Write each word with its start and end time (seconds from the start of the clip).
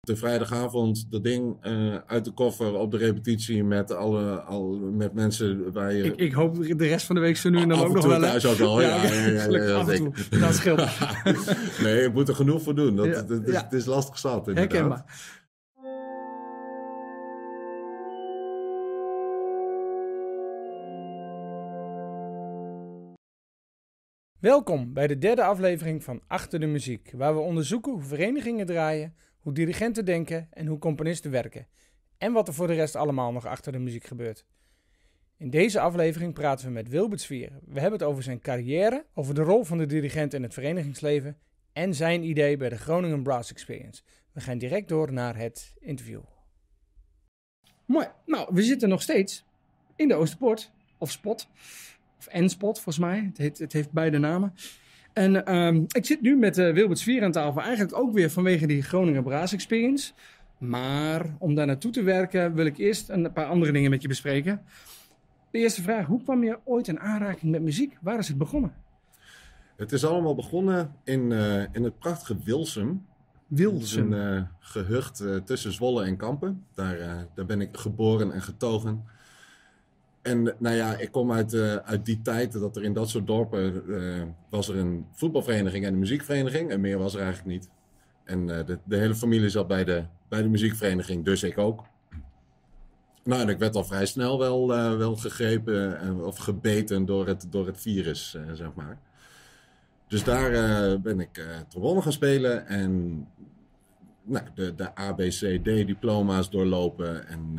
de 0.00 0.16
vrijdagavond 0.16 1.10
dat 1.10 1.24
ding 1.24 1.66
uh, 1.66 1.96
uit 2.06 2.24
de 2.24 2.30
koffer 2.30 2.74
op 2.74 2.90
de 2.90 2.96
repetitie 2.96 3.64
met 3.64 3.92
alle 3.92 4.40
al, 4.40 4.78
met 4.92 5.14
mensen 5.14 5.72
waar 5.72 5.92
je... 5.92 6.02
Ik, 6.02 6.16
ik 6.16 6.32
hoop 6.32 6.78
de 6.78 6.86
rest 6.86 7.06
van 7.06 7.14
de 7.14 7.20
week 7.20 7.36
zo 7.36 7.50
nu 7.50 7.60
en 7.60 7.68
dan 7.68 7.78
ook 7.78 7.94
nog 7.94 8.06
wel. 8.06 8.20
thuis 8.20 8.46
ook 8.46 8.56
wel, 8.56 8.80
ja. 8.80 9.02
ja, 9.02 9.12
ja, 9.12 9.46
ja. 9.50 9.84
Dat 10.40 10.54
scheelt. 10.54 10.78
nee, 11.82 12.04
ik 12.04 12.12
moet 12.12 12.28
er 12.28 12.34
genoeg 12.34 12.62
voor 12.62 12.74
doen. 12.74 12.96
Dat, 12.96 13.06
het, 13.06 13.48
is, 13.48 13.54
het 13.54 13.72
is 13.72 13.84
lastig 13.84 14.18
zat 14.18 14.48
inderdaad. 14.48 14.72
Herkenbaar. 14.72 15.36
Welkom 24.40 24.92
bij 24.92 25.06
de 25.06 25.18
derde 25.18 25.44
aflevering 25.44 26.04
van 26.04 26.20
Achter 26.26 26.60
de 26.60 26.66
Muziek, 26.66 27.12
waar 27.16 27.34
we 27.34 27.40
onderzoeken 27.40 27.92
hoe 27.92 28.02
verenigingen 28.02 28.66
draaien, 28.66 29.14
hoe 29.38 29.52
dirigenten 29.52 30.04
denken 30.04 30.48
en 30.50 30.66
hoe 30.66 30.78
componisten 30.78 31.30
werken. 31.30 31.66
En 32.18 32.32
wat 32.32 32.48
er 32.48 32.54
voor 32.54 32.66
de 32.66 32.74
rest 32.74 32.96
allemaal 32.96 33.32
nog 33.32 33.46
achter 33.46 33.72
de 33.72 33.78
muziek 33.78 34.04
gebeurt. 34.04 34.44
In 35.36 35.50
deze 35.50 35.80
aflevering 35.80 36.34
praten 36.34 36.66
we 36.66 36.72
met 36.72 36.88
Wilbert 36.88 37.20
Svier. 37.20 37.52
We 37.64 37.80
hebben 37.80 37.98
het 37.98 38.08
over 38.08 38.22
zijn 38.22 38.40
carrière, 38.40 39.06
over 39.14 39.34
de 39.34 39.42
rol 39.42 39.64
van 39.64 39.78
de 39.78 39.86
dirigent 39.86 40.34
in 40.34 40.42
het 40.42 40.54
verenigingsleven 40.54 41.38
en 41.72 41.94
zijn 41.94 42.22
idee 42.22 42.56
bij 42.56 42.68
de 42.68 42.78
Groningen 42.78 43.22
Brass 43.22 43.50
Experience. 43.50 44.02
We 44.32 44.40
gaan 44.40 44.58
direct 44.58 44.88
door 44.88 45.12
naar 45.12 45.36
het 45.36 45.74
interview. 45.78 46.20
Mooi. 47.84 48.06
Nou, 48.26 48.54
we 48.54 48.62
zitten 48.62 48.88
nog 48.88 49.02
steeds 49.02 49.44
in 49.96 50.08
de 50.08 50.14
Oosterpoort, 50.14 50.70
of 50.98 51.10
Spot. 51.10 51.48
Of 52.18 52.28
N-Spot, 52.32 52.74
volgens 52.80 52.98
mij. 52.98 53.30
Het, 53.36 53.58
het 53.58 53.72
heeft 53.72 53.92
beide 53.92 54.18
namen. 54.18 54.54
En 55.18 55.44
ehm, 55.44 55.84
ik 55.88 56.06
zit 56.06 56.20
nu 56.20 56.36
met 56.36 56.58
uh, 56.58 56.72
Wilbert 56.72 57.22
aan 57.22 57.32
tafel. 57.32 57.62
Eigenlijk 57.62 57.98
ook 57.98 58.12
weer 58.12 58.30
vanwege 58.30 58.66
die 58.66 58.82
Groningen 58.82 59.22
Braas 59.22 59.52
Experience. 59.52 60.12
Maar 60.58 61.34
om 61.38 61.54
daar 61.54 61.66
naartoe 61.66 61.90
te 61.90 62.02
werken 62.02 62.54
wil 62.54 62.66
ik 62.66 62.78
eerst 62.78 63.08
een 63.08 63.32
paar 63.32 63.46
andere 63.46 63.72
dingen 63.72 63.90
met 63.90 64.02
je 64.02 64.08
bespreken. 64.08 64.60
De 65.50 65.58
eerste 65.58 65.82
vraag, 65.82 66.06
hoe 66.06 66.22
kwam 66.22 66.44
je 66.44 66.58
ooit 66.64 66.88
in 66.88 67.00
aanraking 67.00 67.52
met 67.52 67.62
muziek? 67.62 67.96
Waar 68.00 68.18
is 68.18 68.28
het 68.28 68.38
begonnen? 68.38 68.72
Het 69.76 69.92
is 69.92 70.04
allemaal 70.04 70.34
begonnen 70.34 70.94
in, 71.04 71.30
uh, 71.30 71.62
in 71.72 71.84
het 71.84 71.98
prachtige 71.98 72.36
Wilsum. 72.44 73.06
Wilsum? 73.46 74.12
Een 74.12 74.34
uh, 74.34 74.42
gehucht 74.58 75.24
tussen 75.44 75.72
Zwolle 75.72 76.04
en 76.04 76.16
Kampen. 76.16 76.64
Daar, 76.74 77.26
daar 77.34 77.46
ben 77.46 77.60
ik 77.60 77.76
geboren 77.76 78.32
en 78.32 78.42
getogen. 78.42 79.04
En 80.28 80.54
nou 80.58 80.76
ja, 80.76 80.96
ik 80.96 81.10
kom 81.10 81.32
uit, 81.32 81.52
uh, 81.52 81.76
uit 81.76 82.04
die 82.04 82.22
tijd 82.22 82.52
dat 82.52 82.76
er 82.76 82.84
in 82.84 82.92
dat 82.92 83.08
soort 83.08 83.26
dorpen 83.26 83.82
uh, 83.86 84.22
was 84.50 84.68
er 84.68 84.76
een 84.76 85.06
voetbalvereniging 85.12 85.84
en 85.84 85.92
een 85.92 85.98
muziekvereniging. 85.98 86.70
En 86.70 86.80
meer 86.80 86.98
was 86.98 87.14
er 87.14 87.20
eigenlijk 87.20 87.48
niet. 87.48 87.68
En 88.24 88.48
uh, 88.48 88.66
de, 88.66 88.78
de, 88.84 88.96
hele 88.96 89.14
familie 89.14 89.48
zat 89.48 89.66
bij 89.66 89.84
de, 89.84 90.04
bij 90.28 90.42
de 90.42 90.48
muziekvereniging, 90.48 91.24
dus 91.24 91.42
ik 91.42 91.58
ook. 91.58 91.84
Nou, 93.24 93.40
en 93.40 93.48
ik 93.48 93.58
werd 93.58 93.76
al 93.76 93.84
vrij 93.84 94.06
snel 94.06 94.38
wel, 94.38 94.68
wel 94.98 95.16
gegrepen 95.16 96.24
of 96.24 96.36
gebeten 96.36 97.04
door 97.04 97.26
het, 97.26 97.46
door 97.50 97.66
het 97.66 97.80
virus, 97.80 98.36
zeg 98.52 98.74
maar. 98.74 98.98
Dus 100.08 100.24
daar 100.24 100.50
ben 101.00 101.20
ik 101.20 101.46
trombone 101.68 102.02
gaan 102.02 102.12
spelen 102.12 102.66
en 102.66 103.26
nou, 104.22 104.44
de, 104.54 104.74
de 104.74 104.94
ABCD-diploma's 104.94 106.50
doorlopen 106.50 107.28
en 107.28 107.58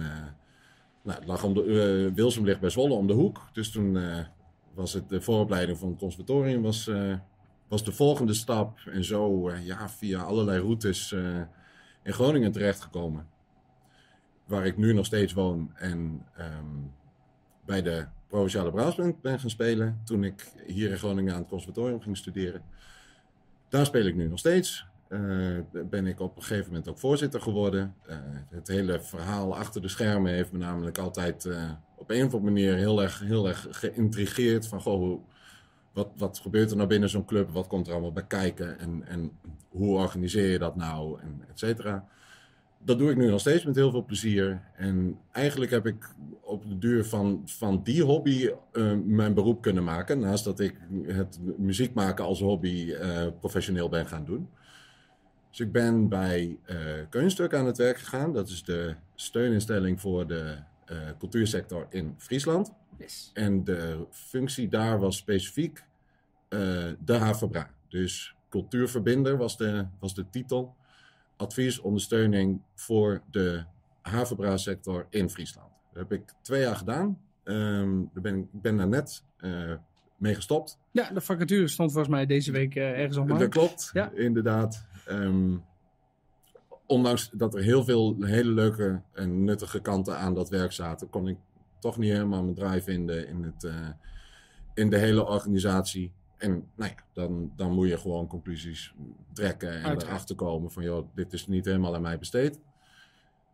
nou, 1.03 1.25
lag 1.25 1.43
om 1.43 1.53
de, 1.53 1.63
uh, 1.65 2.15
Wilsum 2.15 2.45
ligt 2.45 2.59
bij 2.59 2.69
Zwolle 2.69 2.93
om 2.93 3.07
de 3.07 3.13
hoek. 3.13 3.49
Dus 3.53 3.71
toen 3.71 3.95
uh, 3.95 4.19
was 4.73 4.93
het 4.93 5.09
de 5.09 5.21
vooropleiding 5.21 5.77
van 5.77 5.89
het 5.89 5.97
conservatorium 5.97 6.61
was, 6.61 6.87
uh, 6.87 7.15
was 7.67 7.83
de 7.83 7.91
volgende 7.91 8.33
stap. 8.33 8.79
En 8.85 9.03
zo 9.03 9.51
ja, 9.51 9.89
via 9.89 10.21
allerlei 10.21 10.59
routes 10.59 11.11
in 12.03 12.13
Groningen 12.13 12.51
terechtgekomen. 12.51 13.27
Waar 14.45 14.65
ik 14.65 14.77
nu 14.77 14.93
nog 14.93 15.05
steeds 15.05 15.33
woon 15.33 15.71
en 15.75 16.25
um, 16.39 16.93
bij 17.65 17.81
de 17.81 18.05
Provinciale 18.27 18.71
Braasband 18.71 19.21
ben 19.21 19.39
gaan 19.39 19.49
spelen. 19.49 20.01
Toen 20.03 20.23
ik 20.23 20.51
hier 20.67 20.89
in 20.89 20.97
Groningen 20.97 21.33
aan 21.33 21.39
het 21.39 21.49
conservatorium 21.49 22.01
ging 22.01 22.17
studeren. 22.17 22.61
Daar 23.69 23.85
speel 23.85 24.05
ik 24.05 24.15
nu 24.15 24.27
nog 24.27 24.39
steeds. 24.39 24.88
Uh, 25.09 25.59
ben 25.89 26.07
ik 26.07 26.19
op 26.19 26.35
een 26.35 26.41
gegeven 26.41 26.67
moment 26.67 26.89
ook 26.89 26.99
voorzitter 26.99 27.41
geworden. 27.41 27.93
Uh, 28.09 28.15
het 28.49 28.67
hele 28.67 29.01
verhaal 29.01 29.55
achter 29.55 29.81
de 29.81 29.87
schermen 29.87 30.31
heeft 30.31 30.51
me 30.51 30.57
namelijk 30.57 30.97
altijd 30.97 31.45
uh, 31.45 31.71
op 31.95 32.09
een 32.09 32.25
of 32.25 32.33
andere 32.33 32.41
manier 32.41 32.75
heel 32.75 33.01
erg, 33.01 33.19
heel 33.19 33.47
erg 33.47 33.67
geïntrigeerd. 33.69 34.67
Van 34.67 34.81
goh, 34.81 35.21
wat, 35.93 36.09
wat 36.17 36.39
gebeurt 36.39 36.71
er 36.71 36.77
nou 36.77 36.89
binnen 36.89 37.09
zo'n 37.09 37.25
club? 37.25 37.49
Wat 37.51 37.67
komt 37.67 37.87
er 37.87 37.93
allemaal 37.93 38.11
bij 38.11 38.25
kijken? 38.27 38.79
En, 38.79 39.03
en 39.07 39.31
hoe 39.69 39.97
organiseer 39.97 40.51
je 40.51 40.59
dat 40.59 40.75
nou? 40.75 41.21
En 41.21 41.41
et 41.49 41.59
cetera. 41.59 42.07
Dat 42.83 42.99
doe 42.99 43.11
ik 43.11 43.17
nu 43.17 43.29
nog 43.29 43.39
steeds 43.39 43.65
met 43.65 43.75
heel 43.75 43.91
veel 43.91 44.05
plezier. 44.05 44.61
En 44.75 45.19
eigenlijk 45.31 45.71
heb 45.71 45.85
ik 45.85 46.09
op 46.41 46.69
de 46.69 46.77
duur 46.77 47.05
van, 47.05 47.41
van 47.45 47.83
die 47.83 48.03
hobby 48.03 48.49
mijn 49.05 49.33
beroep 49.33 49.61
kunnen 49.61 49.83
maken. 49.83 50.19
Naast 50.19 50.43
dat 50.43 50.59
ik 50.59 50.75
het 51.03 51.39
muziek 51.57 51.93
maken 51.93 52.25
als 52.25 52.39
hobby 52.39 52.93
professioneel 53.39 53.89
ben 53.89 54.07
gaan 54.07 54.25
doen. 54.25 54.49
Dus 55.49 55.59
ik 55.59 55.71
ben 55.71 56.09
bij 56.09 56.57
uh, 56.65 56.77
Keunstuk 57.09 57.53
aan 57.53 57.65
het 57.65 57.77
werk 57.77 57.97
gegaan. 57.97 58.33
Dat 58.33 58.49
is 58.49 58.63
de 58.63 58.95
steuninstelling 59.15 60.01
voor 60.01 60.27
de 60.27 60.57
uh, 60.91 60.97
cultuursector 61.17 61.87
in 61.89 62.15
Friesland. 62.17 62.73
Yes. 62.97 63.31
En 63.33 63.63
de 63.63 64.05
functie 64.11 64.67
daar 64.67 64.99
was 64.99 65.17
specifiek 65.17 65.83
uh, 66.49 66.59
de 67.05 67.13
HVBRA. 67.13 67.69
Dus 67.87 68.35
cultuurverbinder 68.49 69.37
was 69.37 69.57
de, 69.57 69.85
was 69.99 70.13
de 70.13 70.29
titel. 70.29 70.75
Advies, 71.37 71.79
ondersteuning 71.79 72.61
voor 72.75 73.21
de 73.31 73.63
HVBRA-sector 74.01 75.07
in 75.09 75.29
Friesland. 75.29 75.71
Dat 75.93 76.09
heb 76.09 76.19
ik 76.19 76.33
twee 76.41 76.61
jaar 76.61 76.75
gedaan. 76.75 77.19
Um, 77.43 78.09
daar 78.13 78.23
ben, 78.23 78.37
ik 78.37 78.61
ben 78.61 78.77
daar 78.77 78.87
net 78.87 79.23
mee 80.17 80.35
gestopt. 80.35 80.79
Ja, 80.91 81.09
de 81.11 81.21
vacature 81.21 81.67
stond 81.67 81.91
volgens 81.91 82.13
mij 82.13 82.25
deze 82.25 82.51
week 82.51 82.75
ergens 82.75 83.17
online. 83.17 83.39
Dat 83.39 83.49
klopt, 83.49 83.89
ja. 83.93 84.11
inderdaad. 84.11 84.87
Um, 85.11 85.63
ondanks 86.85 87.29
dat 87.33 87.55
er 87.55 87.61
heel 87.61 87.83
veel 87.83 88.15
hele 88.19 88.51
leuke 88.51 89.01
en 89.13 89.43
nuttige 89.43 89.79
kanten 89.79 90.17
aan 90.17 90.33
dat 90.33 90.49
werk 90.49 90.71
zaten, 90.71 91.09
kon 91.09 91.27
ik 91.27 91.37
toch 91.79 91.97
niet 91.97 92.11
helemaal 92.11 92.43
mijn 92.43 92.55
draai 92.55 92.81
vinden 92.81 93.27
in, 93.27 93.43
het, 93.43 93.63
uh, 93.63 93.89
in 94.73 94.89
de 94.89 94.97
hele 94.97 95.27
organisatie. 95.27 96.11
En 96.37 96.67
nou 96.75 96.91
ja, 96.95 97.03
dan, 97.13 97.51
dan 97.55 97.71
moet 97.71 97.87
je 97.87 97.97
gewoon 97.97 98.27
conclusies 98.27 98.93
trekken 99.33 99.69
en 99.69 99.75
Uiteraard. 99.75 100.03
erachter 100.03 100.35
komen 100.35 100.71
van, 100.71 100.83
joh, 100.83 101.07
dit 101.15 101.33
is 101.33 101.47
niet 101.47 101.65
helemaal 101.65 101.95
aan 101.95 102.01
mij 102.01 102.17
besteed. 102.17 102.59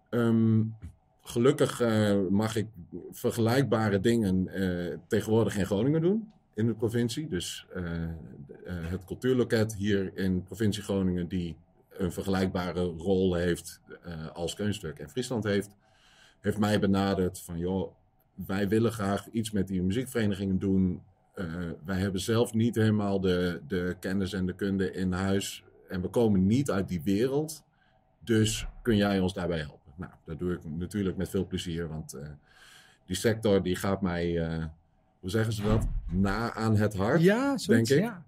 Um, 0.09 0.75
gelukkig 1.21 1.81
uh, 1.81 2.27
mag 2.29 2.55
ik 2.55 2.67
vergelijkbare 3.11 3.99
dingen 3.99 4.47
uh, 4.61 4.97
tegenwoordig 5.07 5.57
in 5.57 5.65
Groningen 5.65 6.01
doen 6.01 6.33
in 6.55 6.65
de 6.65 6.73
provincie. 6.73 7.27
Dus 7.27 7.65
uh, 7.75 7.83
het 8.65 9.05
cultuurloket 9.05 9.75
hier 9.75 10.17
in 10.17 10.43
provincie 10.43 10.83
Groningen, 10.83 11.27
die 11.27 11.55
een 11.89 12.11
vergelijkbare 12.11 12.83
rol 12.83 13.33
heeft 13.33 13.81
uh, 14.07 14.27
als 14.27 14.53
Keunstwerk 14.53 14.99
en 14.99 15.09
Friesland 15.09 15.43
heeft, 15.43 15.69
heeft 16.39 16.57
mij 16.57 16.79
benaderd 16.79 17.39
van 17.39 17.57
joh, 17.57 17.93
wij 18.45 18.67
willen 18.67 18.91
graag 18.91 19.29
iets 19.29 19.51
met 19.51 19.67
die 19.67 19.81
muziekverenigingen 19.81 20.59
doen. 20.59 21.01
Wij 21.85 21.99
hebben 21.99 22.21
zelf 22.21 22.53
niet 22.53 22.75
helemaal 22.75 23.19
de, 23.19 23.61
de 23.67 23.95
kennis 23.99 24.33
en 24.33 24.45
de 24.45 24.55
kunde 24.55 24.91
in 24.91 25.11
huis 25.11 25.63
en 25.89 26.01
we 26.01 26.07
komen 26.07 26.47
niet 26.47 26.71
uit 26.71 26.87
die 26.87 27.01
wereld. 27.03 27.63
Dus 28.19 28.67
kun 28.81 28.95
jij 28.95 29.19
ons 29.19 29.33
daarbij 29.33 29.57
helpen? 29.57 29.93
Nou, 29.95 30.11
dat 30.25 30.39
doe 30.39 30.53
ik 30.53 30.59
natuurlijk 30.63 31.17
met 31.17 31.29
veel 31.29 31.47
plezier, 31.47 31.87
want 31.87 32.19
die 33.05 33.15
sector 33.15 33.63
die 33.63 33.75
gaat 33.75 34.01
mij 34.01 34.39
hoe 35.25 35.33
zeggen 35.33 35.53
ze 35.53 35.61
dat? 35.61 35.87
Na 36.11 36.53
aan 36.53 36.75
het 36.75 36.95
hart, 36.95 37.21
ja, 37.21 37.57
zoiets, 37.57 37.65
denk 37.65 37.89
ik. 37.89 37.99
Ja. 37.99 38.23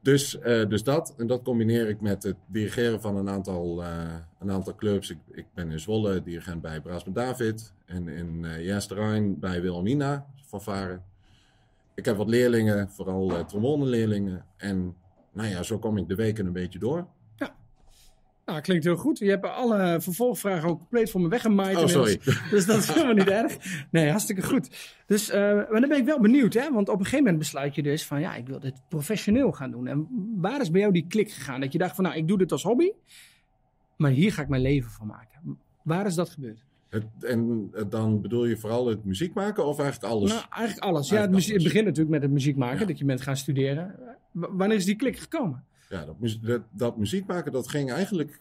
Dus, 0.00 0.38
uh, 0.46 0.68
dus 0.68 0.82
dat. 0.82 1.14
En 1.16 1.26
dat 1.26 1.42
combineer 1.42 1.88
ik 1.88 2.00
met 2.00 2.22
het 2.22 2.36
dirigeren 2.46 3.00
van 3.00 3.16
een 3.16 3.28
aantal, 3.28 3.82
uh, 3.82 4.14
een 4.38 4.50
aantal 4.50 4.74
clubs. 4.74 5.10
Ik, 5.10 5.18
ik 5.30 5.46
ben 5.54 5.70
in 5.70 5.80
Zwolle 5.80 6.22
dirigent 6.22 6.60
bij 6.60 6.80
Braas 6.80 7.04
met 7.04 7.14
David. 7.14 7.72
En 7.84 8.08
in 8.08 8.42
uh, 8.44 8.64
Jasterrein 8.64 9.38
bij 9.38 9.62
Wilhelmina 9.62 10.26
van 10.46 10.62
Varen. 10.62 11.02
Ik 11.94 12.04
heb 12.04 12.16
wat 12.16 12.28
leerlingen, 12.28 12.90
vooral 12.90 13.30
uh, 13.30 13.44
trombone-leerlingen. 13.44 14.44
En 14.56 14.96
nou 15.32 15.48
ja, 15.48 15.62
zo 15.62 15.78
kom 15.78 15.96
ik 15.96 16.08
de 16.08 16.14
weken 16.14 16.46
een 16.46 16.52
beetje 16.52 16.78
door. 16.78 17.06
Nou, 18.48 18.60
klinkt 18.60 18.84
heel 18.84 18.96
goed. 18.96 19.18
Je 19.18 19.30
hebt 19.30 19.46
alle 19.46 20.00
vervolgvragen 20.00 20.68
ook 20.68 20.78
compleet 20.78 21.10
voor 21.10 21.20
me 21.20 21.28
weggemaaid. 21.28 21.76
Oh, 21.76 21.86
sorry. 21.86 22.20
Dus 22.50 22.66
dat 22.66 22.78
is 22.78 22.88
helemaal 22.88 23.14
niet 23.14 23.28
erg. 23.28 23.56
Nee, 23.90 24.10
hartstikke 24.10 24.42
goed. 24.42 24.96
Dus, 25.06 25.30
uh, 25.30 25.36
maar 25.36 25.80
dan 25.80 25.88
ben 25.88 25.98
ik 25.98 26.04
wel 26.04 26.20
benieuwd, 26.20 26.54
hè? 26.54 26.72
Want 26.72 26.88
op 26.88 26.94
een 26.94 27.04
gegeven 27.04 27.24
moment 27.24 27.38
besluit 27.38 27.74
je 27.74 27.82
dus 27.82 28.06
van, 28.06 28.20
ja, 28.20 28.34
ik 28.34 28.46
wil 28.46 28.60
dit 28.60 28.82
professioneel 28.88 29.52
gaan 29.52 29.70
doen. 29.70 29.86
En 29.86 30.08
waar 30.36 30.60
is 30.60 30.70
bij 30.70 30.80
jou 30.80 30.92
die 30.92 31.06
klik 31.08 31.30
gegaan? 31.30 31.60
Dat 31.60 31.72
je 31.72 31.78
dacht 31.78 31.94
van, 31.94 32.04
nou, 32.04 32.16
ik 32.16 32.28
doe 32.28 32.38
dit 32.38 32.52
als 32.52 32.62
hobby, 32.62 32.90
maar 33.96 34.10
hier 34.10 34.32
ga 34.32 34.42
ik 34.42 34.48
mijn 34.48 34.62
leven 34.62 34.90
van 34.90 35.06
maken. 35.06 35.58
Waar 35.82 36.06
is 36.06 36.14
dat 36.14 36.28
gebeurd? 36.28 36.64
Het, 36.88 37.04
en 37.20 37.70
dan 37.88 38.20
bedoel 38.20 38.44
je 38.44 38.56
vooral 38.56 38.86
het 38.86 39.04
muziek 39.04 39.34
maken 39.34 39.66
of 39.66 39.78
eigenlijk 39.78 40.12
alles? 40.12 40.30
Nou, 40.30 40.44
eigenlijk 40.50 40.86
alles. 40.86 41.10
Eigenlijk 41.10 41.44
ja, 41.44 41.52
het, 41.52 41.62
begint 41.62 41.84
natuurlijk 41.84 42.10
met 42.10 42.22
het 42.22 42.30
muziek 42.30 42.56
maken, 42.56 42.80
ja. 42.80 42.86
dat 42.86 42.98
je 42.98 43.04
bent 43.04 43.20
gaan 43.20 43.36
studeren. 43.36 43.94
W 44.32 44.44
wanneer 44.50 44.76
is 44.76 44.84
die 44.84 44.96
klik 44.96 45.18
gekomen? 45.18 45.64
Ja, 45.88 46.04
dat, 46.04 46.38
dat, 46.42 46.62
dat, 46.70 46.96
muziek 46.96 47.26
maken, 47.26 47.52
dat 47.52 47.68
ging 47.68 47.92
eigenlijk 47.92 48.40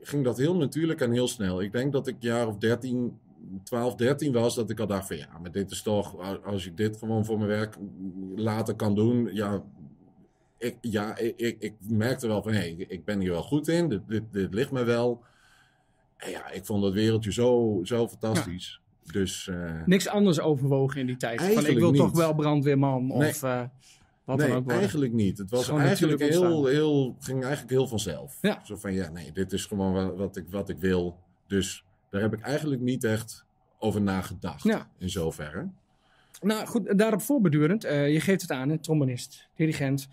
ging 0.00 0.24
dat 0.24 0.36
heel 0.36 0.56
natuurlijk 0.56 1.00
en 1.00 1.12
heel 1.12 1.28
snel. 1.28 1.62
Ik 1.62 1.72
denk 1.72 1.92
dat 1.92 2.06
ik 2.06 2.16
jaar 2.18 2.46
of 2.46 2.56
13, 2.56 3.18
12, 3.62 3.94
13 3.94 4.32
was, 4.32 4.54
dat 4.54 4.70
ik 4.70 4.80
al 4.80 4.86
dacht 4.86 5.06
van 5.06 5.16
ja, 5.16 5.38
maar 5.40 5.52
dit 5.52 5.70
is 5.70 5.82
toch, 5.82 6.16
als 6.44 6.66
ik 6.66 6.76
dit 6.76 6.96
gewoon 6.96 7.24
voor 7.24 7.36
mijn 7.38 7.50
werk 7.50 7.76
later 8.36 8.74
kan 8.74 8.94
doen, 8.94 9.34
ja, 9.34 9.62
ik, 10.58 10.76
ja, 10.80 11.16
ik, 11.16 11.56
ik, 11.58 11.74
merkte 11.88 12.26
wel 12.26 12.42
van 12.42 12.52
hé, 12.52 12.58
hey, 12.58 12.84
ik 12.88 13.04
ben 13.04 13.20
hier 13.20 13.30
wel 13.30 13.42
goed 13.42 13.68
in, 13.68 13.88
dit, 13.88 14.00
dit, 14.08 14.22
dit 14.32 14.54
ligt 14.54 14.72
me 14.72 14.84
wel. 14.84 15.22
En 16.16 16.30
ja, 16.30 16.50
ik 16.50 16.64
vond 16.64 16.84
het 16.84 16.94
wereldje 16.94 17.32
zo, 17.32 17.80
zo 17.82 18.08
fantastisch. 18.08 18.80
Dus, 19.12 19.46
uh, 19.46 19.82
Niks 19.86 20.08
anders 20.08 20.40
overwogen 20.40 21.00
in 21.00 21.06
die 21.06 21.16
tijd. 21.16 21.42
Van, 21.42 21.66
ik 21.66 21.78
wil 21.78 21.90
niet. 21.90 22.00
toch 22.00 22.16
wel 22.16 22.34
brandweerman 22.34 23.10
of 23.10 23.42
uh, 23.42 23.62
wat 24.24 24.36
nee, 24.36 24.48
dan 24.48 24.56
ook. 24.56 24.70
eigenlijk 24.70 25.12
niet. 25.12 25.38
Het 25.38 25.50
was 25.50 25.68
eigenlijk 25.68 26.20
heel, 26.22 26.66
heel, 26.66 27.16
ging 27.20 27.42
eigenlijk 27.42 27.72
heel 27.72 27.86
vanzelf. 27.86 28.38
Ja. 28.40 28.60
Zo 28.64 28.76
van 28.76 28.92
ja, 28.92 29.10
nee, 29.10 29.32
dit 29.32 29.52
is 29.52 29.66
gewoon 29.66 30.16
wat 30.16 30.36
ik, 30.36 30.44
wat 30.50 30.68
ik 30.68 30.78
wil. 30.78 31.18
Dus 31.46 31.84
daar 32.10 32.20
heb 32.20 32.32
ik 32.32 32.40
eigenlijk 32.40 32.80
niet 32.80 33.04
echt 33.04 33.44
over 33.78 34.02
nagedacht. 34.02 34.62
Ja. 34.62 34.88
In 34.98 35.10
zoverre. 35.10 35.68
Nou 36.40 36.66
goed, 36.66 36.98
daarop 36.98 37.22
voorbedurend. 37.22 37.84
Uh, 37.84 38.12
je 38.12 38.20
geeft 38.20 38.40
het 38.40 38.50
aan, 38.50 38.70
een 38.70 38.80
trombonist, 38.80 39.48
dirigent, 39.56 40.08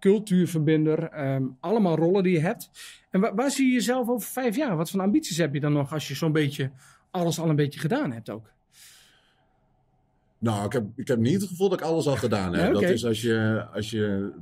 cultuurverbinder. 0.00 1.28
Um, 1.34 1.56
allemaal 1.60 1.96
rollen 1.96 2.22
die 2.22 2.32
je 2.32 2.40
hebt. 2.40 2.70
En 3.10 3.20
waar, 3.20 3.34
waar 3.34 3.50
zie 3.50 3.66
je 3.66 3.72
jezelf 3.72 4.08
over 4.08 4.28
vijf 4.28 4.56
jaar? 4.56 4.76
Wat 4.76 4.90
voor 4.90 5.00
ambities 5.00 5.36
heb 5.36 5.54
je 5.54 5.60
dan 5.60 5.72
nog 5.72 5.92
als 5.92 6.08
je 6.08 6.14
zo'n 6.14 6.32
beetje 6.32 6.70
alles 7.10 7.38
al 7.40 7.48
een 7.48 7.56
beetje 7.56 7.80
gedaan 7.80 8.12
hebt 8.12 8.30
ook? 8.30 8.52
Nou, 10.40 10.64
ik 10.64 10.72
heb, 10.72 10.84
ik 10.96 11.08
heb 11.08 11.18
niet 11.18 11.40
het 11.40 11.50
gevoel 11.50 11.68
dat 11.68 11.80
ik 11.80 11.86
alles 11.86 12.06
al 12.06 12.16
gedaan 12.16 12.54
heb. 12.54 12.68
Okay. 12.74 12.80
Dat 12.80 12.90
is 12.90 13.04
als 13.04 13.22
je, 13.22 13.66
als 13.72 13.90
je 13.90 14.32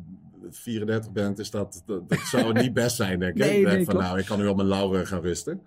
34 0.50 1.12
bent, 1.12 1.38
is 1.38 1.50
dat, 1.50 1.82
dat, 1.86 2.08
dat 2.08 2.18
zou 2.18 2.52
niet 2.52 2.72
best 2.72 2.96
zijn, 2.96 3.18
denk 3.18 3.32
ik. 3.32 3.38
Nee, 3.38 3.58
ik 3.58 3.64
denk 3.64 3.76
nee, 3.76 3.84
van, 3.84 3.96
nou, 3.96 4.18
ik 4.18 4.26
kan 4.26 4.38
nu 4.38 4.46
op 4.46 4.56
mijn 4.56 4.68
lauren 4.68 5.06
gaan 5.06 5.20
rusten. 5.20 5.62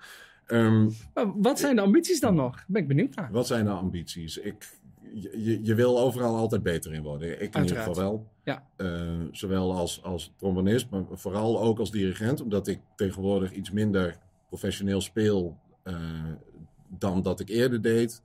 Um, 0.48 0.92
maar 1.14 1.42
wat 1.42 1.60
zijn 1.60 1.76
de 1.76 1.82
ambities 1.82 2.20
dan 2.20 2.36
nog? 2.36 2.64
Ben 2.68 2.82
ik 2.82 2.88
benieuwd 2.88 3.16
naar. 3.16 3.32
Wat 3.32 3.48
zijn 3.48 3.66
de 3.66 3.72
ambities? 3.72 4.38
Ik, 4.38 4.70
je, 5.14 5.60
je 5.64 5.76
wil 5.76 6.00
overal 6.00 6.36
altijd 6.36 6.64
beter 6.64 6.94
in 6.94 7.04
worden. 7.04 7.28
Ik 7.28 7.34
in 7.34 7.40
Uiteraard. 7.40 7.70
ieder 7.70 7.84
geval 7.84 8.04
wel. 8.04 8.28
Ja. 8.44 8.64
Uh, 8.78 9.28
zowel 9.32 9.76
als, 9.76 10.04
als 10.04 10.34
trombonist, 10.38 10.90
maar 10.90 11.04
vooral 11.12 11.62
ook 11.62 11.80
als 11.80 11.92
dirigent. 11.92 12.42
Omdat 12.42 12.68
ik 12.68 12.80
tegenwoordig 12.96 13.52
iets 13.52 13.72
minder 13.72 14.18
professioneel 14.48 15.02
speel 15.02 15.58
uh, 15.84 15.96
dan 16.88 17.22
dat 17.22 17.40
ik 17.40 17.50
eerder 17.50 17.82
deed. 17.82 18.22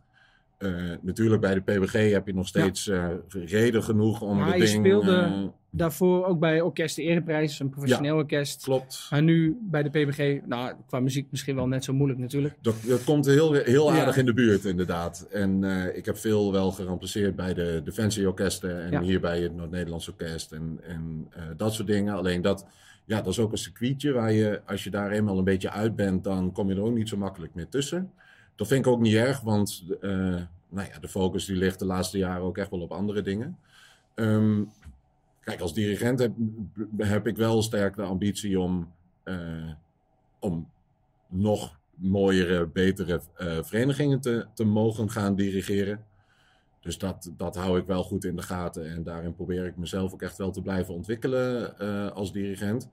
Uh, 0.59 0.93
natuurlijk 1.01 1.41
bij 1.41 1.55
de 1.55 1.61
PBG 1.61 2.11
heb 2.11 2.27
je 2.27 2.35
nog 2.35 2.47
steeds 2.49 2.85
ja. 2.85 3.11
uh, 3.35 3.45
reden 3.47 3.83
genoeg 3.83 4.21
om 4.21 4.37
maar 4.37 4.53
de 4.53 4.59
je 4.59 4.65
ding... 4.65 4.79
speelde 4.87 5.13
uh, 5.13 5.43
daarvoor 5.71 6.27
ook 6.27 6.39
bij 6.39 6.61
Orkest 6.61 6.97
de 6.97 7.03
Ereprijs, 7.03 7.61
een 7.61 7.69
professioneel 7.71 8.15
Ja, 8.15 8.21
orkest. 8.21 8.63
klopt. 8.63 9.07
Maar 9.11 9.23
nu 9.23 9.59
bij 9.61 9.83
de 9.83 9.91
PBG, 9.91 10.41
nou, 10.47 10.73
qua 10.87 11.01
muziek 11.01 11.27
misschien 11.31 11.55
wel 11.57 11.69
net 11.69 11.85
zo 11.85 11.93
moeilijk 11.93 12.21
natuurlijk. 12.21 12.55
Dat, 12.61 12.75
dat 12.87 13.05
komt 13.05 13.27
heel, 13.27 13.53
heel 13.53 13.93
Ja. 13.93 13.99
aardig 14.01 14.17
in 14.17 14.27
de 14.27 14.33
buurt, 14.35 14.65
inderdaad. 14.65 15.27
En 15.31 15.65
eh, 15.65 15.97
ik 15.97 16.05
heb 16.05 16.17
veel 16.19 16.53
wel 16.53 16.71
gerampliceerd 16.71 17.37
bij 17.37 17.55
de 17.55 17.81
Defensieorkesten 17.85 18.83
en 18.83 18.91
Ja. 18.91 19.01
hier 19.03 19.21
bij 19.21 19.41
het 19.41 19.55
Noord-Nederlands 19.55 20.09
Orkest 20.09 20.53
en, 20.53 20.81
en 20.83 21.27
eh, 21.31 21.43
dat 21.57 21.75
soort 21.75 21.89
dingen. 21.89 22.15
Alleen 22.15 22.43
dat, 22.43 22.67
ja, 23.05 23.17
dat 23.17 23.33
is 23.33 23.39
ook 23.39 23.53
een 23.53 23.59
circuitje 23.59 24.13
waar 24.13 24.33
je, 24.33 24.61
als 24.67 24.85
je 24.85 24.91
daar 24.91 25.11
eenmaal 25.11 25.39
een 25.39 25.45
beetje 25.45 25.71
uit 25.71 25.97
bent, 25.97 26.25
dan 26.25 26.53
kom 26.53 26.69
je 26.69 26.75
er 26.75 26.83
ook 26.83 26.95
niet 26.95 27.09
zo 27.09 27.17
makkelijk 27.17 27.55
meer 27.55 27.69
tussen. 27.69 28.11
Dat 28.57 28.67
vind 28.67 28.87
ik 28.87 28.93
ook 28.93 29.01
niet 29.01 29.15
erg, 29.15 29.41
want 29.41 29.85
eh, 30.01 30.11
nou 30.69 30.89
ja, 30.93 30.99
de 31.01 31.09
focus 31.09 31.45
die 31.45 31.57
ligt 31.57 31.79
de 31.79 31.85
laatste 31.85 32.19
jaren 32.19 32.43
ook 32.43 32.59
echt 32.59 32.71
wel 32.71 32.81
op 32.81 32.93
andere 32.93 33.23
dingen. 33.23 33.59
Ehm, 34.15 34.65
kijk, 35.41 35.61
als 35.61 35.75
dirigent 35.75 36.29
heb, 36.99 37.27
ik 37.27 37.37
wel 37.37 37.63
sterk 37.63 37.97
de 37.97 38.03
ambitie 38.03 38.61
om, 38.61 38.93
eh, 39.23 39.73
om 40.39 40.71
nog 41.29 41.79
mooiere, 41.95 42.67
betere 42.67 43.21
eh, 43.37 43.59
verenigingen 43.63 44.21
te, 44.21 44.47
te 44.55 44.65
mogen 44.65 45.11
gaan 45.11 45.35
dirigeren. 45.35 46.05
Dus 46.81 46.99
dat, 46.99 47.33
dat 47.37 47.57
hou 47.57 47.79
ik 47.79 47.87
wel 47.87 48.03
goed 48.03 48.25
in 48.25 48.37
de 48.37 48.43
gaten. 48.43 48.91
En 48.91 49.03
daarin 49.03 49.35
probeer 49.35 49.67
ik 49.67 49.77
mezelf 49.77 50.13
ook 50.13 50.23
echt 50.23 50.39
wel 50.39 50.51
te 50.51 50.63
blijven 50.63 50.95
ontwikkelen 50.95 51.79
als 52.15 52.33
dirigent. 52.33 52.91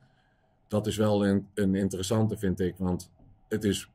Dat 0.67 0.87
is 0.87 0.97
wel 0.97 1.25
een, 1.25 1.47
een 1.53 1.75
interessante, 1.75 2.37
vind 2.37 2.59
ik. 2.59 2.75
Want 2.77 3.11
het 3.47 3.63
is 3.63 3.89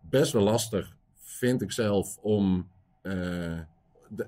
best 0.00 0.32
wel 0.32 0.42
lastig, 0.42 0.96
vind 1.32 1.62
ik 1.62 1.72
zelf, 1.72 2.18
om. 2.18 2.68
eh, 3.02 3.58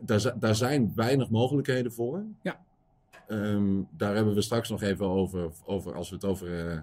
daar, 0.00 0.20
zi- 0.20 0.32
daar 0.38 0.54
zijn 0.54 0.92
weinig 0.94 1.30
mogelijkheden 1.30 1.92
voor. 1.92 2.24
Ja. 2.42 2.64
Ehm, 3.28 3.82
daar 3.96 4.14
hebben 4.14 4.34
we 4.34 4.40
straks 4.42 4.68
nog 4.68 4.82
even 4.82 5.06
over, 5.06 5.50
over 5.64 5.94
als 5.94 6.08
we 6.08 6.14
het 6.14 6.24
over 6.24 6.68
eh, 6.70 6.78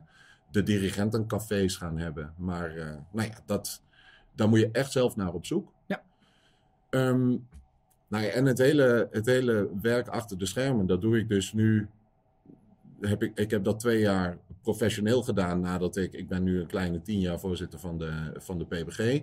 de 0.52 0.64
dirigentencafés 0.64 1.76
gaan 1.76 1.98
hebben. 1.98 2.34
Maar 2.38 2.76
eh, 2.76 2.96
nou 3.12 3.28
ja, 3.28 3.36
dat, 3.46 3.82
daar 4.36 4.50
moet 4.50 4.60
je 4.60 4.70
echt 4.72 4.92
zelf 4.92 5.16
naar 5.16 5.34
op 5.34 5.46
zoek. 5.46 5.72
Ja. 5.86 6.02
Ehm, 6.90 7.28
nou 8.08 8.24
ja, 8.24 8.30
en 8.30 8.46
het 8.46 8.58
hele, 8.58 9.08
het 9.12 9.26
hele 9.26 9.70
werk 9.82 10.08
achter 10.08 10.38
de 10.38 10.46
schermen, 10.46 10.86
dat 10.86 11.02
doe 11.02 11.18
ik 11.18 11.30
dus 11.30 11.54
nu. 11.54 11.88
Heb 13.02 13.24
ik, 13.24 13.32
ik 13.38 13.52
heb 13.52 13.64
dat 13.64 13.80
twee 13.80 14.00
jaar 14.00 14.38
professioneel 14.62 15.24
gedaan 15.24 15.60
nadat 15.60 15.96
ik. 15.98 16.14
Ik 16.14 16.28
ben 16.28 16.44
nu 16.44 16.60
een 16.60 16.68
kleine 16.68 17.02
tien 17.02 17.20
jaar 17.20 17.40
voorzitter 17.40 17.80
van 17.80 17.98
de, 17.98 18.32
van 18.38 18.58
de 18.58 18.66
PBG. 18.66 19.22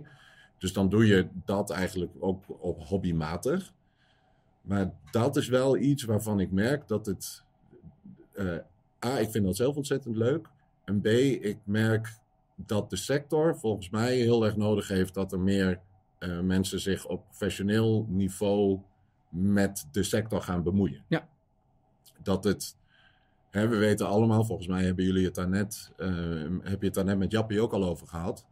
Dus 0.58 0.72
dan 0.72 0.88
doe 0.88 1.06
je 1.06 1.28
dat 1.44 1.70
eigenlijk 1.70 2.12
ook 2.18 2.44
op 2.48 2.82
hobbymatig. 2.82 3.72
Maar 4.60 4.92
dat 5.10 5.36
is 5.36 5.48
wel 5.48 5.76
iets 5.76 6.04
waarvan 6.04 6.40
ik 6.40 6.50
merk 6.50 6.88
dat 6.88 7.06
het. 7.06 7.44
eh, 8.32 8.56
A, 9.04 9.18
ik 9.18 9.30
vind 9.30 9.44
dat 9.44 9.56
zelf 9.56 9.76
ontzettend 9.76 10.16
leuk. 10.16 10.48
En 10.84 11.00
B, 11.00 11.06
ik 11.06 11.58
merk 11.64 12.16
dat 12.54 12.90
de 12.90 12.96
sector 12.96 13.58
volgens 13.58 13.90
mij 13.90 14.16
heel 14.16 14.44
erg 14.44 14.56
nodig 14.56 14.88
heeft 14.88 15.14
dat 15.14 15.32
er 15.32 15.40
meer 15.40 15.80
eh, 16.18 16.40
mensen 16.40 16.80
zich 16.80 17.06
op 17.06 17.24
professioneel 17.24 18.06
niveau 18.08 18.80
met 19.28 19.88
de 19.92 20.02
sector 20.02 20.42
gaan 20.42 20.62
bemoeien. 20.62 21.04
Ja. 21.08 21.28
Dat 22.22 22.44
het. 22.44 22.76
Hè, 23.50 23.68
we 23.68 23.76
weten 23.76 24.06
allemaal, 24.06 24.44
volgens 24.44 24.68
mij 24.68 24.84
hebben 24.84 25.04
jullie 25.04 25.24
het 25.24 25.34
daar 25.34 25.48
net, 25.48 25.92
eh, 25.96 26.08
heb 26.62 26.80
je 26.80 26.86
het 26.86 26.94
daar 26.94 27.04
net 27.04 27.18
met 27.18 27.30
Jappie 27.30 27.60
ook 27.60 27.72
al 27.72 27.84
over 27.84 28.06
gehad. 28.06 28.46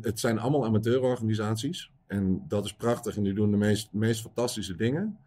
Het 0.00 0.20
zijn 0.20 0.38
allemaal 0.38 0.64
amateurorganisaties. 0.64 1.90
En 2.06 2.44
dat 2.48 2.64
is 2.64 2.74
prachtig 2.74 3.16
en 3.16 3.22
die 3.22 3.34
doen 3.34 3.50
de 3.50 3.56
meest, 3.56 3.88
meest 3.92 4.20
fantastische 4.20 4.76
dingen. 4.76 5.18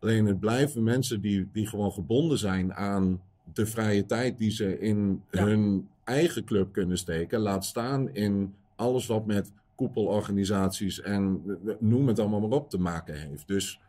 Alleen 0.00 0.26
het 0.26 0.40
blijven 0.40 0.82
mensen 0.82 1.20
die, 1.20 1.48
die 1.52 1.66
gewoon 1.66 1.92
gebonden 1.92 2.38
zijn 2.38 2.74
aan 2.74 3.22
de 3.52 3.66
vrije 3.66 4.06
tijd 4.06 4.38
die 4.38 4.50
ze 4.50 4.78
in 4.78 5.22
Ja. 5.30 5.44
hun 5.44 5.88
eigen 6.04 6.44
club 6.44 6.72
kunnen 6.72 6.98
steken. 6.98 7.40
Laat 7.40 7.64
staan 7.64 8.14
in 8.14 8.54
alles 8.76 9.06
wat 9.06 9.26
met 9.26 9.52
koepelorganisaties 9.74 11.00
en 11.00 11.42
noem 11.78 12.08
het 12.08 12.18
allemaal 12.18 12.40
maar 12.40 12.58
op 12.58 12.70
te 12.70 12.78
maken 12.78 13.14
heeft. 13.14 13.46
Dus 13.48 13.80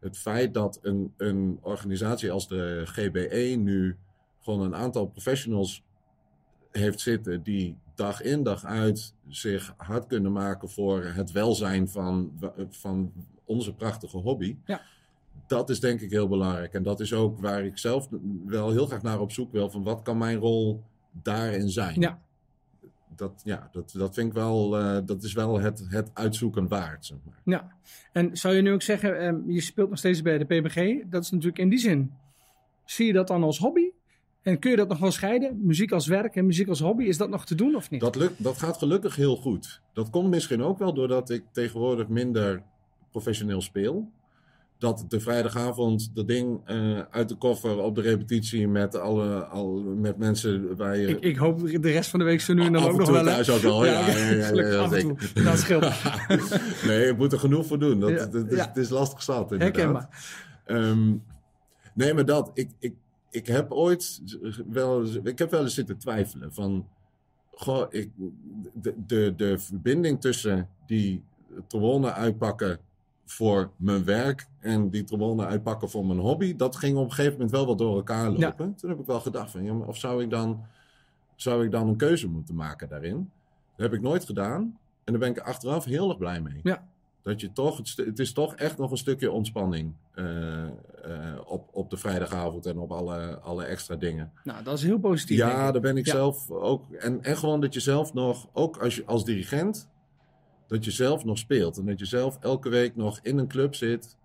het 0.00 0.18
feit 0.18 0.54
dat 0.54 0.78
een, 0.82 1.12
een 1.16 1.58
organisatie 1.60 2.30
als 2.30 2.48
de 2.48 2.82
GBE 2.84 3.54
nu 3.58 3.96
gewoon 4.40 4.60
een 4.60 4.74
aantal 4.74 5.06
professionals 5.06 5.82
heeft 6.70 7.00
zitten 7.00 7.42
die 7.42 7.76
dag 8.00 8.22
in 8.22 8.42
dag 8.42 8.64
uit 8.64 9.14
zich 9.28 9.74
hard 9.76 10.06
kunnen 10.06 10.32
maken 10.32 10.70
voor 10.70 11.04
het 11.04 11.32
welzijn 11.32 11.88
van, 11.88 12.32
van 12.70 13.12
onze 13.44 13.74
prachtige 13.74 14.16
hobby. 14.16 14.56
Ja. 14.64 14.80
Dat 15.46 15.70
is 15.70 15.80
denk 15.80 16.00
ik 16.00 16.10
heel 16.10 16.28
belangrijk. 16.28 16.74
En 16.74 16.82
dat 16.82 17.00
is 17.00 17.12
ook 17.12 17.40
waar 17.40 17.64
ik 17.64 17.78
zelf 17.78 18.08
wel 18.46 18.70
heel 18.70 18.86
graag 18.86 19.02
naar 19.02 19.20
op 19.20 19.32
zoek 19.32 19.52
wil. 19.52 19.70
Van 19.70 19.82
wat 19.82 20.02
kan 20.02 20.18
mijn 20.18 20.38
rol 20.38 20.82
daarin 21.12 21.68
zijn? 21.68 22.00
Ja. 22.00 22.20
Dat, 23.16 23.40
ja, 23.44 23.68
dat, 23.72 23.92
dat 23.96 24.14
vind 24.14 24.26
ik 24.26 24.32
wel, 24.32 24.78
eh, 24.78 24.98
dat 25.04 25.22
is 25.22 25.32
wel 25.32 25.60
het, 25.60 25.86
het 25.88 26.10
uitzoeken 26.14 26.68
waard. 26.68 27.06
Zeg 27.06 27.18
maar. 27.24 27.40
Ja. 27.44 27.72
En 28.12 28.36
zou 28.36 28.54
je 28.54 28.62
nu 28.62 28.72
ook 28.72 28.82
zeggen, 28.82 29.20
ehm, 29.20 29.50
je 29.50 29.60
speelt 29.60 29.88
nog 29.88 29.98
steeds 29.98 30.22
bij 30.22 30.38
de 30.38 30.44
PBG. 30.44 31.02
Dat 31.10 31.22
is 31.22 31.30
natuurlijk 31.30 31.58
in 31.58 31.68
die 31.68 31.78
zin. 31.78 32.12
Zie 32.84 33.06
je 33.06 33.12
dat 33.12 33.26
dan 33.26 33.42
als 33.42 33.58
hobby? 33.58 33.89
En 34.42 34.58
kun 34.58 34.70
je 34.70 34.76
dat 34.76 34.88
nog 34.88 34.98
wel 34.98 35.10
scheiden? 35.10 35.66
Muziek 35.66 35.92
als 35.92 36.06
werk 36.06 36.36
en 36.36 36.46
muziek 36.46 36.68
als 36.68 36.80
hobby, 36.80 37.04
is 37.04 37.16
dat 37.16 37.28
nog 37.28 37.46
te 37.46 37.54
doen 37.54 37.74
of 37.74 37.90
niet? 37.90 38.00
Dat, 38.00 38.16
lukt, 38.16 38.42
dat 38.42 38.58
gaat 38.58 38.76
gelukkig 38.76 39.16
heel 39.16 39.36
goed. 39.36 39.80
Dat 39.92 40.10
komt 40.10 40.28
misschien 40.28 40.62
ook 40.62 40.78
wel 40.78 40.94
doordat 40.94 41.30
ik 41.30 41.42
tegenwoordig 41.52 42.08
minder 42.08 42.62
professioneel 43.10 43.60
speel. 43.60 44.10
Dat 44.78 45.04
de 45.08 45.20
vrijdagavond 45.20 46.10
dat 46.14 46.28
ding 46.28 46.60
eh, 46.64 47.00
uit 47.10 47.28
de 47.28 47.34
koffer 47.34 47.78
op 47.78 47.94
de 47.94 48.00
repetitie 48.00 48.68
met, 48.68 48.96
alle, 48.96 49.44
al, 49.44 49.80
met 49.80 50.18
mensen 50.18 50.76
waar 50.76 50.96
je... 50.96 51.08
Ik, 51.08 51.20
ik 51.20 51.36
hoop 51.36 51.60
de 51.82 51.90
rest 51.90 52.10
van 52.10 52.18
de 52.18 52.24
week 52.24 52.40
zo 52.40 52.54
nu 52.54 52.64
en 52.64 52.72
dan 52.72 52.82
ook 52.82 52.98
nog 52.98 53.10
wel. 53.10 53.24
thuis 53.24 53.50
ook 53.50 53.60
wel. 53.60 53.84
Ja, 53.84 54.08
ja, 54.08 54.16
ja, 54.16 54.54
ja. 54.54 55.42
Dat 55.44 55.58
scheelt. 55.58 55.82
nee, 56.86 57.06
je 57.06 57.14
moet 57.16 57.32
er 57.32 57.38
genoeg 57.38 57.66
voor 57.66 57.78
doen. 57.78 58.00
Dat, 58.00 58.34
is, 58.34 58.58
het 58.58 58.76
is 58.76 58.88
lastig 58.88 59.22
zat 59.22 59.52
inderdaad. 59.52 59.76
Herkenbaar. 59.76 60.08
Ehm, 60.64 61.14
nee, 61.94 62.14
maar 62.14 62.24
dat. 62.24 62.50
Ik, 62.54 62.70
ik, 62.78 62.94
ik 63.30 63.46
heb 63.46 63.72
ooit 63.72 64.22
wel, 64.68 65.04
ik 65.24 65.38
heb 65.38 65.50
wel 65.50 65.62
eens 65.62 65.74
zitten 65.74 65.98
twijfelen 65.98 66.52
van, 66.52 66.88
goh, 67.50 67.86
ik, 67.90 68.10
de, 68.74 68.94
de, 69.06 69.32
de 69.36 69.58
verbinding 69.58 70.20
tussen 70.20 70.68
die 70.86 71.22
trombone 71.66 72.12
uitpakken 72.12 72.78
voor 73.24 73.70
mijn 73.76 74.04
werk 74.04 74.46
en 74.58 74.90
die 74.90 75.04
trombone 75.04 75.46
uitpakken 75.46 75.90
voor 75.90 76.06
mijn 76.06 76.18
hobby, 76.18 76.56
dat 76.56 76.76
ging 76.76 76.96
op 76.96 77.04
een 77.04 77.10
gegeven 77.10 77.32
moment 77.32 77.50
wel 77.50 77.66
wat 77.66 77.78
door 77.78 77.96
elkaar 77.96 78.30
lopen. 78.30 78.74
Toen 78.74 78.90
heb 78.90 78.98
ik 78.98 79.06
wel 79.06 79.20
gedacht 79.20 79.50
van, 79.50 79.64
ja, 79.64 79.74
of 79.74 79.96
zou 79.96 80.22
ik 80.22 80.30
dan, 80.30 80.64
zou 81.34 81.64
ik 81.64 81.70
dan 81.70 81.88
een 81.88 81.96
keuze 81.96 82.28
moeten 82.28 82.54
maken 82.54 82.88
daarin? 82.88 83.30
Dat 83.76 83.90
heb 83.90 83.92
ik 83.92 84.00
nooit 84.00 84.24
gedaan. 84.24 84.78
En 85.04 85.12
daar 85.12 85.18
ben 85.18 85.30
ik 85.30 85.38
achteraf 85.38 85.84
heel 85.84 86.08
erg 86.08 86.18
blij 86.18 86.40
mee. 86.40 86.60
Ja. 86.62 86.88
Dat 87.22 87.40
je 87.40 87.52
toch, 87.52 87.76
het, 87.76 87.96
het 87.96 88.18
is 88.18 88.32
toch 88.32 88.54
echt 88.54 88.78
nog 88.78 88.90
een 88.90 88.96
stukje 88.96 89.30
ontspanning 89.30 89.94
eh, 90.14 90.64
op, 91.46 91.68
op 91.72 91.90
de 91.90 91.96
vrijdagavond 91.96 92.66
en 92.66 92.78
op 92.78 92.92
alle, 92.92 93.38
alle 93.38 93.64
extra 93.64 93.96
dingen. 93.96 94.32
Nou, 94.44 94.64
dat 94.64 94.78
is 94.78 94.84
heel 94.84 94.98
positief. 94.98 95.36
Ja, 95.36 95.72
daar 95.72 95.80
ben 95.80 95.96
ik 95.96 96.06
Ja. 96.06 96.12
zelf 96.12 96.50
ook. 96.50 96.92
En, 96.92 97.22
en 97.22 97.36
gewoon 97.36 97.60
dat 97.60 97.74
je 97.74 97.80
zelf 97.80 98.12
nog, 98.14 98.48
ook 98.52 98.76
als, 98.76 98.96
je, 98.96 99.04
als 99.06 99.24
dirigent, 99.24 99.88
dat 100.66 100.84
je 100.84 100.90
zelf 100.90 101.24
nog 101.24 101.38
speelt. 101.38 101.78
En 101.78 101.86
dat 101.86 101.98
je 101.98 102.06
zelf 102.06 102.38
elke 102.40 102.68
week 102.68 102.96
nog 102.96 103.18
in 103.22 103.38
een 103.38 103.48
club 103.48 103.74
zit. 103.74 104.16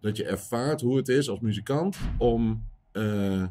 Dat 0.00 0.16
je 0.16 0.24
ervaart 0.24 0.80
hoe 0.80 0.96
het 0.96 1.08
is 1.08 1.28
als 1.28 1.40
muzikant 1.40 1.96
om 2.18 2.66
eh, 2.92 3.44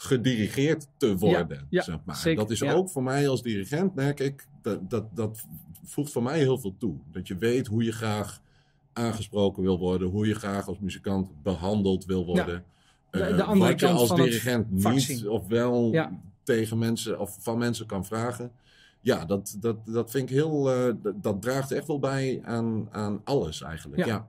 gedirigeerd 0.00 0.86
te 0.96 1.16
worden. 1.16 1.66
ja, 1.70 1.82
zeg 1.82 1.98
maar. 2.04 2.16
zeker, 2.16 2.40
dat 2.40 2.50
is 2.50 2.62
ook 2.62 2.90
voor 2.90 3.02
mij 3.02 3.28
als 3.28 3.42
dirigent, 3.42 3.94
merk 3.94 4.20
ik, 4.20 4.46
dat, 4.62 4.90
dat, 4.90 5.04
dat 5.16 5.44
voegt 5.84 6.12
voor 6.12 6.22
mij 6.22 6.38
heel 6.38 6.58
veel 6.58 6.74
toe. 6.78 6.94
Dat 7.12 7.28
je 7.28 7.36
weet 7.36 7.66
hoe 7.66 7.84
je 7.84 7.92
graag 7.92 8.40
aangesproken 8.92 9.62
wil 9.62 9.78
worden, 9.78 10.08
hoe 10.08 10.26
je 10.26 10.34
graag 10.34 10.68
als 10.68 10.78
muzikant 10.78 11.42
behandeld 11.42 12.04
wil 12.04 12.24
worden. 12.26 12.46
De- 12.46 12.62
Eh, 13.10 13.36
de 13.36 13.42
andere 13.42 13.70
wat 13.70 13.80
je 13.80 13.88
als 13.88 14.14
dirigent 14.14 14.70
niet 14.70 15.02
zien. 15.02 15.28
of 15.28 15.46
wel 15.46 15.92
Ja. 15.92 16.20
tegen 16.42 16.78
mensen 16.78 17.18
of 17.20 17.36
van 17.40 17.58
mensen 17.58 17.86
kan 17.86 18.04
vragen. 18.04 18.50
Ja, 19.00 19.24
dat, 19.24 19.56
dat, 19.60 19.76
dat 19.86 20.10
vind 20.10 20.30
ik 20.30 20.36
heel. 20.36 20.72
eh, 20.72 20.94
dat, 21.02 21.22
dat 21.22 21.42
draagt 21.42 21.72
echt 21.72 21.86
wel 21.86 21.98
bij 21.98 22.40
aan, 22.44 22.88
aan 22.90 23.20
alles 23.24 23.62
eigenlijk. 23.62 24.04
Ja. 24.04 24.06
Ja. 24.06 24.28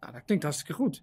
Nou, 0.00 0.12
dat 0.12 0.22
klinkt 0.24 0.44
hartstikke 0.44 0.72
goed. 0.72 1.02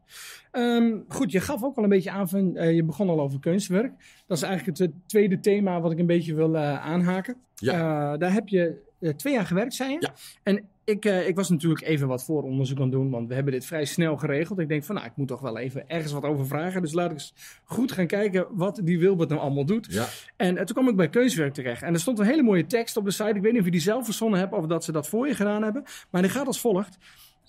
Ehm, 0.51 0.97
goed, 1.07 1.31
je 1.31 1.39
gaf 1.39 1.63
ook 1.63 1.77
al 1.77 1.83
een 1.83 1.89
beetje 1.89 2.11
aan 2.11 2.29
van, 2.29 2.55
eh, 2.55 2.75
je 2.75 2.83
begon 2.83 3.09
al 3.09 3.21
over 3.21 3.39
kunstwerk. 3.39 3.91
Dat 4.27 4.37
is 4.37 4.43
eigenlijk 4.43 4.77
het 4.77 4.91
tweede 5.05 5.39
thema 5.39 5.81
wat 5.81 5.91
ik 5.91 5.99
een 5.99 6.05
beetje 6.05 6.33
wil 6.33 6.55
eh, 6.55 6.85
aanhaken. 6.85 7.35
Ja. 7.55 7.73
Eh, 7.73 8.19
daar 8.19 8.33
heb 8.33 8.47
je 8.47 8.85
twee 9.15 9.33
jaar 9.33 9.45
gewerkt, 9.45 9.73
zei 9.73 9.91
je? 9.91 9.97
Ja. 9.99 10.13
En 10.43 10.67
ik, 10.83 11.05
ik 11.05 11.35
was 11.35 11.49
natuurlijk 11.49 11.81
even 11.81 12.07
wat 12.07 12.23
vooronderzoek 12.23 12.77
aan 12.77 12.83
het 12.83 12.91
doen, 12.91 13.09
want 13.09 13.27
we 13.27 13.33
hebben 13.33 13.53
dit 13.53 13.65
vrij 13.65 13.85
snel 13.85 14.17
geregeld. 14.17 14.59
Ik 14.59 14.67
denk 14.67 14.83
van, 14.83 14.95
nou, 14.95 15.07
ik 15.07 15.15
moet 15.15 15.27
toch 15.27 15.39
wel 15.39 15.57
even 15.57 15.89
ergens 15.89 16.11
wat 16.11 16.23
over 16.23 16.47
vragen. 16.47 16.81
Dus 16.81 16.93
laat 16.93 17.05
ik 17.05 17.11
eens 17.11 17.33
goed 17.63 17.91
gaan 17.91 18.07
kijken 18.07 18.47
wat 18.51 18.81
die 18.83 18.99
Wilbert 18.99 19.29
nou 19.29 19.41
allemaal 19.41 19.65
doet. 19.65 19.87
ja. 19.89 20.05
En 20.35 20.55
toen 20.55 20.65
kwam 20.65 20.87
ik 20.87 20.95
bij 20.95 21.09
Keuswerk 21.09 21.53
terecht. 21.53 21.81
En 21.81 21.93
er 21.93 21.99
stond 21.99 22.19
een 22.19 22.25
hele 22.25 22.43
mooie 22.43 22.65
tekst 22.65 22.97
op 22.97 23.05
de 23.05 23.11
site. 23.11 23.35
Ik 23.35 23.41
weet 23.41 23.51
niet 23.51 23.59
of 23.59 23.65
je 23.65 23.71
die 23.71 23.81
zelf 23.81 24.05
verzonnen 24.05 24.39
hebt 24.39 24.53
of 24.53 24.65
dat 24.65 24.83
ze 24.83 24.91
dat 24.91 25.07
voor 25.07 25.27
je 25.27 25.35
gedaan 25.35 25.63
hebben. 25.63 25.83
Maar 26.09 26.21
die 26.21 26.31
gaat 26.31 26.47
als 26.47 26.59
volgt. 26.59 26.97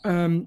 Ehm, 0.01 0.41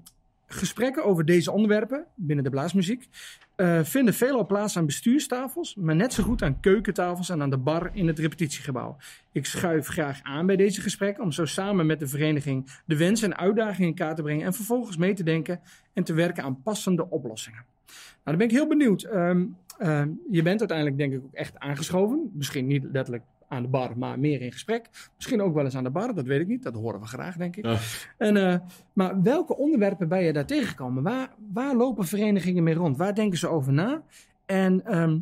gesprekken 0.52 1.04
over 1.04 1.24
deze 1.24 1.52
onderwerpen 1.52 2.06
binnen 2.14 2.44
de 2.44 2.50
blaasmuziek 2.50 3.08
eh, 3.56 3.80
vinden 3.82 4.14
veelal 4.14 4.46
plaats 4.46 4.76
aan 4.76 4.86
bestuurstafels, 4.86 5.74
maar 5.74 5.96
net 5.96 6.12
zo 6.12 6.22
goed 6.22 6.42
aan 6.42 6.60
keukentafels 6.60 7.28
en 7.28 7.42
aan 7.42 7.50
de 7.50 7.56
bar 7.56 7.90
in 7.92 8.06
het 8.06 8.18
repetitiegebouw. 8.18 8.96
Ik 9.32 9.46
schuif 9.46 9.86
graag 9.86 10.22
aan 10.22 10.46
bij 10.46 10.56
deze 10.56 10.80
gesprekken 10.80 11.24
om 11.24 11.32
zo 11.32 11.44
samen 11.44 11.86
met 11.86 12.00
de 12.00 12.06
vereniging 12.06 12.70
de 12.86 12.96
wensen 12.96 13.32
en 13.32 13.38
uitdagingen 13.38 13.88
in 13.88 13.94
kaart 13.94 14.16
te 14.16 14.22
brengen 14.22 14.46
en 14.46 14.54
vervolgens 14.54 14.96
mee 14.96 15.14
te 15.14 15.22
denken 15.22 15.60
en 15.92 16.04
te 16.04 16.12
werken 16.12 16.42
aan 16.42 16.62
passende 16.62 17.10
oplossingen. 17.10 17.64
Nou, 17.86 17.96
dan 18.24 18.36
ben 18.36 18.46
ik 18.46 18.52
heel 18.52 18.68
benieuwd. 18.68 19.02
Ehm, 19.02 19.44
ehm, 19.78 20.08
je 20.30 20.42
bent 20.42 20.58
uiteindelijk 20.58 20.98
denk 20.98 21.12
ik 21.12 21.24
ook 21.24 21.34
echt 21.34 21.58
aangeschoven. 21.58 22.30
Misschien 22.34 22.66
niet 22.66 22.84
letterlijk 22.92 23.24
aan 23.52 23.62
de 23.62 23.68
bar, 23.68 23.98
maar 23.98 24.18
meer 24.18 24.40
in 24.40 24.52
gesprek. 24.52 24.90
Misschien 25.16 25.42
ook 25.42 25.54
wel 25.54 25.64
eens 25.64 25.76
aan 25.76 25.84
de 25.84 25.90
bar, 25.90 26.14
dat 26.14 26.26
weet 26.26 26.40
ik 26.40 26.46
niet. 26.46 26.62
Dat 26.62 26.74
horen 26.74 27.00
we 27.00 27.06
graag, 27.06 27.36
denk 27.36 27.56
ik. 27.56 27.64
Ja. 27.64 27.78
En, 28.18 28.36
eh, 28.36 28.58
maar 28.92 29.22
welke 29.22 29.56
onderwerpen 29.56 30.08
ben 30.08 30.22
je 30.22 30.32
daar 30.32 30.46
tegengekomen? 30.46 31.02
Waar, 31.02 31.34
waar 31.52 31.76
lopen 31.76 32.04
verenigingen 32.04 32.62
mee 32.62 32.74
rond? 32.74 32.96
Waar 32.96 33.14
denken 33.14 33.38
ze 33.38 33.48
over 33.48 33.72
na? 33.72 34.02
En 34.46 34.84
ehm, 34.84 35.18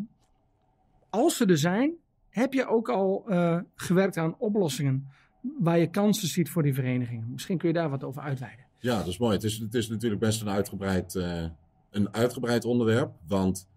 als 1.11 1.37
ze 1.37 1.47
er 1.47 1.59
zijn, 1.59 1.93
heb 2.29 2.53
je 2.53 2.67
ook 2.67 2.89
al 2.89 3.25
eh, 3.29 3.59
gewerkt 3.75 4.17
aan 4.17 4.35
oplossingen 4.39 5.07
waar 5.59 5.79
je 5.79 5.91
kansen 5.91 6.29
ziet 6.29 6.51
voor 6.51 6.63
die 6.63 6.75
verenigingen? 6.75 7.33
Misschien 7.33 7.59
kun 7.59 7.69
je 7.69 7.75
daar 7.75 7.91
wat 7.91 8.05
over 8.05 8.23
uitweiden. 8.23 8.65
Ja, 8.79 8.99
dat 8.99 9.07
is 9.07 9.19
mooi. 9.19 9.35
Het 9.35 9.45
is, 9.45 9.59
het 9.59 9.75
is 9.75 9.89
natuurlijk 9.89 10.21
best 10.21 10.41
een 10.41 10.49
uitgebreid, 10.49 11.15
eh, 11.15 11.45
een 11.91 12.15
uitgebreid 12.15 12.65
onderwerp. 12.65 13.13
Want 13.27 13.69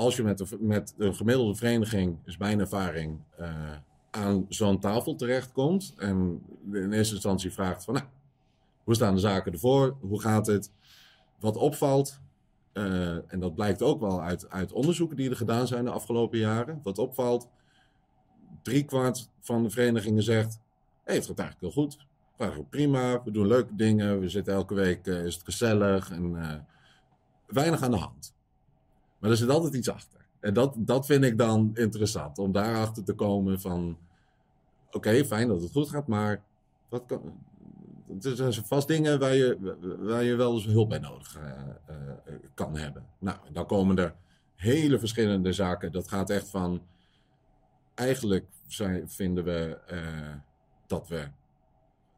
als 0.00 0.16
je 0.16 0.22
met, 0.22 0.60
met 0.60 0.94
een 0.98 1.14
gemiddelde 1.14 1.54
vereniging, 1.54 2.18
is 2.24 2.36
mijn 2.36 2.60
ervaring, 2.60 3.20
eh, 3.36 3.76
aan 4.10 4.46
zo'n 4.48 4.80
tafel 4.80 5.14
terechtkomt. 5.14 5.94
En 5.96 6.42
in 6.72 6.92
eerste 6.92 7.14
instantie 7.14 7.52
vraagt 7.52 7.84
van, 7.84 7.94
nou, 7.94 8.06
hoe 8.84 8.94
staan 8.94 9.14
de 9.14 9.20
zaken 9.20 9.52
ervoor? 9.52 9.96
Hoe 10.00 10.20
gaat 10.20 10.46
het? 10.46 10.72
Wat 11.40 11.56
opvalt, 11.56 12.20
eh, 12.72 13.32
en 13.32 13.40
dat 13.40 13.54
blijkt 13.54 13.82
ook 13.82 14.00
wel 14.00 14.22
uit, 14.22 14.50
uit 14.50 14.72
onderzoeken 14.72 15.16
die 15.16 15.30
er 15.30 15.36
gedaan 15.36 15.66
zijn 15.66 15.84
de 15.84 15.90
afgelopen 15.90 16.38
jaren. 16.38 16.80
Wat 16.82 16.98
opvalt, 16.98 17.48
driekwart 18.62 19.30
van 19.40 19.62
de 19.62 19.70
verenigingen 19.70 20.22
zegt, 20.22 20.60
hey, 21.04 21.14
het 21.14 21.26
gaat 21.26 21.38
eigenlijk 21.38 21.74
heel 21.74 21.82
goed. 21.82 22.06
Eigenlijk 22.36 22.70
prima, 22.70 23.22
we 23.22 23.30
doen 23.30 23.46
leuke 23.46 23.74
dingen, 23.76 24.20
we 24.20 24.28
zitten 24.28 24.54
elke 24.54 24.74
week, 24.74 25.06
eh, 25.06 25.24
is 25.24 25.34
het 25.34 25.44
gezellig 25.44 26.10
en 26.10 26.66
weinig 27.46 27.82
aan 27.82 27.90
de 27.90 27.96
hand. 27.96 28.38
Maar 29.20 29.30
er 29.30 29.36
zit 29.36 29.48
altijd 29.48 29.74
iets 29.74 29.88
achter. 29.88 30.20
En 30.40 30.54
dat, 30.54 30.74
dat 30.78 31.06
vind 31.06 31.24
ik 31.24 31.38
dan 31.38 31.70
interessant, 31.74 32.38
om 32.38 32.52
daarachter 32.52 33.04
te 33.04 33.14
komen 33.14 33.60
van, 33.60 33.98
oké, 34.90 35.24
fijn 35.24 35.48
dat 35.48 35.62
het 35.62 35.72
goed 35.72 35.88
gaat, 35.88 36.06
maar 36.06 36.42
wat 36.88 37.06
kan, 37.06 37.38
er 38.22 38.36
zijn 38.36 38.66
vast 38.66 38.88
dingen 38.88 39.18
waar 39.18 39.34
je, 39.34 39.76
waar 39.98 40.22
je 40.22 40.34
wel 40.34 40.54
eens 40.54 40.64
hulp 40.64 40.88
bij 40.88 40.98
nodig 40.98 41.36
eh, 41.36 41.50
eh, 41.86 42.34
kan 42.54 42.76
hebben. 42.76 43.06
Nou, 43.18 43.38
dan 43.52 43.66
komen 43.66 43.98
er 43.98 44.14
hele 44.54 44.98
verschillende 44.98 45.52
zaken. 45.52 45.92
Dat 45.92 46.08
gaat 46.08 46.30
echt 46.30 46.48
van, 46.48 46.82
eigenlijk 47.94 48.46
zijn, 48.66 49.10
vinden 49.10 49.44
we 49.44 49.78
eh, 49.86 50.34
dat 50.86 51.08
we, 51.08 51.28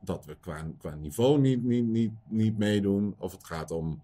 dat 0.01 0.25
we 0.25 0.37
qua, 0.41 0.67
qua 0.79 0.95
niveau 0.95 1.39
niet, 1.39 1.63
niet, 1.65 1.85
niet, 1.85 2.13
niet 2.29 2.59
meedoen. 2.59 3.15
Of 3.19 3.33
het 3.33 3.45
gaat 3.45 3.71
om 3.71 4.03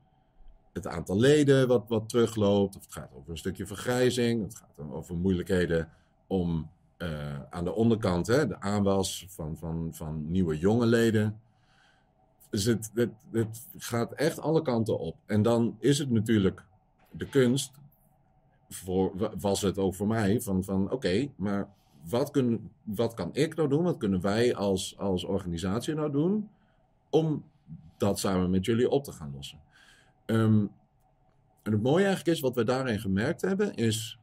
het 0.84 0.92
aantal 0.92 1.18
leden 1.18 1.68
wat, 1.68 1.84
wat 1.88 2.08
terugloopt. 2.08 2.76
Of 2.76 2.82
het 2.82 2.92
gaat 2.92 3.10
over 3.14 3.30
een 3.30 3.38
stukje 3.38 3.66
vergrijzing. 3.66 4.42
Het 4.42 4.56
gaat 4.56 4.90
over 4.90 5.16
moeilijkheden 5.16 5.88
om 6.26 6.70
eh, 6.96 7.42
aan 7.50 7.64
de 7.64 7.74
onderkant 7.74 8.26
hè, 8.26 8.46
de 8.46 8.60
aanwas 8.60 9.26
van, 9.28 9.56
van, 9.56 9.88
van 9.92 10.30
nieuwe 10.30 10.58
jonge 10.58 10.86
leden. 10.86 11.40
Dus 12.50 12.64
het, 12.64 12.90
het, 12.94 13.10
het 13.30 13.66
gaat 13.78 14.12
echt 14.12 14.40
alle 14.40 14.62
kanten 14.62 14.98
op. 14.98 15.16
En 15.26 15.42
dan 15.42 15.76
is 15.78 15.98
het 15.98 16.10
natuurlijk 16.10 16.64
de 17.10 17.28
kunst, 17.28 17.72
voor, 18.68 19.32
was 19.40 19.62
het 19.62 19.78
ook 19.78 19.94
voor 19.94 20.06
mij, 20.06 20.40
van, 20.40 20.64
van 20.64 20.90
oké, 20.90 21.28
maar 21.36 21.68
wat, 22.08 22.30
kun, 22.30 22.70
wat 22.82 23.14
kan 23.14 23.30
ik 23.32 23.54
nou 23.54 23.68
doen? 23.68 23.82
Wat 23.82 23.96
kunnen 23.96 24.20
wij 24.20 24.54
als, 24.54 24.98
als 24.98 25.24
organisatie 25.24 25.94
nou 25.94 26.10
doen 26.10 26.48
om 27.10 27.44
dat 27.96 28.18
samen 28.18 28.50
met 28.50 28.64
jullie 28.64 28.90
op 28.90 29.04
te 29.04 29.12
gaan 29.12 29.32
lossen? 29.34 29.58
Ehm, 30.28 30.66
en 31.62 31.72
het 31.72 31.82
mooie 31.82 32.04
eigenlijk 32.04 32.36
is, 32.36 32.40
wat 32.42 32.54
we 32.54 32.64
daarin 32.64 32.98
gemerkt 32.98 33.40
hebben, 33.40 33.74
is 33.74 34.18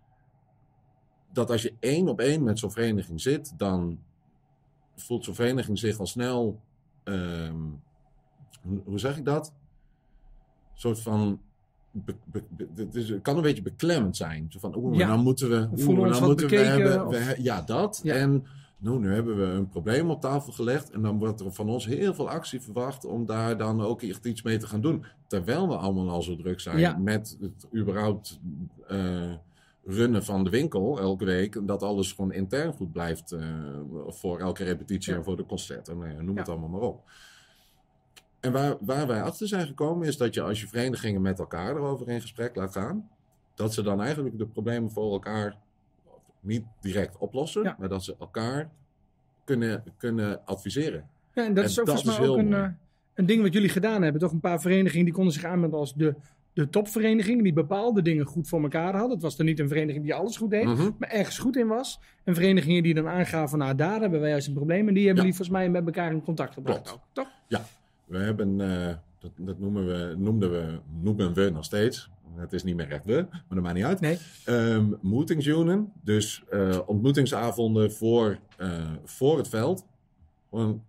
dat 1.32 1.50
als 1.52 1.62
je 1.62 1.74
één 1.80 2.08
op 2.08 2.20
één 2.20 2.44
met 2.44 2.60
zo'n 2.60 2.72
vereniging 2.72 3.22
zit, 3.22 3.54
dan 3.58 4.00
voelt 4.96 5.24
zo'n 5.24 5.36
vereniging 5.36 5.80
zich 5.80 6.00
al 6.00 6.06
snel, 6.08 6.62
ehm, 7.04 7.62
hoe, 8.84 9.00
zeg 9.00 9.18
ik 9.18 9.26
dat? 9.26 9.54
Een 10.74 10.80
soort 10.80 11.02
van, 11.02 11.42
be- 11.92 12.16
be- 12.26 12.44
be- 12.50 12.88
het, 12.92 13.22
kan 13.22 13.36
een 13.36 13.42
beetje 13.42 13.62
beklemmend 13.62 14.18
zijn. 14.18 14.46
Zo 14.50 14.60
van, 14.60 14.76
oeh, 14.76 14.98
Ja. 14.98 15.08
nou 15.08 15.22
moeten 15.22 15.50
we, 15.50 15.70
oeh, 15.88 16.10
nou 16.10 16.26
moeten 16.26 16.50
we 16.50 16.56
hebben, 16.58 17.08
we 17.08 17.36
ja, 17.38 17.62
dat. 17.62 18.00
Ja. 18.04 18.14
En 18.16 18.46
nou, 18.78 19.00
nu 19.00 19.14
hebben 19.14 19.38
we 19.38 19.44
een 19.44 19.70
probleem 19.70 20.10
op 20.10 20.22
tafel 20.22 20.54
gelegd 20.54 20.90
en 20.92 21.02
dan 21.02 21.18
wordt 21.20 21.40
er 21.40 21.54
van 21.54 21.70
ons 21.70 21.86
heel 21.86 22.14
veel 22.14 22.30
actie 22.30 22.62
verwacht 22.62 23.06
om 23.06 23.26
daar 23.26 23.58
dan 23.58 23.82
ook 23.82 24.02
echt 24.02 24.26
iets 24.26 24.42
mee 24.42 24.58
te 24.58 24.68
gaan 24.68 24.82
doen. 24.82 25.06
Terwijl 25.28 25.68
we 25.68 25.76
allemaal 25.76 26.10
al 26.10 26.22
zo 26.22 26.36
druk 26.36 26.60
zijn 26.60 26.78
Ja. 26.80 26.98
met 26.98 27.38
het 27.42 27.68
überhaupt 27.76 28.40
eh, 28.88 29.34
runnen 29.86 30.24
van 30.24 30.44
de 30.44 30.50
winkel 30.50 31.00
elke 31.00 31.26
week. 31.26 31.56
En 31.56 31.66
dat 31.66 31.84
alles 31.84 32.12
gewoon 32.12 32.32
intern 32.34 32.74
goed 32.74 32.92
blijft 32.92 33.32
eh, 33.32 33.44
voor 34.08 34.40
elke 34.40 34.64
repetitie 34.64 35.12
Ja. 35.12 35.18
en 35.18 35.24
voor 35.24 35.38
de 35.38 35.46
concerten. 35.46 35.98
Nou 35.98 36.24
noem 36.24 36.38
het 36.38 36.46
Ja. 36.48 36.52
allemaal 36.52 36.70
maar 36.70 36.82
op. 36.90 37.04
En 38.40 38.52
waar, 38.52 38.76
waar 38.80 39.08
wij 39.08 39.22
achter 39.24 39.48
zijn 39.48 39.68
gekomen 39.68 40.08
is 40.08 40.18
dat 40.18 40.34
je 40.34 40.42
als 40.42 40.62
je 40.62 40.68
verenigingen 40.68 41.22
met 41.22 41.40
elkaar 41.40 41.76
erover 41.76 42.10
in 42.10 42.22
gesprek 42.22 42.56
laat 42.56 42.72
gaan, 42.72 43.10
dat 43.56 43.74
ze 43.74 43.82
dan 43.82 44.02
eigenlijk 44.02 44.38
de 44.38 44.46
problemen 44.48 44.92
voor 44.92 45.12
elkaar 45.12 45.58
niet 46.46 46.64
direct 46.82 47.18
oplossen, 47.18 47.64
Ja. 47.64 47.76
maar 47.80 47.90
dat 47.90 48.04
ze 48.04 48.16
elkaar 48.20 48.70
kunnen, 49.44 49.84
kunnen 49.98 50.46
adviseren. 50.46 51.08
Ja, 51.34 51.46
en 51.46 51.54
dat 51.54 51.64
En 51.64 51.70
is 51.70 51.80
ook 51.80 51.86
dat 51.86 51.96
volgens 51.96 52.18
mij 52.20 52.28
ook 52.28 52.38
een, 52.38 52.54
eh, 52.54 52.68
een 53.14 53.26
ding 53.26 53.42
wat 53.42 53.54
jullie 53.54 53.70
gedaan 53.70 54.02
hebben. 54.02 54.22
Toch 54.22 54.32
een 54.32 54.40
paar 54.40 54.62
verenigingen 54.62 55.06
die 55.06 55.14
konden 55.14 55.34
zich 55.34 55.44
aanmelden 55.44 55.80
als 55.80 55.94
de, 55.94 56.16
de 56.54 56.70
topvereniging. 56.70 57.44
Die 57.44 57.54
bepaalde 57.54 58.02
dingen 58.02 58.26
goed 58.26 58.48
voor 58.48 58.62
elkaar 58.62 58.94
hadden. 58.94 59.12
Het 59.12 59.22
was 59.22 59.38
er 59.38 59.44
niet 59.46 59.60
een 59.60 59.68
vereniging 59.68 60.04
die 60.04 60.14
alles 60.14 60.38
goed 60.38 60.50
deed. 60.50 60.66
Mhm. 60.66 60.90
Maar 61.00 61.10
ergens 61.10 61.38
goed 61.38 61.56
in 61.56 61.68
was. 61.68 62.00
En 62.24 62.36
verenigingen 62.36 62.84
die 62.84 62.94
dan 62.94 63.08
aangaven, 63.08 63.58
nou 63.58 63.76
daar 63.76 64.02
hebben 64.02 64.20
wij 64.20 64.30
juist 64.30 64.48
een 64.48 64.54
probleem. 64.54 64.88
En 64.88 64.94
die 64.94 65.06
hebben 65.06 65.24
Ja. 65.24 65.30
die 65.30 65.38
volgens 65.38 65.58
mij 65.58 65.70
met 65.70 65.86
elkaar 65.86 66.12
in 66.12 66.22
contact 66.24 66.54
gebracht 66.54 66.94
ook. 66.94 67.00
Toch? 67.14 67.28
We 68.06 68.18
hebben, 68.18 68.62
eh, 68.62 68.96
dat, 69.26 69.48
dat 69.48 69.60
noemen 69.60 69.86
we, 69.86 70.16
noemden 70.18 70.52
we, 70.52 70.80
noemen 71.02 71.34
we 71.34 71.50
nog 71.50 71.64
steeds. 71.64 72.10
Het 72.36 72.54
is 72.54 72.64
niet 72.64 72.76
meer 72.76 72.92
echt 72.92 73.06
we, 73.06 73.26
maar 73.30 73.44
dat 73.50 73.62
maakt 73.62 73.76
niet 73.76 73.84
uit. 73.84 74.00
Nee. 74.00 74.18
Meetingsunen, 75.02 75.92
dus 76.04 76.44
eh, 76.50 76.80
ontmoetingsavonden 76.86 77.92
voor, 77.92 78.38
eh, 78.58 78.92
voor 79.04 79.38
het 79.38 79.48
veld. 79.48 79.86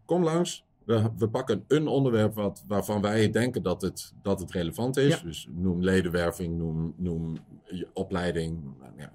Kom 0.05 0.23
langs, 0.23 0.65
we, 0.85 1.11
we 1.19 1.29
pakken 1.29 1.65
een 1.69 1.87
onderwerp 1.87 2.35
wat, 2.35 2.65
waarvan 2.67 3.01
wij 3.01 3.31
denken 3.31 3.63
dat 3.63 3.83
het, 3.83 4.13
dat 4.23 4.41
het 4.41 4.51
relevant 4.51 4.97
is. 4.97 5.15
Ja. 5.15 5.23
Dus 5.23 5.49
noem 5.51 5.83
ledenwerving, 5.83 6.59
noem, 6.59 6.95
noem 6.97 7.37
je 7.65 7.89
opleiding, 7.93 8.63
nou 8.81 8.93
ja, 8.97 9.13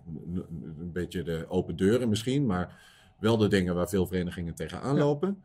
een 0.80 0.92
beetje 0.92 1.24
de 1.24 1.46
open 1.50 1.76
deuren 1.76 2.10
misschien, 2.10 2.46
maar 2.46 2.82
wel 3.20 3.38
de 3.38 3.48
dingen 3.48 3.76
waar 3.76 3.90
veel 3.90 4.08
verenigingen 4.08 4.56
tegenaan 4.56 4.98
lopen. 4.98 5.44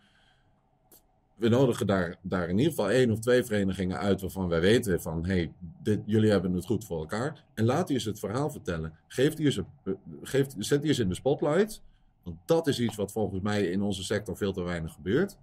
We 1.36 1.48
nodigen 1.48 1.86
daar, 1.86 2.16
daar 2.22 2.48
in 2.48 2.56
ieder 2.58 2.72
geval 2.72 2.90
één 2.90 3.10
of 3.10 3.18
twee 3.18 3.44
verenigingen 3.44 3.98
uit 3.98 4.20
waarvan 4.20 4.48
wij 4.48 4.60
weten 4.60 5.00
van, 5.02 5.26
hey, 5.26 5.52
dit, 5.82 6.00
jullie 6.06 6.30
hebben 6.30 6.52
het 6.52 6.66
goed 6.66 6.84
voor 6.84 6.98
elkaar. 6.98 7.44
En 7.54 7.64
laat 7.64 7.86
die 7.86 7.96
eens 7.96 8.04
het 8.04 8.18
verhaal 8.18 8.50
vertellen. 8.50 8.92
Geef 9.08 9.34
die 9.34 9.46
eens, 9.46 9.56
een- 9.56 9.96
geef, 10.22 10.46
zet 10.58 10.80
die 10.80 10.88
eens 10.90 10.98
in 10.98 11.08
de 11.08 11.14
spotlight. 11.14 11.82
Want 12.22 12.36
dat 12.44 12.66
is 12.66 12.80
iets 12.80 12.96
wat 12.96 13.12
volgens 13.12 13.40
mij 13.42 13.62
in 13.66 13.82
onze 13.82 14.04
sector 14.04 14.36
veel 14.36 14.52
te 14.52 14.62
weinig 14.62 14.92
gebeurt. 14.92 15.36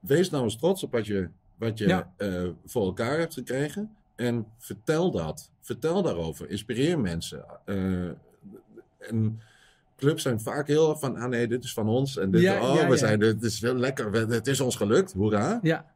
Wees 0.00 0.30
nou 0.30 0.44
eens 0.44 0.56
trots 0.58 0.82
op 0.82 0.92
wat 0.92 1.06
je, 1.06 1.28
wat 1.56 1.78
je 1.78 1.86
Ja. 1.86 2.12
eh, 2.16 2.48
voor 2.64 2.84
elkaar 2.84 3.18
hebt 3.18 3.34
gekregen. 3.34 3.96
En 4.16 4.46
vertel 4.58 5.10
dat. 5.10 5.50
Vertel 5.60 6.02
daarover. 6.02 6.50
Inspireer 6.50 7.00
mensen. 7.00 7.44
Eh, 7.64 8.08
en 8.98 9.40
clubs 9.98 10.22
zijn 10.22 10.40
vaak 10.40 10.66
heel 10.66 10.96
van, 10.96 11.16
ah 11.16 11.28
nee, 11.28 11.48
dit 11.48 11.64
is 11.64 11.72
van 11.72 11.88
ons. 11.88 12.16
En 12.18 12.30
dit, 12.30 12.40
Ja, 12.40 12.60
oh, 12.70 12.74
ja, 12.74 12.84
we 12.84 12.90
ja. 12.92 12.96
zijn, 12.96 13.18
dit 13.18 13.42
is 13.42 13.60
heel 13.60 13.74
lekker. 13.74 14.10
We- 14.10 14.26
Het 14.34 14.46
is 14.46 14.60
ons 14.60 14.76
gelukt. 14.76 15.12
Hoera. 15.12 15.58
Ja, 15.62 15.86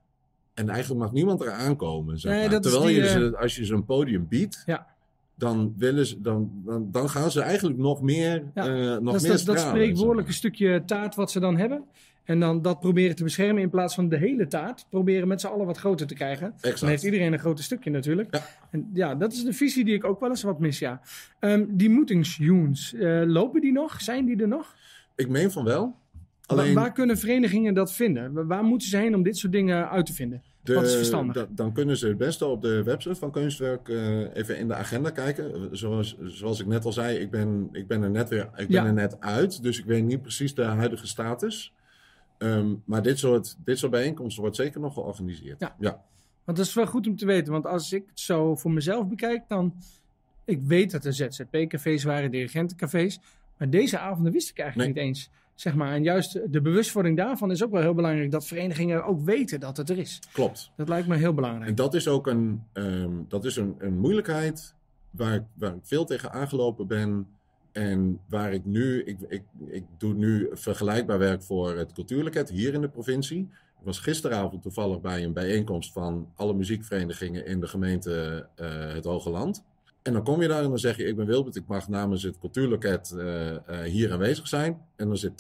En 0.55 0.69
eigenlijk 0.69 1.01
mag 1.01 1.13
niemand 1.13 1.41
eraan 1.41 1.77
komen. 1.77 2.19
Zeg 2.19 2.33
Nee, 2.33 2.49
maar. 2.49 2.61
Terwijl 2.61 2.85
die, 2.85 2.95
je 2.95 3.03
eh, 3.03 3.11
ze, 3.13 3.37
als 3.39 3.57
je 3.57 3.65
ze 3.65 3.75
een 3.75 3.85
podium 3.85 4.27
biedt, 4.29 4.63
Ja. 4.67 4.87
dan, 5.35 5.75
willen 5.77 6.07
ze, 6.07 6.21
dan, 6.21 6.51
dan, 6.65 6.89
dan 6.91 7.09
gaan 7.11 7.31
ze 7.31 7.41
eigenlijk 7.41 7.79
nog 7.79 8.03
meer, 8.03 8.45
eh, 8.55 8.65
nog 8.65 9.05
dat 9.05 9.15
is 9.15 9.23
meer 9.23 9.31
dat, 9.37 9.45
dat 9.47 9.59
spreekwoordelijke 9.61 10.33
zeg 10.33 10.39
stukje 10.39 10.83
taart 10.87 11.15
wat 11.15 11.31
ze 11.31 11.41
dan 11.41 11.57
hebben. 11.57 11.85
En 12.25 12.41
dan 12.41 12.63
dat 12.63 12.81
proberen 12.81 13.17
te 13.17 13.23
beschermen 13.23 13.63
in 13.63 13.71
plaats 13.71 13.95
van 13.95 14.09
de 14.09 14.17
hele 14.17 14.47
taart. 14.47 14.87
Proberen 14.91 15.29
met 15.29 15.41
z'n 15.41 15.47
allen 15.47 15.67
wat 15.67 15.79
groter 15.79 16.07
te 16.07 16.15
krijgen. 16.15 16.47
Exact. 16.61 16.81
Dan 16.81 16.89
heeft 16.89 17.03
iedereen 17.03 17.33
een 17.33 17.39
groter 17.39 17.65
stukje 17.65 17.91
natuurlijk. 17.91 18.35
Ja. 18.35 18.43
En 18.71 18.91
ja, 18.93 19.15
dat 19.15 19.33
is 19.33 19.45
de 19.45 19.53
visie 19.53 19.85
die 19.85 19.95
ik 19.95 20.05
ook 20.05 20.21
wel 20.21 20.29
eens 20.29 20.43
wat 20.43 20.59
mis, 20.61 20.79
ja. 20.79 21.01
Ehm, 21.41 21.65
die 21.69 21.91
moetingsjoens, 21.91 22.95
eh, 22.95 23.23
lopen 23.27 23.61
die 23.61 23.73
nog? 23.73 24.01
Zijn 24.01 24.25
die 24.27 24.41
er 24.41 24.49
nog? 24.49 24.75
Ik 25.17 25.29
meen 25.29 25.51
van 25.51 25.65
wel. 25.65 25.97
Alleen 26.47 26.75
Waar 26.75 26.93
kunnen 26.93 27.19
verenigingen 27.19 27.75
dat 27.75 27.93
vinden? 27.93 28.33
Wa- 28.33 28.45
Waar 28.45 28.65
moeten 28.65 28.89
ze 28.89 28.97
heen 28.97 29.15
om 29.15 29.23
dit 29.23 29.37
soort 29.37 29.53
dingen 29.53 29.91
uit 29.91 30.07
te 30.07 30.13
vinden? 30.13 30.43
de- 30.63 30.75
wat 30.75 30.85
is 30.85 30.95
verstandig? 30.95 31.35
da- 31.35 31.47
dan 31.51 31.73
kunnen 31.73 31.97
ze 31.97 32.07
het 32.09 32.19
beste 32.19 32.47
op 32.47 32.63
de 32.63 32.83
website 32.83 33.15
van 33.15 33.31
Kunstwerk 33.31 33.89
eh, 33.89 34.35
even 34.37 34.59
in 34.59 34.69
de 34.69 34.75
agenda 34.75 35.11
kijken. 35.11 35.69
Zoals, 35.77 36.17
zoals 36.25 36.61
ik 36.61 36.67
net 36.67 36.85
al 36.85 36.93
zei, 36.93 37.19
ik 37.19 37.31
ben, 37.31 37.69
ik 37.73 37.87
ben, 37.87 38.03
er, 38.03 38.11
net 38.11 38.29
weer, 38.29 38.43
ik 38.43 38.69
ben 38.69 38.83
Ja. 38.83 38.87
er 38.87 38.93
net 38.93 39.21
uit. 39.21 39.63
Dus 39.63 39.79
ik 39.79 39.85
weet 39.85 40.05
niet 40.05 40.23
precies 40.23 40.55
de 40.55 40.63
huidige 40.63 41.07
status. 41.07 41.75
Ehm, 42.43 42.75
maar 42.85 43.03
dit 43.03 43.19
soort, 43.19 43.57
dit 43.65 43.79
soort 43.79 43.93
bijeenkomsten 43.93 44.43
wordt 44.43 44.57
zeker 44.57 44.81
nog 44.81 44.95
georganiseerd. 44.95 45.61
Ja. 45.61 45.77
ja. 45.79 46.03
Want 46.45 46.59
dat 46.59 46.67
is 46.67 46.75
wel 46.75 46.87
goed 46.87 47.07
om 47.07 47.17
te 47.17 47.27
weten. 47.27 47.53
Want 47.53 47.67
als 47.67 47.93
ik 47.93 48.05
het 48.07 48.21
zo 48.21 48.57
voor 48.57 48.71
mezelf 48.71 49.09
bekijk, 49.09 49.49
dan... 49.49 49.75
Ik 50.45 50.63
weet 50.63 50.91
dat 50.91 51.05
er 51.05 51.13
ZZP-cafés 51.13 52.05
waren, 52.05 52.31
dirigentencafés. 52.31 53.21
Maar 53.59 53.71
deze 53.71 53.99
avonden 53.99 54.33
wist 54.33 54.51
ik 54.51 54.59
eigenlijk 54.59 54.95
niet 54.95 55.05
eens. 55.05 55.31
Zeg 55.55 55.75
maar. 55.75 55.93
En 55.93 56.03
juist 56.03 56.53
de 56.53 56.61
bewustwording 56.61 57.17
daarvan 57.17 57.51
is 57.51 57.65
ook 57.65 57.71
wel 57.71 57.81
heel 57.81 57.95
belangrijk. 57.95 58.31
Dat 58.31 58.47
verenigingen 58.47 59.05
ook 59.05 59.21
weten 59.21 59.61
dat 59.61 59.77
het 59.77 59.91
er 59.91 59.99
is. 59.99 60.21
klopt. 60.33 60.73
Dat 60.77 60.89
lijkt 60.89 61.09
me 61.09 61.17
heel 61.17 61.35
belangrijk. 61.35 61.69
En 61.69 61.75
dat 61.75 61.95
is 61.95 62.09
ook 62.09 62.27
een, 62.27 62.63
ehm, 62.73 63.11
dat 63.29 63.45
is 63.45 63.57
een, 63.57 63.75
een 63.79 63.99
moeilijkheid 63.99 64.75
waar 65.11 65.35
ik, 65.35 65.43
waar 65.55 65.75
ik 65.75 65.81
veel 65.83 66.05
tegen 66.05 66.33
aangelopen 66.33 66.87
ben. 66.87 67.27
En 67.73 68.21
waar 68.29 68.53
ik 68.53 68.65
nu, 68.65 69.03
ik, 69.03 69.19
ik, 69.29 69.43
ik 69.67 69.85
doe 69.99 70.15
nu 70.15 70.49
vergelijkbaar 70.53 71.19
werk 71.19 71.43
voor 71.43 71.77
het 71.77 71.93
Cultuurloket 71.93 72.51
hier 72.51 72.75
in 72.75 72.81
de 72.81 72.89
provincie. 72.89 73.49
Ik 73.79 73.89
was 73.89 73.99
gisteravond 73.99 74.63
toevallig 74.63 75.01
bij 75.01 75.25
een 75.25 75.33
bijeenkomst 75.33 75.93
van 75.93 76.29
alle 76.35 76.55
muziekverenigingen 76.55 77.47
in 77.47 77.61
de 77.61 77.67
gemeente 77.67 78.47
eh, 78.55 78.93
Het 78.93 79.05
Hoge 79.05 79.31
Land. 79.31 79.65
En 80.03 80.13
dan 80.13 80.23
kom 80.25 80.43
je 80.43 80.49
daar 80.49 80.63
en 80.63 80.69
dan 80.69 80.79
zeg 80.79 80.97
je, 80.97 81.05
ik 81.05 81.17
ben 81.17 81.27
Wilbert, 81.27 81.57
ik 81.57 81.67
mag 81.67 81.89
namens 81.89 82.23
het 82.23 82.39
Cultuurloket 82.39 83.11
eh, 83.11 83.81
hier 83.83 84.13
aanwezig 84.13 84.49
zijn. 84.49 84.81
En 84.97 85.07
dan 85.07 85.17
zit 85.17 85.33
80% 85.33 85.35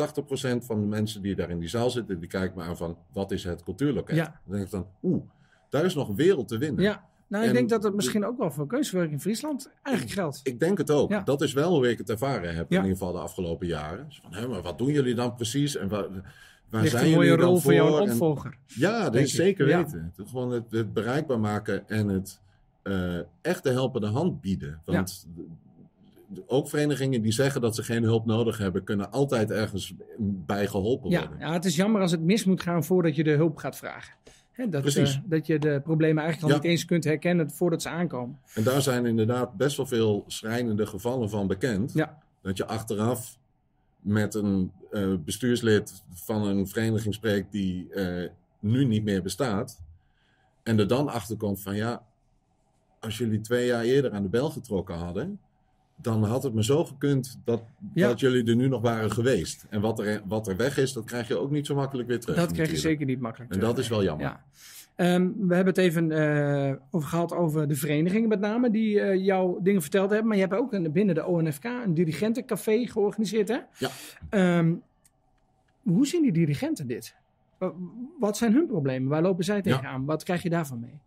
van 0.64 0.80
de 0.80 0.86
mensen 0.86 1.22
die 1.22 1.34
daar 1.34 1.50
in 1.50 1.58
die 1.58 1.68
zaal 1.68 1.90
zitten, 1.90 2.18
die 2.18 2.28
kijken 2.28 2.58
me 2.58 2.64
aan 2.64 2.76
van, 2.76 2.96
wat 3.12 3.30
is 3.30 3.44
het 3.44 3.62
Cultuurloket? 3.62 4.16
Ja. 4.16 4.40
Dan 4.44 4.54
denk 4.54 4.64
ik 4.64 4.70
dan, 4.70 4.86
oeh, 5.02 5.22
daar 5.68 5.84
is 5.84 5.94
nog 5.94 6.08
een 6.08 6.16
wereld 6.16 6.48
te 6.48 6.58
winnen. 6.58 6.82
Ja, 6.82 7.04
nou, 7.32 7.42
ik 7.44 7.48
En 7.50 7.54
denk 7.56 7.68
dat 7.68 7.82
het 7.82 7.94
misschien 7.94 8.24
ook 8.24 8.38
wel 8.38 8.50
voor 8.50 8.66
keuzewerk 8.66 9.10
in 9.10 9.20
Friesland 9.20 9.70
eigenlijk 9.82 10.16
geldt. 10.16 10.40
Ik 10.42 10.60
denk 10.60 10.78
het 10.78 10.90
ook. 10.90 11.10
Ja. 11.10 11.20
Dat 11.20 11.42
is 11.42 11.52
wel 11.52 11.74
hoe 11.74 11.90
ik 11.90 11.98
het 11.98 12.10
ervaren 12.10 12.54
heb, 12.54 12.70
Ja. 12.70 12.76
in 12.78 12.82
ieder 12.84 12.98
geval 12.98 13.12
de 13.12 13.18
afgelopen 13.18 13.66
jaren. 13.66 14.04
Dus 14.08 14.20
van, 14.22 14.34
hé, 14.34 14.48
maar 14.48 14.62
wat 14.62 14.78
doen 14.78 14.92
jullie 14.92 15.14
dan 15.14 15.34
precies? 15.34 15.76
En 15.76 15.88
waar, 15.88 16.04
waar 16.70 16.86
zijn 16.86 17.04
een 17.04 17.10
mooie 17.10 17.24
jullie 17.24 17.40
dan 17.40 17.48
rol 17.48 17.58
voor 17.58 17.74
jou 17.74 17.88
voor? 17.88 18.00
En- 18.00 18.10
opvolger. 18.10 18.56
ja, 18.66 19.04
dat 19.04 19.14
is 19.14 19.34
zeker 19.34 19.68
Ja. 19.68 19.82
weten. 19.82 20.12
Het, 20.16 20.28
gewoon 20.28 20.50
het, 20.50 20.64
het 20.70 20.92
bereikbaar 20.92 21.40
maken 21.40 21.88
en 21.88 22.08
het 22.08 22.40
eh, 22.82 23.18
echt 23.40 23.62
de 23.62 23.70
helpende 23.70 24.06
hand 24.06 24.40
bieden. 24.40 24.80
Want 24.84 25.26
ook 26.46 26.68
verenigingen 26.68 27.22
die 27.22 27.32
zeggen 27.32 27.60
dat 27.60 27.74
ze 27.74 27.82
geen 27.82 28.02
hulp 28.02 28.26
nodig 28.26 28.58
hebben, 28.58 28.84
kunnen 28.84 29.10
altijd 29.10 29.50
ergens 29.50 29.94
bij 30.18 30.66
geholpen 30.66 31.10
worden. 31.10 31.36
ja, 31.38 31.52
het 31.52 31.64
is 31.64 31.76
jammer 31.76 32.00
als 32.00 32.10
het 32.10 32.20
mis 32.22 32.44
moet 32.44 32.62
gaan 32.62 32.84
voordat 32.84 33.16
je 33.16 33.24
de 33.24 33.30
hulp 33.30 33.56
gaat 33.56 33.76
vragen. 33.76 34.14
Hè, 34.52 34.68
dat, 34.68 34.94
eh, 34.94 35.14
dat 35.24 35.46
je 35.46 35.58
de 35.58 35.80
problemen 35.84 36.22
eigenlijk 36.22 36.52
al 36.52 36.58
Ja. 36.58 36.62
niet 36.62 36.72
eens 36.72 36.84
kunt 36.84 37.04
herkennen 37.04 37.50
voordat 37.50 37.82
ze 37.82 37.88
aankomen. 37.88 38.38
En 38.54 38.62
daar 38.62 38.82
zijn 38.82 39.06
inderdaad 39.06 39.56
best 39.56 39.76
wel 39.76 39.86
veel 39.86 40.24
schrijnende 40.26 40.86
gevallen 40.86 41.30
van 41.30 41.46
bekend. 41.46 41.92
Ja. 41.92 42.18
Dat 42.42 42.56
je 42.56 42.66
achteraf 42.66 43.38
met 44.00 44.34
een 44.34 44.72
eh, 44.90 45.14
bestuurslid 45.24 46.02
van 46.12 46.46
een 46.46 46.66
vereniging 46.68 47.14
spreekt 47.14 47.52
die 47.52 47.88
eh, 47.94 48.30
nu 48.60 48.84
niet 48.84 49.04
meer 49.04 49.22
bestaat. 49.22 49.82
En 50.62 50.78
er 50.78 50.86
dan 50.88 51.08
achter 51.08 51.36
komt 51.36 51.60
van 51.62 51.76
ja, 51.76 52.02
als 53.00 53.18
jullie 53.18 53.40
twee 53.40 53.66
jaar 53.66 53.82
eerder 53.82 54.10
aan 54.12 54.22
de 54.22 54.28
bel 54.28 54.50
getrokken 54.50 54.94
hadden, 54.94 55.40
dan 56.02 56.24
had 56.24 56.42
het 56.42 56.54
me 56.54 56.64
zo 56.64 56.84
gekund 56.84 57.38
dat, 57.44 57.62
Ja. 57.94 58.08
dat 58.08 58.20
jullie 58.20 58.44
er 58.44 58.56
nu 58.56 58.68
nog 58.68 58.82
waren 58.82 59.10
geweest. 59.12 59.66
En 59.70 59.80
wat 59.80 59.98
er, 59.98 60.22
wat 60.26 60.48
er 60.48 60.56
weg 60.56 60.78
is, 60.78 60.92
dat 60.92 61.04
krijg 61.04 61.28
je 61.28 61.36
ook 61.38 61.50
niet 61.50 61.66
zo 61.66 61.74
makkelijk 61.74 62.08
weer 62.08 62.20
terug. 62.20 62.36
dat 62.36 62.52
krijg 62.52 62.70
je 62.70 62.76
zeker 62.76 63.06
niet 63.06 63.20
makkelijk 63.20 63.50
En 63.52 63.58
terug, 63.58 63.74
dat 63.74 63.84
is 63.84 63.88
wel 63.90 64.02
jammer. 64.02 64.26
Ja. 64.26 64.42
Ehm, 64.96 65.30
we 65.38 65.54
hebben 65.54 65.74
het 65.74 65.78
even 65.84 66.10
eh, 66.10 66.72
over 66.90 67.08
gehad 67.08 67.32
over 67.32 67.68
de 67.68 67.74
verenigingen 67.74 68.28
met 68.28 68.40
name 68.40 68.70
die 68.70 69.00
eh, 69.00 69.24
jouw 69.24 69.58
dingen 69.62 69.80
verteld 69.82 70.08
hebben. 70.10 70.28
Maar 70.28 70.36
je 70.36 70.42
hebt 70.42 70.54
ook 70.54 70.72
een, 70.72 70.92
binnen 70.92 71.14
de 71.14 71.26
ONFK 71.26 71.64
een 71.64 71.94
dirigentencafé 71.94 72.86
georganiseerd 72.86 73.48
hè? 73.48 73.58
Ja. 73.78 73.88
Ehm, 74.30 74.72
hoe 75.82 76.06
zien 76.06 76.22
die 76.22 76.32
dirigenten 76.32 76.86
dit? 76.86 77.14
Wa- 77.58 77.72
Wat 78.18 78.36
zijn 78.36 78.52
hun 78.52 78.66
problemen? 78.66 79.08
Waar 79.08 79.22
lopen 79.22 79.44
zij 79.44 79.62
tegenaan? 79.62 80.04
Wat 80.04 80.22
krijg 80.22 80.42
je 80.42 80.50
daarvan 80.50 80.80
mee? 80.80 80.98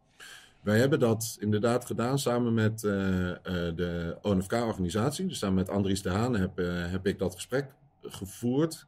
Wij 0.66 0.80
hebben 0.80 1.00
dat 1.00 1.38
inderdaad 1.40 1.86
gedaan 1.86 2.20
samen 2.20 2.54
met 2.54 2.84
eh, 2.84 3.30
eh, 3.30 3.38
de 3.76 4.18
ONFK-organisatie. 4.22 5.28
Dus 5.28 5.38
samen 5.38 5.56
met 5.56 5.70
Andries 5.70 6.02
de 6.02 6.10
Haan 6.10 6.36
heb, 6.36 6.60
eh, 6.60 6.92
heb 6.92 7.08
ik 7.08 7.20
dat 7.20 7.36
gesprek 7.36 7.74
gevoerd. 8.02 8.88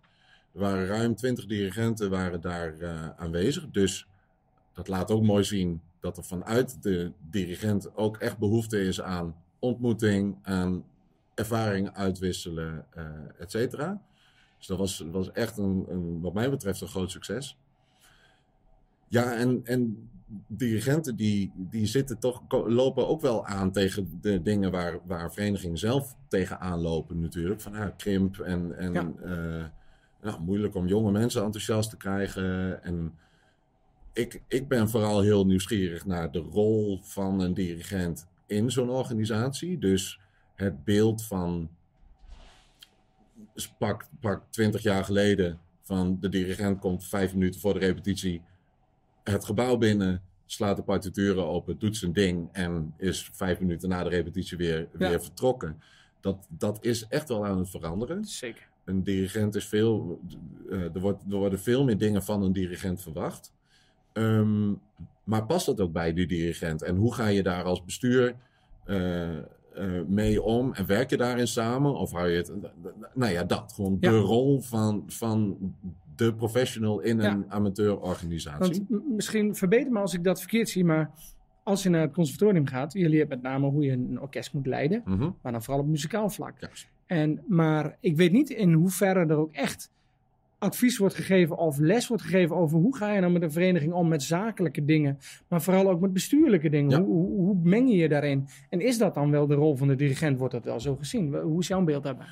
Er 0.54 0.60
waren 0.60 0.88
ruim 0.88 1.16
twintig 1.16 1.46
dirigenten 1.46 2.10
waren 2.10 2.42
daar 2.42 3.14
aanwezig. 3.18 3.70
Dus 3.72 4.08
dat 4.74 4.88
laat 4.88 5.12
ook 5.12 5.24
mooi 5.24 5.44
zien 5.44 5.82
dat 6.00 6.18
er 6.18 6.24
vanuit 6.24 6.84
de 6.84 7.12
dirigent 7.30 7.96
ook 7.96 8.18
echt 8.18 8.38
behoefte 8.38 8.82
is 8.82 9.02
aan 9.02 9.36
ontmoeting, 9.60 10.38
aan 10.42 10.86
ervaring 11.34 11.94
uitwisselen, 11.94 12.86
et 13.38 13.52
cetera. 13.52 14.02
Dus 14.58 14.68
dat 14.68 14.78
was, 14.78 15.06
was 15.12 15.32
echt 15.32 15.58
een, 15.58 15.86
een, 15.90 16.22
wat 16.22 16.34
mij 16.34 16.50
betreft 16.50 16.82
een 16.82 16.88
groot 16.88 17.12
succes. 17.12 17.58
Ja, 19.08 19.34
en, 19.34 19.62
en 19.64 20.10
dirigenten 20.48 21.16
die, 21.16 21.52
die 21.56 21.86
zitten 21.86 22.20
toch, 22.20 22.42
lopen 22.50 23.08
ook 23.08 23.22
wel 23.22 23.46
aan 23.46 23.72
tegen 23.72 24.18
de 24.22 24.42
dingen 24.42 24.72
waar, 24.72 25.00
waar 25.06 25.34
verenigingen 25.34 25.78
zelf 25.78 26.16
tegenaan 26.28 26.80
lopen 26.82 27.20
natuurlijk. 27.22 27.62
Van 27.62 27.74
ja, 27.74 27.90
krimp 27.90 28.40
en, 28.40 28.78
en 28.78 28.94
Ja. 28.94 29.12
eh, 29.22 29.66
nou, 30.22 30.42
moeilijk 30.42 30.76
om 30.76 30.88
jonge 30.88 31.12
mensen 31.12 31.44
enthousiast 31.44 31.90
te 31.90 31.98
krijgen. 31.98 32.84
En 32.84 33.14
ik, 34.14 34.42
ik 34.48 34.68
ben 34.68 34.90
vooral 34.90 35.22
heel 35.22 35.46
nieuwsgierig 35.46 36.06
naar 36.06 36.32
de 36.32 36.40
rol 36.40 37.00
van 37.04 37.40
een 37.40 37.54
dirigent 37.54 38.28
in 38.46 38.72
zo'n 38.72 38.90
organisatie. 38.90 39.78
Dus 39.78 40.20
het 40.56 40.84
beeld 40.84 41.24
van 41.26 41.70
pak, 43.78 44.08
pak 44.20 44.44
20 44.50 44.82
jaar 44.82 45.04
geleden 45.04 45.60
van 45.82 46.18
de 46.20 46.30
dirigent 46.30 46.80
komt 46.80 47.06
vijf 47.06 47.34
minuten 47.34 47.62
voor 47.62 47.74
de 47.74 47.80
repetitie 47.80 48.42
het 49.32 49.46
gebouw 49.46 49.78
binnen, 49.78 50.22
slaat 50.46 50.76
de 50.78 50.84
partituren 50.84 51.46
open, 51.46 51.80
doet 51.80 51.98
zijn 51.98 52.14
ding 52.14 52.50
en 52.52 52.94
is 52.98 53.30
vijf 53.34 53.60
minuten 53.60 53.90
na 53.90 54.04
de 54.04 54.10
repetitie 54.10 54.58
weer, 54.58 54.88
Ja. 54.98 55.10
weer 55.10 55.22
vertrokken. 55.22 55.82
Dat, 56.20 56.46
dat 56.50 56.78
is 56.82 57.08
echt 57.08 57.30
wel 57.30 57.46
aan 57.46 57.58
het 57.58 57.70
veranderen. 57.70 58.26
Zeker. 58.26 58.68
Een 58.86 59.04
dirigent 59.04 59.56
is 59.56 59.66
veel. 59.66 60.20
eh, 60.70 60.82
er, 60.96 61.00
wordt, 61.00 61.24
er 61.30 61.38
worden 61.38 61.60
veel 61.60 61.84
meer 61.84 61.98
dingen 61.98 62.24
van 62.24 62.44
een 62.44 62.52
dirigent 62.54 63.02
verwacht. 63.02 63.54
Ehm, 64.14 64.74
maar 65.24 65.46
past 65.46 65.66
dat 65.66 65.80
ook 65.82 65.92
bij 65.92 66.14
die 66.14 66.28
dirigent? 66.28 66.82
En 66.82 66.96
hoe 66.96 67.14
ga 67.14 67.28
je 67.28 67.44
daar 67.44 67.64
als 67.64 67.84
bestuur 67.84 68.36
eh, 68.86 69.38
eh, 69.38 69.44
mee 70.08 70.42
om? 70.42 70.74
En 70.74 70.86
werk 70.86 71.10
je 71.10 71.18
daarin 71.18 71.48
samen? 71.48 71.96
Of 71.96 72.12
hou 72.12 72.28
je 72.30 72.38
het... 72.38 72.52
Nou 73.14 73.32
ja, 73.32 73.44
dat. 73.44 73.74
Gewoon 73.76 73.98
Ja. 74.00 74.10
de 74.12 74.18
rol 74.18 74.62
van, 74.62 75.04
van 75.08 75.58
de 76.18 76.34
professional 76.34 77.00
in 77.00 77.22
Ja. 77.22 77.32
een 77.32 77.46
amateurorganisatie. 77.52 78.86
Want 78.90 79.10
misschien 79.16 79.56
verbeter 79.56 79.92
me 79.92 80.00
als 80.00 80.14
ik 80.14 80.24
dat 80.24 80.40
verkeerd 80.40 80.70
zie, 80.70 80.86
maar 80.86 81.12
als 81.64 81.84
je 81.84 81.90
naar 81.90 82.02
het 82.02 82.14
conservatorium 82.14 82.68
gaat, 82.68 82.94
je 82.94 83.10
leert 83.10 83.30
met 83.30 83.42
name 83.42 83.68
hoe 83.70 83.84
je 83.84 83.92
een 83.92 84.22
orkest 84.22 84.54
moet 84.54 84.66
leiden, 84.68 85.02
Mhm. 85.06 85.30
maar 85.42 85.52
dan 85.52 85.64
vooral 85.64 85.84
op 85.84 85.90
muzikaal 85.90 86.30
vlak. 86.30 86.54
En, 87.06 87.44
maar 87.48 87.98
ik 88.00 88.16
weet 88.16 88.32
niet 88.32 88.50
in 88.50 88.74
hoeverre 88.74 89.20
er 89.26 89.36
ook 89.38 89.54
echt 89.54 89.92
advies 90.60 90.98
wordt 90.98 91.16
gegeven 91.16 91.58
of 91.58 91.78
les 91.80 92.08
wordt 92.08 92.24
gegeven 92.24 92.56
over 92.56 92.78
hoe 92.80 92.96
ga 92.96 93.14
je 93.14 93.20
nou 93.20 93.32
met 93.32 93.42
een 93.42 93.52
vereniging 93.52 93.94
om 93.94 94.08
met 94.08 94.24
zakelijke 94.24 94.86
dingen, 94.86 95.18
maar 95.48 95.62
vooral 95.62 95.90
ook 95.90 96.00
met 96.02 96.14
bestuurlijke 96.14 96.70
dingen. 96.70 96.90
Ja. 96.92 97.02
Hoe, 97.04 97.16
hoe, 97.16 97.40
hoe 97.46 97.56
meng 97.64 97.90
je 97.90 97.96
je 97.96 98.10
daarin? 98.10 98.48
En 98.70 98.80
is 98.82 98.98
dat 98.98 99.14
dan 99.14 99.32
wel 99.32 99.48
de 99.48 99.54
rol 99.56 99.76
van 99.76 99.88
de 99.88 99.96
dirigent? 99.96 100.38
Wordt 100.38 100.54
dat 100.54 100.64
wel 100.66 100.80
zo 100.80 100.96
gezien? 100.96 101.36
Hoe 101.36 101.60
is 101.60 101.68
jouw 101.68 101.84
beeld 101.84 102.04
daarbij? 102.04 102.28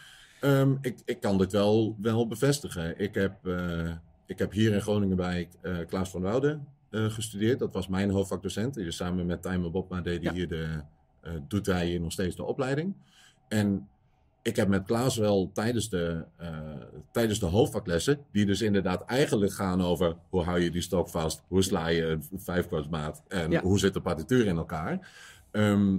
Ehm, 0.46 0.76
ik, 0.82 0.98
ik 1.06 1.20
kan 1.20 1.38
dit 1.38 1.52
wel, 1.52 1.96
wel 2.02 2.28
bevestigen. 2.28 3.00
Ik 3.00 3.14
heb, 3.16 3.46
eh, 3.48 3.92
ik 4.26 4.40
heb 4.40 4.52
hier 4.52 4.74
in 4.74 4.82
Groningen 4.82 5.16
bij 5.18 5.50
eh, 5.62 5.78
Klaas 5.88 6.10
van 6.10 6.22
Wouden 6.22 6.68
eh, 6.90 7.06
gestudeerd. 7.06 7.60
Dat 7.60 7.74
was 7.74 7.88
mijn 7.88 8.10
hoofdvakdocent. 8.10 8.74
Dus 8.74 8.96
samen 8.96 9.26
met 9.26 9.42
Tijmen 9.42 9.72
Bobma 9.72 10.02
deed 10.02 10.22
Ja. 10.24 10.34
hier 10.34 10.48
de, 10.48 10.82
doet 11.48 11.66
hij 11.66 11.86
hier 11.86 12.00
nog 12.02 12.12
steeds 12.12 12.36
de 12.36 12.44
opleiding. 12.44 12.94
En 13.48 13.88
ik 14.42 14.56
heb 14.56 14.68
met 14.68 14.86
Klaas 14.86 15.18
wel 15.18 15.50
tijdens 15.54 15.90
de, 15.90 16.26
tijdens 17.12 17.40
de 17.40 17.46
hoofdvaklessen, 17.46 18.20
die 18.32 18.46
dus 18.46 18.62
inderdaad 18.62 19.06
eigenlijk 19.06 19.52
gaan 19.54 19.82
over 19.82 20.16
hoe 20.30 20.44
hou 20.44 20.60
je 20.60 20.72
die 20.72 20.82
stok 20.82 21.10
vast, 21.10 21.44
hoe 21.48 21.64
sla 21.64 21.88
je 21.88 22.06
een 22.06 22.24
vijfkwartsmaat 22.40 23.24
en 23.28 23.52
Ja. 23.52 23.62
hoe 23.62 23.80
zit 23.80 23.94
de 23.94 24.02
partituur 24.02 24.46
in 24.46 24.58
elkaar. 24.58 25.10
Ehm, 25.52 25.98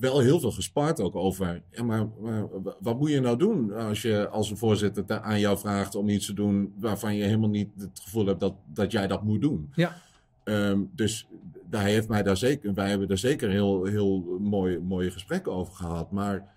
wel 0.00 0.18
heel 0.20 0.40
veel 0.40 0.50
gespart 0.50 1.00
ook 1.00 1.16
over. 1.16 1.62
Ja, 1.70 1.82
maar, 1.82 2.08
maar 2.20 2.46
wat 2.80 2.98
moet 2.98 3.10
je 3.10 3.20
nou 3.20 3.36
doen 3.36 3.72
als 3.72 4.02
je 4.02 4.28
als 4.28 4.50
een 4.50 4.56
voorzitter 4.56 5.04
te- 5.04 5.20
aan 5.20 5.40
jou 5.40 5.58
vraagt 5.58 5.94
om 5.94 6.08
iets 6.08 6.26
te 6.26 6.32
doen 6.32 6.72
waarvan 6.78 7.14
je 7.16 7.24
helemaal 7.24 7.48
niet 7.48 7.68
het 7.78 8.00
gevoel 8.02 8.26
hebt 8.26 8.40
dat, 8.40 8.54
dat 8.66 8.92
jij 8.92 9.06
dat 9.06 9.22
moet 9.22 9.40
doen? 9.40 9.70
Ja. 9.74 9.96
Ehm, 10.44 10.80
dus 10.94 11.26
hij 11.70 11.90
heeft 11.90 12.08
mij 12.08 12.22
daar 12.22 12.36
zeker, 12.36 12.74
wij 12.74 12.88
hebben 12.88 13.08
daar 13.08 13.18
zeker 13.18 13.50
heel, 13.50 13.84
heel 13.84 14.38
mooi, 14.40 14.78
mooie 14.78 15.10
gesprekken 15.10 15.52
over 15.52 15.74
gehad. 15.74 16.10
Maar 16.10 16.54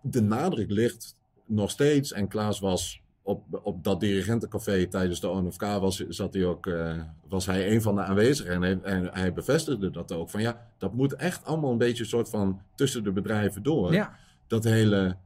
de 0.00 0.22
nadruk 0.22 0.70
ligt 0.70 1.16
nog 1.46 1.70
steeds, 1.70 2.12
en 2.12 2.28
Klaas 2.28 2.60
was 2.60 3.00
op, 3.24 3.60
op 3.62 3.84
dat 3.84 4.00
dirigentencafé 4.00 4.86
tijdens 4.86 5.20
de 5.20 5.28
ONFK, 5.28 5.62
was, 5.62 6.06
zat 6.08 6.34
hij 6.34 6.44
ook, 6.44 6.66
eh, 6.66 6.92
was 7.28 7.46
hij 7.46 7.72
een 7.72 7.82
van 7.82 7.94
de 7.94 8.02
aanwezigen. 8.02 8.52
En 8.52 8.62
hij, 8.62 8.78
en 8.82 9.08
hij 9.12 9.32
bevestigde 9.32 9.90
dat 9.90 10.12
ook. 10.12 10.30
Van 10.30 10.40
ja, 10.40 10.66
dat 10.78 10.94
moet 10.94 11.14
echt 11.14 11.44
allemaal 11.44 11.72
een 11.72 11.78
beetje 11.78 12.02
een 12.02 12.08
soort 12.08 12.28
van 12.28 12.60
tussen 12.74 13.04
de 13.04 13.12
bedrijven 13.12 13.62
door. 13.62 13.92
Ja, 13.92 14.16
Dat 14.46 14.64
hele, 14.64 15.16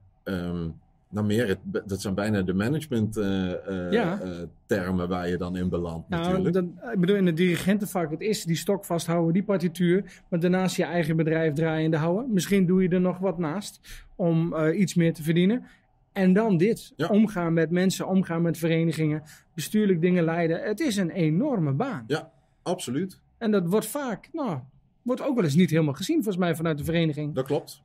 nou 1.11 1.27
meer, 1.27 1.49
het, 1.49 1.59
dat 1.87 2.01
zijn 2.01 2.15
bijna 2.15 2.43
de 2.43 2.55
management 2.55 3.17
eh, 3.17 3.53
eh, 3.87 3.93
Ja. 3.93 4.21
termen 4.67 5.09
waar 5.09 5.29
je 5.29 5.37
dan 5.37 5.57
in 5.57 5.69
belandt 5.69 6.09
nou, 6.09 6.23
natuurlijk. 6.23 6.55
dat, 6.55 6.93
ik 6.93 7.01
bedoel 7.01 7.17
in 7.17 7.27
het 7.27 7.37
dirigentenvak, 7.37 8.11
het 8.11 8.21
is 8.21 8.45
die 8.45 8.57
stok 8.57 8.85
vasthouden, 8.85 9.33
die 9.33 9.45
partituur, 9.45 10.23
maar 10.29 10.41
daarnaast 10.41 10.77
je 10.77 10.85
eigen 10.85 11.17
bedrijf 11.17 11.55
draaiende 11.55 11.97
houden. 11.97 12.33
Misschien 12.33 12.67
doe 12.67 12.83
je 12.83 12.89
er 12.89 13.01
nog 13.01 13.19
wat 13.19 13.39
naast 13.39 13.81
om 14.17 14.55
iets 14.57 14.95
meer 14.95 15.15
te 15.15 15.23
verdienen. 15.23 15.67
En 16.13 16.33
dan 16.33 16.57
dit, 16.57 16.93
Ja. 16.97 17.07
omgaan 17.09 17.53
met 17.53 17.71
mensen, 17.71 18.07
omgaan 18.09 18.43
met 18.43 18.59
verenigingen, 18.59 19.23
bestuurlijk 19.55 20.01
dingen 20.01 20.25
leiden. 20.25 20.63
Het 20.63 20.81
is 20.81 20.97
een 20.97 21.11
enorme 21.11 21.73
baan. 21.73 22.05
Ja, 22.07 22.31
absoluut. 22.63 23.21
En 23.39 23.51
dat 23.51 23.69
wordt 23.69 23.87
vaak, 23.87 24.29
nou, 24.33 24.59
wordt 25.03 25.23
ook 25.23 25.35
wel 25.35 25.45
eens 25.45 25.55
niet 25.55 25.71
helemaal 25.71 25.95
gezien 25.95 26.17
volgens 26.17 26.37
mij 26.37 26.57
vanuit 26.57 26.79
de 26.79 26.85
vereniging. 26.85 27.35
Dat 27.35 27.47
klopt. 27.47 27.83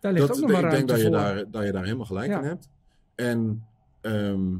Daar 0.00 0.12
ligt 0.12 0.26
dat, 0.28 0.36
ook 0.36 0.42
nog 0.42 0.52
maar 0.52 0.64
ik 0.64 0.70
denk 0.70 0.88
dat 0.88 1.00
je, 1.00 1.10
daar, 1.10 1.50
dat 1.50 1.64
je 1.64 1.72
daar 1.72 1.84
helemaal 1.84 2.06
gelijk 2.06 2.30
Ja. 2.30 2.38
in 2.38 2.44
hebt. 2.44 2.68
En 3.14 3.64
ehm 4.00 4.54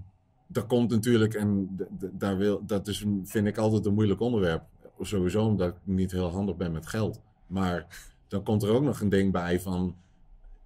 dat 0.46 0.66
komt 0.66 0.90
natuurlijk, 0.90 1.34
en 1.34 1.76
daar 2.12 2.36
wil, 2.36 2.62
dat 2.66 2.88
is, 2.88 3.04
vind 3.24 3.46
ik 3.46 3.56
altijd 3.56 3.86
een 3.86 3.94
moeilijk 3.94 4.20
onderwerp. 4.20 4.62
Sowieso 5.00 5.44
omdat 5.44 5.68
ik 5.68 5.74
niet 5.84 6.12
heel 6.12 6.30
handig 6.30 6.56
ben 6.56 6.72
met 6.72 6.86
geld. 6.86 7.20
Maar 7.46 7.86
dan 8.28 8.42
komt 8.42 8.62
er 8.62 8.70
ook 8.70 8.82
nog 8.82 9.00
een 9.00 9.08
ding 9.08 9.32
bij 9.32 9.60
van. 9.60 9.96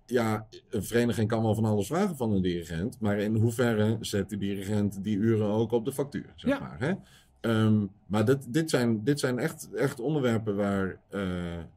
Ja, 0.06 0.46
een 0.70 0.82
vereniging 0.84 1.28
kan 1.28 1.42
wel 1.42 1.54
van 1.54 1.64
alles 1.64 1.86
vragen 1.86 2.16
van 2.16 2.32
een 2.32 2.42
dirigent. 2.42 3.00
Maar 3.00 3.18
in 3.18 3.36
hoeverre 3.36 3.96
zet 4.00 4.28
de 4.30 4.36
dirigent 4.36 5.04
die 5.04 5.16
uren 5.16 5.46
ook 5.48 5.72
op 5.72 5.84
de 5.84 5.92
factuur? 5.92 6.32
Zeg 6.34 6.50
Ja. 6.50 6.60
maar, 6.60 6.76
hè? 6.78 6.92
Ehm, 7.40 7.86
maar 8.06 8.24
dit, 8.24 8.52
dit 8.52 8.70
zijn, 8.70 9.04
dit 9.04 9.20
zijn 9.20 9.38
echt, 9.38 9.70
echt 9.74 10.00
onderwerpen 10.00 10.56
waar. 10.56 10.98
eh, 11.10 11.20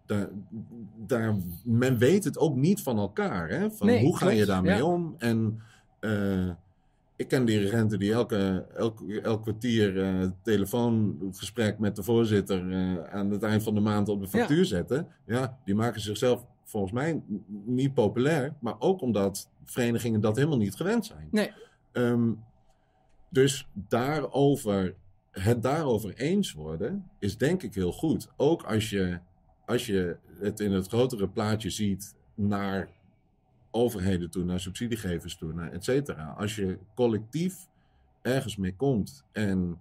daar, 0.05 0.29
daar, 1.07 1.35
men 1.63 1.97
weet 1.97 2.23
het 2.23 2.37
ook 2.37 2.55
niet 2.55 2.81
van 2.81 2.97
elkaar. 2.97 3.49
Hè? 3.49 3.71
Van 3.71 3.87
Nee, 3.87 4.03
hoe 4.03 4.17
ga 4.17 4.29
je 4.29 4.45
daarmee 4.45 4.77
ja. 4.77 4.83
om? 4.83 5.15
En 5.17 5.61
eh, 5.99 6.49
ik 7.15 7.27
ken 7.27 7.45
dirigenten 7.45 7.99
die 7.99 8.13
elke, 8.13 8.65
elk, 8.75 9.01
elk 9.23 9.41
kwartier 9.41 10.03
eh, 10.03 10.27
telefoongesprek 10.41 11.79
met 11.79 11.95
de 11.95 12.03
voorzitter 12.03 12.61
aan 13.11 13.31
het 13.31 13.43
eind 13.43 13.63
van 13.63 13.73
de 13.75 13.81
maand 13.81 14.09
op 14.09 14.21
de 14.21 14.27
factuur 14.27 14.65
zetten. 14.65 15.07
Ja, 15.25 15.57
die 15.65 15.75
maken 15.75 16.01
zichzelf 16.01 16.45
volgens 16.69 16.91
mij 16.91 17.21
niet 17.65 17.93
populair. 17.93 18.53
Maar 18.59 18.75
ook 18.79 19.01
omdat 19.01 19.49
verenigingen 19.63 20.21
dat 20.21 20.35
helemaal 20.35 20.57
niet 20.57 20.75
gewend 20.75 21.05
zijn. 21.05 21.27
Nee. 21.31 21.51
Ehm, 21.91 22.31
dus 23.29 23.67
daarover, 23.73 24.95
het 25.31 25.63
daarover 25.63 26.13
eens 26.15 26.53
worden 26.53 27.09
is 27.19 27.37
denk 27.37 27.63
ik 27.63 27.73
heel 27.73 27.91
goed. 27.91 28.29
Ook 28.37 28.63
als 28.63 28.89
je, 28.89 29.19
als 29.65 29.85
je 29.85 30.17
het 30.39 30.59
in 30.59 30.71
het 30.71 30.87
grotere 30.87 31.27
plaatje 31.27 31.69
ziet 31.69 32.15
naar 32.35 32.89
overheden 33.71 34.29
toe, 34.29 34.43
naar 34.43 34.59
subsidiegevers 34.59 35.37
toe, 35.37 35.53
naar 35.53 35.71
et 35.71 35.83
cetera. 35.83 36.35
Als 36.37 36.55
je 36.55 36.77
collectief 36.95 37.67
ergens 38.21 38.57
mee 38.57 38.75
komt 38.75 39.23
en 39.31 39.79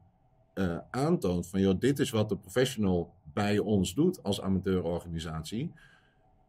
eh, 0.54 0.78
aantoont 0.90 1.48
van 1.48 1.60
joh, 1.60 1.80
dit 1.80 1.98
is 1.98 2.10
wat 2.10 2.28
de 2.28 2.36
professional 2.36 3.12
bij 3.32 3.58
ons 3.58 3.94
doet 3.94 4.22
als 4.22 4.40
amateurorganisatie. 4.40 5.72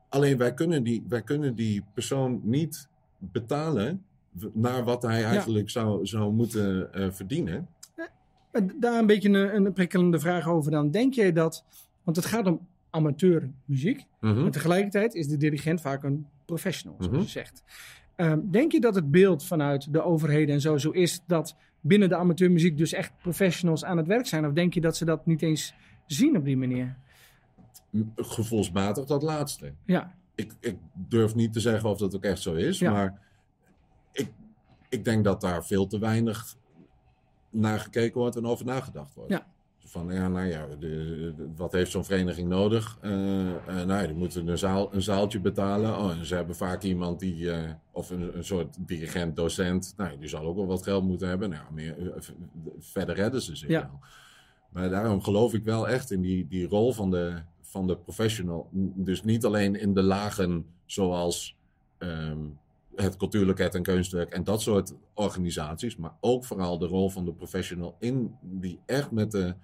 Alleen 0.09 0.37
wij 0.37 0.53
kunnen 0.53 0.83
die, 0.83 1.05
wij 1.09 1.21
kunnen 1.21 1.55
die 1.55 1.83
persoon 1.93 2.39
niet 2.43 2.87
betalen 3.17 4.03
naar 4.53 4.83
wat 4.83 5.01
hij 5.01 5.23
eigenlijk 5.23 5.69
zou, 5.69 6.05
zou 6.05 6.33
moeten 6.33 6.93
eh, 6.93 7.07
verdienen. 7.11 7.67
En 8.51 8.71
Daar 8.79 8.99
een 8.99 9.05
beetje 9.07 9.29
een, 9.29 9.65
een 9.65 9.73
prikkelende 9.73 10.19
vraag 10.19 10.47
over 10.47 10.71
dan. 10.71 10.91
Denk 10.91 11.13
jij 11.13 11.31
dat, 11.33 11.63
want 12.03 12.17
het 12.17 12.25
gaat 12.25 12.45
om 12.47 12.67
amateurmuziek, 12.89 14.05
Mhm. 14.21 14.41
maar 14.41 14.51
tegelijkertijd 14.51 15.13
is 15.13 15.27
de 15.27 15.37
dirigent 15.37 15.81
vaak 15.81 16.03
een 16.03 16.25
professional, 16.45 16.95
zoals 16.99 17.13
Mhm. 17.13 17.21
je 17.23 17.29
zegt. 17.29 17.63
Ehm, 18.15 18.39
denk 18.51 18.71
je 18.71 18.79
dat 18.79 18.95
het 18.95 19.11
beeld 19.11 19.45
vanuit 19.45 19.93
de 19.93 20.01
overheden 20.01 20.53
en 20.55 20.61
zo 20.61 20.77
zo 20.77 20.89
is 20.91 21.21
dat 21.27 21.55
binnen 21.81 22.09
de 22.09 22.15
amateurmuziek 22.15 22.77
dus 22.77 22.93
echt 22.93 23.11
professionals 23.21 23.83
aan 23.85 23.97
het 23.97 24.07
werk 24.07 24.25
zijn? 24.27 24.45
Of 24.45 24.53
denk 24.53 24.73
je 24.73 24.81
dat 24.81 24.97
ze 24.97 25.05
dat 25.05 25.25
niet 25.25 25.41
eens 25.41 25.73
zien 26.05 26.37
op 26.37 26.45
die 26.45 26.57
manier? 26.57 26.95
Gevoelsmatig 28.15 29.06
dat 29.06 29.21
laatste. 29.21 29.73
Ja, 29.86 30.15
Ik, 30.36 30.54
ik 30.60 30.78
durf 30.93 31.36
niet 31.36 31.54
te 31.54 31.60
zeggen 31.60 31.89
of 31.89 31.97
dat 31.97 32.15
ook 32.15 32.23
echt 32.23 32.41
zo 32.41 32.54
is, 32.54 32.80
Ja. 32.80 32.91
maar 32.91 33.19
ik, 34.12 34.32
ik 34.89 35.04
denk 35.06 35.23
dat 35.23 35.41
daar 35.41 35.65
veel 35.65 35.88
te 35.88 35.99
weinig 35.99 36.56
naar 37.49 37.80
gekeken 37.80 38.19
wordt 38.19 38.36
en 38.36 38.45
over 38.45 38.65
nagedacht 38.65 39.13
wordt. 39.15 39.32
Ja. 39.32 39.47
Van 39.86 40.13
ja, 40.13 40.28
nou 40.28 40.45
ja, 40.47 40.65
de, 40.67 40.75
de- 40.80 41.49
wat 41.56 41.71
heeft 41.71 41.91
zo'n 41.91 42.04
vereniging 42.06 42.49
nodig? 42.49 42.97
Eh, 43.02 43.12
nou 43.86 44.08
die 44.08 44.15
moeten 44.15 44.47
een, 44.47 44.58
zaal, 44.58 44.93
een 44.93 45.02
zaaltje 45.02 45.39
betalen. 45.39 45.97
Oh, 45.97 46.12
en 46.12 46.25
ze 46.25 46.36
hebben 46.36 46.56
vaak 46.56 46.84
iemand 46.84 47.19
die, 47.19 47.52
eh, 47.52 47.71
of 47.91 48.10
een, 48.10 48.38
een 48.38 48.43
soort 48.43 48.78
dirigent, 48.80 49.36
docent, 49.36 49.93
nou, 49.97 50.17
die 50.19 50.28
zal 50.30 50.45
ook 50.45 50.56
wel 50.56 50.65
wat 50.65 50.84
geld 50.84 51.04
moeten 51.04 51.28
hebben. 51.28 51.49
Nou, 51.49 51.63
meer, 51.73 51.95
verder 52.80 53.15
redden 53.15 53.41
ze 53.41 53.56
zich 53.56 53.69
Ja. 53.69 53.82
wel. 53.82 53.99
Maar 54.69 54.89
daarom 54.89 55.21
geloof 55.21 55.54
ik 55.54 55.63
wel 55.63 55.88
echt 55.89 56.12
in 56.12 56.21
die, 56.21 56.47
die 56.47 56.67
rol 56.67 56.93
van 56.93 57.12
de, 57.12 57.34
van 57.69 57.88
de 57.88 57.97
professional. 57.97 58.67
Dus 58.95 59.23
niet 59.23 59.45
alleen 59.45 59.75
in 59.75 59.93
de 59.93 60.01
lagen 60.03 60.65
zoals 60.86 61.58
ehm, 61.97 62.38
het 62.95 63.17
cultuurlijkheid 63.17 63.75
en 63.75 63.84
kunstwerk 63.84 64.29
en 64.29 64.43
dat 64.43 64.62
soort 64.62 64.93
organisaties, 65.13 65.95
maar 65.95 66.13
ook 66.19 66.45
vooral 66.45 66.77
de 66.77 66.86
rol 66.88 67.10
van 67.10 67.25
de 67.25 67.34
professional 67.34 67.95
in 67.99 68.36
die 68.41 68.79
echt 68.86 69.12
met 69.12 69.32
de, 69.32 69.55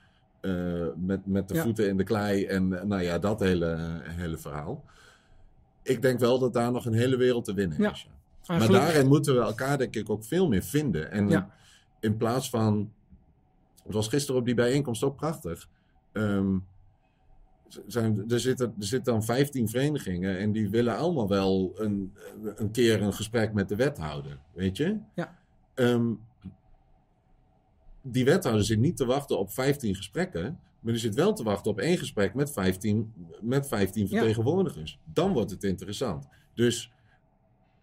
eh, 0.41 0.87
met, 0.95 1.25
met 1.25 1.47
de 1.47 1.53
Ja. 1.53 1.63
voeten 1.63 1.87
in 1.87 1.97
de 1.97 2.03
klei 2.03 2.45
en 2.45 2.67
nou 2.67 3.01
ja, 3.01 3.19
dat 3.19 3.39
hele, 3.39 3.99
hele 4.03 4.37
verhaal. 4.37 4.83
Ik 5.83 6.01
denk 6.01 6.19
wel 6.19 6.39
dat 6.39 6.53
daar 6.53 6.71
nog 6.71 6.85
een 6.85 6.93
hele 6.93 7.17
wereld 7.17 7.45
te 7.45 7.53
winnen 7.53 7.81
Ja. 7.81 7.91
is. 7.91 8.09
Ja. 8.43 8.57
maar, 8.57 8.67
daarin 8.67 9.07
moeten 9.07 9.35
we 9.35 9.41
elkaar 9.41 9.77
denk 9.77 9.95
ik 9.95 10.09
ook 10.09 10.23
veel 10.23 10.47
meer 10.47 10.63
vinden. 10.63 11.11
En 11.11 11.49
in 11.99 12.17
plaats 12.17 12.49
van... 12.49 12.91
Het 13.83 13.93
was 13.93 14.07
gisteren 14.07 14.39
op 14.39 14.45
die 14.45 14.55
bijeenkomst 14.55 15.03
ook 15.03 15.15
prachtig. 15.15 15.69
Ehm, 16.11 16.57
zijn, 17.87 18.29
er, 18.29 18.39
zitten, 18.39 18.73
er 18.79 18.85
zitten 18.85 19.13
dan 19.13 19.23
15 19.23 19.69
verenigingen 19.69 20.37
en 20.37 20.51
die 20.51 20.69
willen 20.69 20.97
allemaal 20.97 21.27
wel 21.27 21.73
een, 21.75 22.13
een 22.55 22.71
keer 22.71 23.01
een 23.01 23.13
gesprek 23.13 23.53
met 23.53 23.69
de 23.69 23.75
wethouder. 23.75 24.39
Weet 24.53 24.77
je? 24.77 24.97
Ja. 25.15 25.37
Ehm, 25.73 26.13
die 28.01 28.25
wethouder 28.25 28.65
zit 28.65 28.79
niet 28.79 28.97
te 28.97 29.05
wachten 29.05 29.39
op 29.39 29.51
15 29.51 29.95
gesprekken, 29.95 30.59
Maar 30.79 30.93
je 30.93 30.99
zit 30.99 31.15
wel 31.15 31.33
te 31.33 31.43
wachten 31.43 31.71
op 31.71 31.79
één 31.79 31.97
gesprek 31.97 32.33
met 32.33 32.51
15, 32.51 33.13
met 33.41 33.67
15 33.67 34.07
vertegenwoordigers. 34.07 34.99
Dan 35.13 35.33
wordt 35.33 35.51
het 35.51 35.63
interessant. 35.63 36.27
Dus 36.53 36.91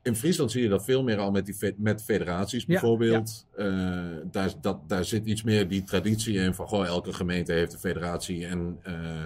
in 0.03 0.17
Friesland 0.17 0.51
zie 0.51 0.63
je 0.63 0.69
dat 0.69 0.85
veel 0.85 1.03
meer 1.03 1.19
al 1.19 1.31
met, 1.31 1.47
die 1.47 1.75
met 1.77 2.03
federaties 2.03 2.67
bijvoorbeeld. 2.67 3.47
Ja, 3.57 4.23
daar, 4.31 4.53
dat, 4.61 4.89
daar 4.89 5.05
zit 5.05 5.27
iets 5.27 5.43
meer 5.43 5.69
die 5.69 5.85
traditie 5.85 6.35
in 6.35 6.55
van 6.55 6.69
goh, 6.69 6.87
elke 6.87 7.13
gemeente 7.13 7.53
heeft 7.53 7.73
een 7.73 7.79
federatie. 7.79 8.47
En 8.47 8.81
uh, 8.87 9.25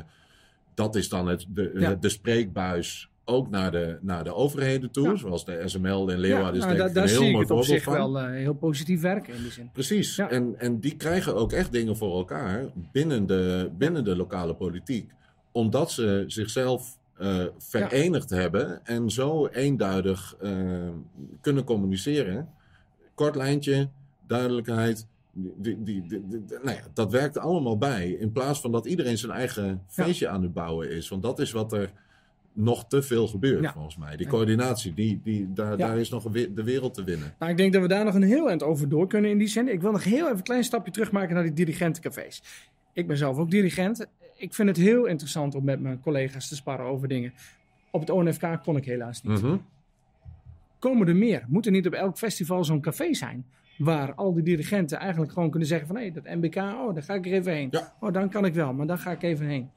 dat 0.76 0.94
is 0.94 1.08
dan 1.08 1.26
het, 1.28 1.46
de, 1.48 1.96
de 2.00 2.08
spreekbuis 2.08 3.10
ook 3.24 3.50
naar 3.50 3.70
de, 3.70 3.98
naar 4.00 4.24
de 4.24 4.34
overheden 4.34 4.90
toe, 4.90 5.16
zoals 5.16 5.44
de 5.44 5.62
SML 5.64 6.10
in 6.10 6.18
Leeuwarden. 6.18 6.60
Ja, 6.60 6.72
nou, 6.72 6.86
is 6.88 6.92
daar 6.92 7.08
zie 7.08 7.28
ik 7.28 7.38
het 7.38 7.50
op 7.50 7.64
zich 7.64 7.84
wel 7.84 8.20
uh, 8.20 8.30
heel 8.30 8.54
positief 8.54 9.00
werken 9.00 9.34
in 9.34 9.42
die 9.42 9.50
zin. 9.50 9.70
Precies, 9.72 10.18
en, 10.18 10.54
en 10.58 10.80
die 10.80 10.96
krijgen 10.96 11.34
ook 11.34 11.52
echt 11.52 11.72
dingen 11.72 11.96
voor 11.96 12.16
elkaar 12.16 12.64
binnen 12.92 13.26
de, 13.26 13.70
binnen 13.78 14.04
de 14.04 14.16
lokale 14.16 14.54
politiek. 14.54 15.10
Omdat 15.52 15.90
ze 15.90 16.24
zichzelf 16.26 16.98
uh, 17.20 17.44
verenigd 17.58 18.30
hebben 18.30 18.84
en 18.84 19.10
zo 19.10 19.46
eenduidig 19.46 20.36
uh, 20.42 20.52
kunnen 21.40 21.64
communiceren. 21.64 22.48
Kort 23.14 23.36
lijntje, 23.36 23.88
duidelijkheid. 24.26 25.06
Die, 25.38 25.82
die, 25.82 26.06
die, 26.06 26.20
nou 26.48 26.76
ja, 26.76 26.82
dat 26.94 27.12
werkt 27.12 27.38
allemaal 27.38 27.78
bij. 27.78 28.10
In 28.10 28.32
plaats 28.32 28.60
van 28.60 28.72
dat 28.72 28.86
iedereen 28.86 29.18
zijn 29.18 29.32
eigen 29.32 29.82
feestje 29.86 30.28
aan 30.28 30.42
het 30.42 30.52
bouwen 30.52 30.90
is. 30.90 31.08
Want 31.08 31.22
dat 31.22 31.38
is 31.38 31.52
wat 31.52 31.72
er 31.72 31.92
nog 32.52 32.86
te 32.86 33.02
veel 33.02 33.28
gebeurt, 33.28 33.72
volgens 33.72 33.96
mij. 33.96 34.16
Die 34.16 34.26
coördinatie, 34.26 34.94
die, 34.94 35.20
die, 35.22 35.52
daar, 35.52 35.76
daar 35.76 35.98
is 35.98 36.10
nog 36.10 36.22
de 36.30 36.62
wereld 36.64 36.94
te 36.94 37.04
winnen. 37.04 37.34
Nou, 37.38 37.50
ik 37.50 37.56
denk 37.56 37.72
dat 37.72 37.82
we 37.82 37.88
daar 37.88 38.04
nog 38.04 38.14
een 38.14 38.22
heel 38.22 38.48
eind 38.48 38.62
over 38.62 38.88
door 38.88 39.06
kunnen 39.06 39.30
in 39.30 39.38
die 39.38 39.48
zin. 39.48 39.68
Ik 39.68 39.80
wil 39.80 39.92
nog 39.92 40.04
heel 40.04 40.24
even 40.24 40.36
een 40.36 40.42
klein 40.42 40.64
stapje 40.64 40.92
terugmaken 40.92 41.34
naar 41.34 41.42
die 41.42 41.52
dirigentencafés. 41.52 42.42
Ik 42.92 43.06
ben 43.06 43.16
zelf 43.16 43.36
ook 43.36 43.50
dirigent. 43.50 44.06
Ik 44.36 44.54
vind 44.54 44.68
het 44.68 44.76
heel 44.76 45.04
interessant 45.04 45.54
om 45.54 45.64
met 45.64 45.80
mijn 45.80 46.00
collega's 46.00 46.48
te 46.48 46.54
sparren 46.54 46.86
over 46.86 47.08
dingen. 47.08 47.32
Op 47.90 48.00
het 48.00 48.10
ONFK 48.10 48.62
kon 48.62 48.76
ik 48.76 48.84
helaas 48.84 49.22
niet. 49.22 49.42
Mm 49.42 49.64
Komen 50.78 51.08
er 51.08 51.16
meer? 51.16 51.44
Moet 51.48 51.66
er 51.66 51.72
niet 51.72 51.86
op 51.86 51.92
elk 51.92 52.18
festival 52.18 52.64
zo'n 52.64 52.80
café 52.80 53.14
zijn? 53.14 53.46
Waar 53.78 54.14
al 54.14 54.34
die 54.34 54.42
dirigenten 54.42 54.98
eigenlijk 54.98 55.32
gewoon 55.32 55.50
kunnen 55.50 55.68
zeggen 55.68 55.86
van... 55.86 55.96
hé, 55.96 56.10
dat 56.10 56.24
MBK, 56.24 56.56
oh, 56.56 56.94
daar 56.94 57.02
ga 57.02 57.14
ik 57.14 57.26
er 57.26 57.32
even 57.32 57.52
heen. 57.52 57.72
Oh, 58.00 58.12
dan 58.12 58.28
kan 58.28 58.44
ik 58.44 58.54
wel, 58.54 58.72
maar 58.72 58.86
dan 58.86 58.98
ga 58.98 59.10
ik 59.10 59.22
even 59.22 59.46
heen. 59.46 59.70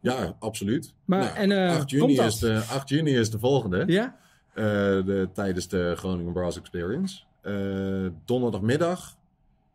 Ja, 0.00 0.36
absoluut. 0.38 0.94
Maar, 1.04 1.20
nou, 1.20 1.36
en, 1.36 1.50
uh, 1.50 1.76
8, 1.76 1.90
juni 1.90 2.20
is 2.20 2.38
de, 2.38 2.62
8 2.70 2.88
juni 2.88 3.18
is 3.18 3.30
de 3.30 3.38
volgende. 3.38 3.84
Ja? 3.86 4.16
Uh, 4.54 4.64
de, 4.64 5.28
tijdens 5.32 5.68
de 5.68 5.92
Groningen 5.96 6.32
Brass 6.32 6.58
Experience. 6.58 7.22
Uh, 7.42 8.10
donderdagmiddag 8.24 9.16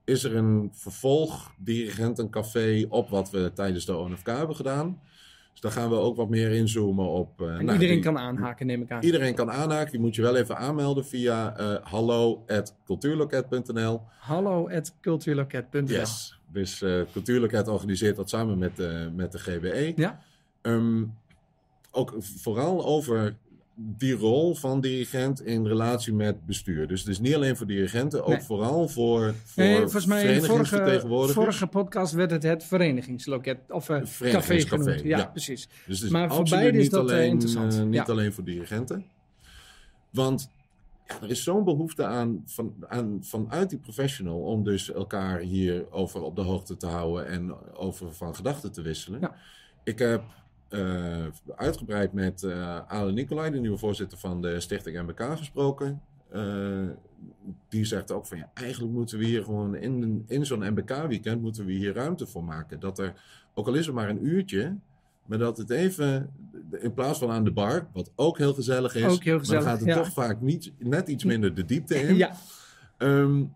is 0.05 0.23
er 0.23 0.35
een 0.35 0.69
vervolg 0.73 1.51
dirigentencafé 1.57 2.85
op 2.89 3.09
wat 3.09 3.29
we 3.29 3.51
tijdens 3.53 3.85
de 3.85 3.97
ONFK 3.97 4.27
hebben 4.27 4.55
gedaan. 4.55 4.99
Dus 5.51 5.61
daar 5.61 5.71
gaan 5.71 5.89
we 5.89 5.95
ook 5.95 6.15
wat 6.15 6.29
meer 6.29 6.51
inzoomen 6.51 7.09
op. 7.09 7.41
Uh, 7.41 7.47
en 7.47 7.65
nou, 7.65 7.79
iedereen 7.79 8.01
kan 8.01 8.17
aanhaken, 8.17 8.65
neem 8.65 8.81
ik 8.81 8.91
aan. 8.91 9.03
Iedereen 9.03 9.35
kan 9.35 9.51
aanhaken. 9.51 9.91
Die 9.91 9.99
moet 9.99 10.15
je 10.15 10.21
wel 10.21 10.35
even 10.35 10.57
aanmelden 10.57 11.05
via 11.05 11.59
uh, 11.59 11.75
hallo.cultuurloket.nl. 11.81 14.01
Hallo.cultuurloket.nl. 14.19 15.87
Yes. 15.87 16.39
Dus 16.51 16.81
uh, 16.81 17.01
Cultuurloket 17.11 17.67
organiseert 17.67 18.15
dat 18.15 18.29
samen 18.29 18.57
met, 18.57 18.79
uh, 18.79 19.07
met 19.15 19.31
de 19.31 19.39
GBE. 19.39 19.93
Ja. 19.95 20.19
Um, 20.61 21.13
ook 21.91 22.15
vooral 22.19 22.85
over 22.85 23.35
die 23.81 24.13
rol 24.13 24.55
van 24.55 24.81
dirigent 24.81 25.41
in 25.41 25.67
relatie 25.67 26.13
met 26.13 26.45
bestuur. 26.45 26.87
Dus 26.87 26.99
het 26.99 27.09
is 27.09 27.19
niet 27.19 27.35
alleen 27.35 27.57
voor 27.57 27.67
dirigenten, 27.67 28.25
ook 28.25 28.41
vooral 28.41 28.87
voor, 28.87 29.33
voor 29.45 29.63
nee, 29.63 29.77
volgens 29.77 30.05
mij 30.05 30.41
vorige, 30.41 31.01
vorige 31.33 31.67
podcast 31.67 32.13
werd 32.13 32.31
het 32.31 32.43
het 32.43 32.63
verenigingsloket 32.63 33.57
of 33.69 33.89
uh, 33.89 34.01
café 34.21 34.59
genoemd. 34.59 35.01
Ja, 35.01 35.25
precies. 35.25 35.69
Dus 35.85 35.99
het 35.99 36.11
maar 36.11 36.33
voor 36.33 36.49
beide 36.49 36.77
is 36.77 36.89
dat 36.89 37.01
alleen, 37.01 37.29
interessant. 37.29 37.73
Uh, 37.73 37.83
niet 37.83 37.93
ja. 37.93 38.03
alleen 38.03 38.33
voor 38.33 38.43
dirigenten. 38.43 39.05
Want 40.09 40.51
ja, 41.07 41.21
er 41.21 41.29
is 41.29 41.43
zo'n 41.43 41.63
behoefte 41.63 42.05
aan, 42.05 42.43
van, 42.45 42.73
aan, 42.87 43.17
vanuit 43.21 43.69
die 43.69 43.79
professional 43.79 44.39
om 44.39 44.63
dus 44.63 44.91
elkaar 44.91 45.39
hierover 45.39 46.21
op 46.21 46.35
de 46.35 46.41
hoogte 46.41 46.77
te 46.77 46.87
houden 46.87 47.27
en 47.27 47.73
over 47.73 48.13
van 48.13 48.35
gedachten 48.35 48.71
te 48.71 48.81
wisselen. 48.81 49.19
Ja. 49.19 49.35
Ik 49.83 49.99
heb 49.99 50.23
uh, 50.69 51.25
uitgebreid 51.55 52.13
met 52.13 52.41
uh, 52.41 52.79
Ale 52.87 53.11
Nicolai, 53.11 53.51
de 53.51 53.59
nieuwe 53.59 53.77
voorzitter 53.77 54.17
van 54.17 54.41
de 54.41 54.59
Stichting 54.59 55.01
MBK, 55.01 55.37
gesproken. 55.37 56.01
Uh, 56.33 56.89
die 57.69 57.85
zegt 57.85 58.11
ook 58.11 58.25
van 58.25 58.37
ja, 58.37 58.51
eigenlijk 58.53 58.93
moeten 58.93 59.17
we 59.17 59.25
hier 59.25 59.43
gewoon 59.43 59.75
in, 59.75 60.23
in 60.27 60.45
zo'n 60.45 60.71
MBK-weekend 60.71 61.41
moeten 61.41 61.65
we 61.65 61.71
hier 61.71 61.93
ruimte 61.93 62.27
voor 62.27 62.43
maken. 62.43 62.79
Dat 62.79 62.99
er, 62.99 63.13
ook 63.53 63.67
al 63.67 63.73
is 63.73 63.85
het 63.85 63.95
maar 63.95 64.09
een 64.09 64.25
uurtje, 64.25 64.75
maar 65.25 65.37
dat 65.37 65.57
het 65.57 65.69
even, 65.69 66.29
in 66.71 66.93
plaats 66.93 67.19
van 67.19 67.29
aan 67.29 67.43
de 67.43 67.51
bar, 67.51 67.87
wat 67.93 68.11
ook 68.15 68.37
heel 68.37 68.53
gezellig 68.53 68.95
is, 68.95 69.03
ook 69.03 69.23
heel 69.23 69.39
gezellig, 69.39 69.63
maar 69.63 69.77
gaat 69.77 69.85
het 69.85 69.95
toch 69.95 70.13
vaak 70.13 70.41
niet, 70.41 70.71
net 70.77 71.07
iets 71.07 71.23
minder 71.23 71.55
de 71.55 71.65
diepte 71.65 71.95
in. 72.07 72.15
Ja. 72.15 72.35
Um, 72.97 73.53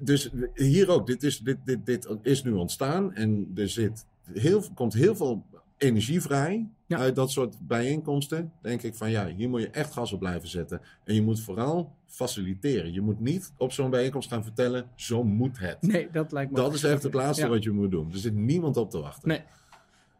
dus 0.00 0.30
hier 0.54 0.88
ook, 0.88 1.06
dit 1.06 1.22
is, 1.22 1.38
dit, 1.38 1.58
dit, 1.64 1.86
dit 1.86 2.08
is 2.22 2.42
nu 2.42 2.52
ontstaan 2.52 3.14
en 3.14 3.52
er 3.54 3.68
zit 3.68 4.06
heel, 4.32 4.62
komt 4.74 4.94
heel 4.94 5.16
veel 5.16 5.44
energie 5.76 6.20
vrij 6.20 6.68
uit 6.88 7.14
dat 7.14 7.30
soort 7.30 7.56
bijeenkomsten. 7.60 8.52
Denk 8.62 8.82
ik 8.82 8.94
van 8.94 9.10
ja, 9.10 9.26
hier 9.26 9.48
moet 9.48 9.60
je 9.60 9.70
echt 9.70 9.92
gas 9.92 10.12
op 10.12 10.18
blijven 10.18 10.48
zetten. 10.48 10.80
En 11.04 11.14
je 11.14 11.22
moet 11.22 11.40
vooral 11.40 11.94
faciliteren. 12.06 12.92
Je 12.92 13.00
moet 13.00 13.20
niet 13.20 13.52
op 13.56 13.72
zo'n 13.72 13.90
bijeenkomst 13.90 14.28
gaan 14.28 14.42
vertellen, 14.42 14.90
zo 14.94 15.24
moet 15.24 15.58
het. 15.58 15.82
Nee, 15.82 16.08
dat 16.12 16.32
lijkt 16.32 16.50
me. 16.50 16.56
Dat 16.56 16.74
is 16.74 16.84
echt 16.84 17.02
het 17.02 17.14
laatste 17.14 17.48
wat 17.48 17.62
je 17.62 17.70
moet 17.70 17.90
doen. 17.90 18.12
Er 18.12 18.18
zit 18.18 18.34
niemand 18.34 18.76
op 18.76 18.90
te 18.90 19.00
wachten. 19.00 19.28
Nee. 19.28 19.42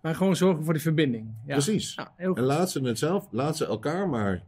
Maar 0.01 0.15
gewoon 0.15 0.37
zorgen 0.37 0.65
voor 0.65 0.73
die 0.73 0.83
verbinding. 0.83 1.35
Ja. 1.47 1.53
Precies. 1.53 1.99
en 2.17 2.41
laat 2.41 2.71
ze 2.71 2.81
het 2.81 2.99
zelf, 2.99 3.27
laat 3.31 3.57
ze 3.57 3.67
elkaar 3.67 4.09
maar 4.09 4.45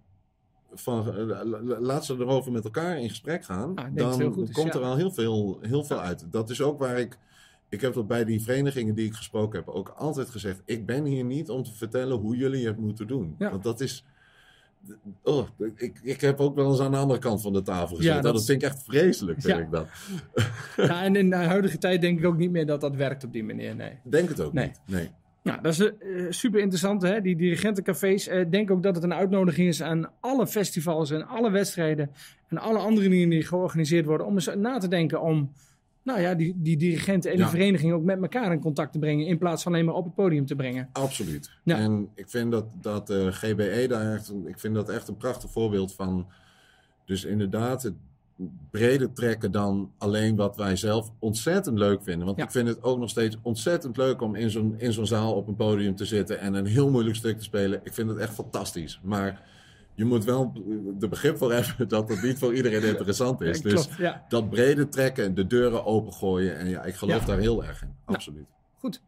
van, 0.73 1.17
eh, 1.17 1.39
laat 1.81 2.05
ze 2.05 2.15
erover 2.15 2.53
met 2.53 2.65
elkaar 2.65 2.99
in 2.99 3.09
gesprek 3.09 3.45
gaan. 3.45 3.75
dan 3.95 4.49
komt 4.53 4.75
er 4.75 4.83
al 4.83 4.97
heel 4.97 5.11
veel, 5.11 5.59
heel 5.61 5.85
veel 5.85 6.01
uit. 6.01 6.33
Dat 6.33 6.51
is 6.51 6.63
ook 6.63 6.79
waar 6.79 6.99
ik 6.99 7.19
ik 7.69 7.81
heb 7.81 7.95
dat 7.95 8.07
bij 8.07 8.25
die 8.25 8.43
verenigingen 8.43 8.95
die 8.95 9.07
ik 9.07 9.15
gesproken 9.15 9.59
heb 9.59 9.69
ook 9.69 9.89
altijd 9.89 10.31
gezegd. 10.31 10.63
Ik 10.65 10.87
ben 10.87 11.05
hier 11.05 11.25
niet 11.25 11.51
om 11.51 11.63
te 11.63 11.75
vertellen 11.75 12.17
hoe 12.17 12.37
jullie 12.37 12.67
het 12.67 12.77
moeten 12.77 13.07
doen. 13.07 13.35
Want 13.39 13.63
dat 13.63 13.81
is. 13.81 14.05
Oh, 15.23 15.49
ik, 15.77 16.01
ik 16.03 16.21
heb 16.21 16.41
ook 16.41 16.55
wel 16.55 16.71
eens 16.71 16.81
aan 16.81 16.91
de 16.91 16.97
andere 16.97 17.21
kant 17.21 17.43
van 17.43 17.53
de 17.53 17.63
tafel 17.63 17.97
gezeten. 17.97 18.23
dat, 18.23 18.45
vind 18.45 18.63
ik 18.63 18.69
echt 18.69 18.83
vreselijk, 18.83 19.41
vind 19.41 19.59
ik 19.59 19.71
dat. 19.71 19.89
Ja, 20.77 21.03
en 21.03 21.17
in 21.17 21.31
de 21.31 21.37
huidige 21.37 21.79
tijd 21.79 22.01
denk 22.01 22.19
ik 22.19 22.25
ook 22.25 22.37
niet 22.37 22.51
meer 22.51 22.67
dat 22.67 22.81
dat 22.81 22.97
werkt 22.97 23.25
op 23.25 23.33
die 23.33 23.45
manier. 23.45 23.77
Nee. 23.77 23.93
Denk 24.03 24.29
het 24.29 24.41
ook 24.41 24.53
niet. 24.53 24.81
Nee. 24.87 25.11
Nou, 25.47 25.61
dat 25.63 25.73
is 25.73 25.81
uh, 25.81 26.27
super 26.31 26.61
interessant, 26.61 27.03
hè? 27.03 27.21
die 27.21 27.37
dirigentencafés. 27.37 28.29
Ik 28.29 28.35
uh, 28.35 28.51
denk 28.51 28.71
ook 28.71 28.83
dat 28.83 28.95
het 28.95 29.05
een 29.05 29.15
uitnodiging 29.15 29.69
is 29.69 29.83
aan 29.83 30.11
alle 30.21 30.47
festivals 30.47 31.11
en 31.11 31.27
alle 31.27 31.51
wedstrijden 31.51 32.11
en 32.49 32.59
alle 32.59 32.79
andere 32.79 33.09
dingen 33.09 33.29
die 33.29 33.43
georganiseerd 33.43 34.07
worden, 34.07 34.27
om 34.27 34.35
eens 34.35 34.51
na 34.55 34.79
te 34.79 34.89
denken 34.89 35.21
om 35.21 35.53
nou 36.07 36.21
ja, 36.21 36.35
die, 36.35 36.55
die 36.57 36.77
dirigenten 36.77 37.31
en 37.31 37.37
die 37.37 37.47
verenigingen 37.47 37.95
ook 37.95 38.03
met 38.03 38.23
elkaar 38.23 38.53
in 38.53 38.61
contact 38.61 38.93
te 38.93 38.99
brengen. 38.99 39.27
In 39.27 39.39
plaats 39.39 39.63
van 39.63 39.73
alleen 39.73 39.85
maar 39.85 39.95
op 39.95 40.05
het 40.05 40.15
podium 40.15 40.47
te 40.47 40.57
brengen. 40.57 40.89
Absoluut. 40.93 41.51
Ja. 41.63 41.77
En 41.77 42.09
ik 42.15 42.29
vind 42.29 42.51
dat, 42.51 42.65
dat 42.81 43.11
uh, 43.11 43.27
eh, 43.27 43.33
GBE 43.33 43.87
daar 43.89 44.15
echt, 44.15 44.33
ik 44.47 44.59
vind 44.59 44.75
dat 44.75 44.89
echt 44.89 45.09
een 45.09 45.17
prachtig 45.17 45.51
voorbeeld 45.51 45.95
van. 45.95 46.27
Dus 47.05 47.25
inderdaad, 47.25 47.83
het 47.83 47.95
breder 48.71 49.13
trekken 49.13 49.53
dan 49.53 49.93
alleen 49.99 50.37
wat 50.37 50.57
wij 50.57 50.77
zelf 50.77 51.13
ontzettend 51.19 51.79
leuk 51.79 52.03
vinden. 52.03 52.27
Want 52.27 52.39
ik 52.39 52.51
vind 52.51 52.69
het 52.69 52.83
ook 52.83 52.99
nog 52.99 53.11
steeds 53.11 53.37
ontzettend 53.43 53.97
leuk 53.97 54.21
om 54.21 54.35
in 54.35 54.51
zo'n, 54.51 54.75
in 54.79 54.93
zo'n 54.93 55.07
zaal 55.07 55.35
op 55.35 55.49
een 55.49 55.57
podium 55.57 55.97
te 55.97 56.05
zitten 56.05 56.41
en 56.41 56.55
een 56.55 56.67
heel 56.67 56.91
moeilijk 56.91 57.17
stuk 57.17 57.39
te 57.39 57.45
spelen. 57.45 57.81
Ik 57.85 57.95
vind 57.95 58.09
het 58.09 58.19
echt 58.19 58.35
fantastisch. 58.35 59.01
Maar 59.03 59.43
je 59.97 60.05
moet 60.05 60.25
wel 60.25 60.53
de 60.99 61.09
begrip 61.09 61.39
voor 61.39 61.53
hebben 61.53 61.89
dat 61.89 62.09
het 62.09 62.23
niet 62.23 62.39
voor 62.39 62.55
iedereen 62.55 62.83
interessant 62.83 63.41
is. 63.41 63.61
dus 63.61 63.89
dat 64.29 64.51
brede 64.51 64.89
trekken 64.89 65.25
en 65.25 65.35
de 65.35 65.47
deuren 65.47 65.85
opengooien. 65.85 66.59
En 66.59 66.69
ja, 66.69 66.85
ik 66.85 66.95
geloof 66.95 67.25
daar 67.25 67.39
heel 67.39 67.65
erg 67.65 67.83
in. 67.83 67.95
Absoluut. 68.05 68.47
goed. 68.79 69.01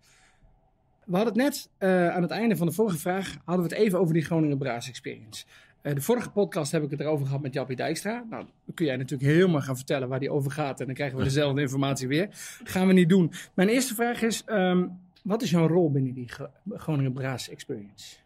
We 1.05 1.17
hadden 1.17 1.35
het 1.35 1.43
net 1.43 1.69
uh, 1.79 2.09
aan 2.09 2.23
het 2.23 2.31
einde 2.31 2.57
van 2.57 2.67
de 2.67 2.73
vorige 2.73 2.99
vraag. 2.99 3.37
hadden 3.45 3.69
we 3.69 3.75
het 3.75 3.85
even 3.85 3.99
over 3.99 4.15
die 4.15 4.25
Groningen 4.25 4.59
Braas 4.59 4.89
Experience. 4.89 5.45
Uh, 5.83 5.95
de 5.95 6.01
vorige 6.01 6.31
podcast 6.31 6.73
heb 6.73 6.83
ik 6.83 6.91
het 6.91 7.01
erover 7.01 7.27
gehad 7.27 7.43
met 7.43 7.55
Jappie 7.55 7.77
Dijkstra. 7.77 8.25
Nou, 8.31 8.45
dan 8.65 8.75
kun 8.75 8.87
jij 8.87 8.97
natuurlijk 8.97 9.31
helemaal 9.31 9.61
gaan 9.61 9.77
vertellen 9.77 10.09
waar 10.09 10.21
die 10.21 10.31
over 10.31 10.51
gaat. 10.51 10.81
En 10.81 10.87
dan 10.87 10.95
krijgen 10.95 11.19
we 11.19 11.25
dezelfde 11.33 11.61
informatie 11.61 12.09
weer. 12.09 12.29
gaan 12.65 12.87
we 12.87 12.93
niet 12.93 13.09
doen. 13.09 13.33
Mijn 13.55 13.69
eerste 13.69 13.95
vraag 13.95 14.23
is: 14.23 14.43
um, 14.47 14.99
wat 15.23 15.43
is 15.43 15.51
jouw 15.51 15.67
rol 15.67 15.91
binnen 15.91 16.13
die 16.13 16.29
Groningen 16.69 17.13
Braas 17.13 17.49
Experience? 17.49 18.17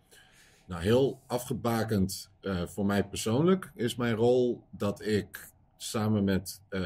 Nou, 0.66 0.82
heel 0.82 1.20
afgebakend 1.26 2.30
uh, 2.40 2.66
voor 2.66 2.86
mij 2.86 3.04
persoonlijk 3.04 3.72
is 3.74 3.96
mijn 3.96 4.14
rol 4.14 4.62
dat 4.70 5.04
ik 5.04 5.50
samen 5.76 6.24
met 6.24 6.60
uh, 6.70 6.80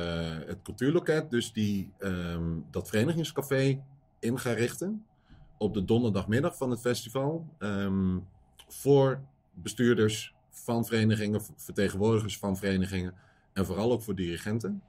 het 0.47 0.63
cultuurloket, 0.63 1.31
dus 1.31 1.53
die, 1.53 1.93
um, 1.99 2.65
dat 2.71 2.89
verenigingscafé 2.89 3.83
in 4.19 4.39
ga 4.39 4.53
richten 4.53 5.05
op 5.59 5.75
de 5.75 5.85
donderdagmiddag 5.85 6.57
van 6.57 6.71
het 6.71 6.81
festival. 6.81 7.47
Um, 7.59 8.27
voor 8.69 9.21
bestuurders 9.55 10.35
van 10.51 10.85
verenigingen, 10.85 11.41
vertegenwoordigers 11.57 12.39
van 12.39 12.57
verenigingen 12.57 13.15
en 13.53 13.67
vooral 13.67 13.93
ook 13.93 14.03
voor 14.03 14.15
dirigenten. 14.15 14.83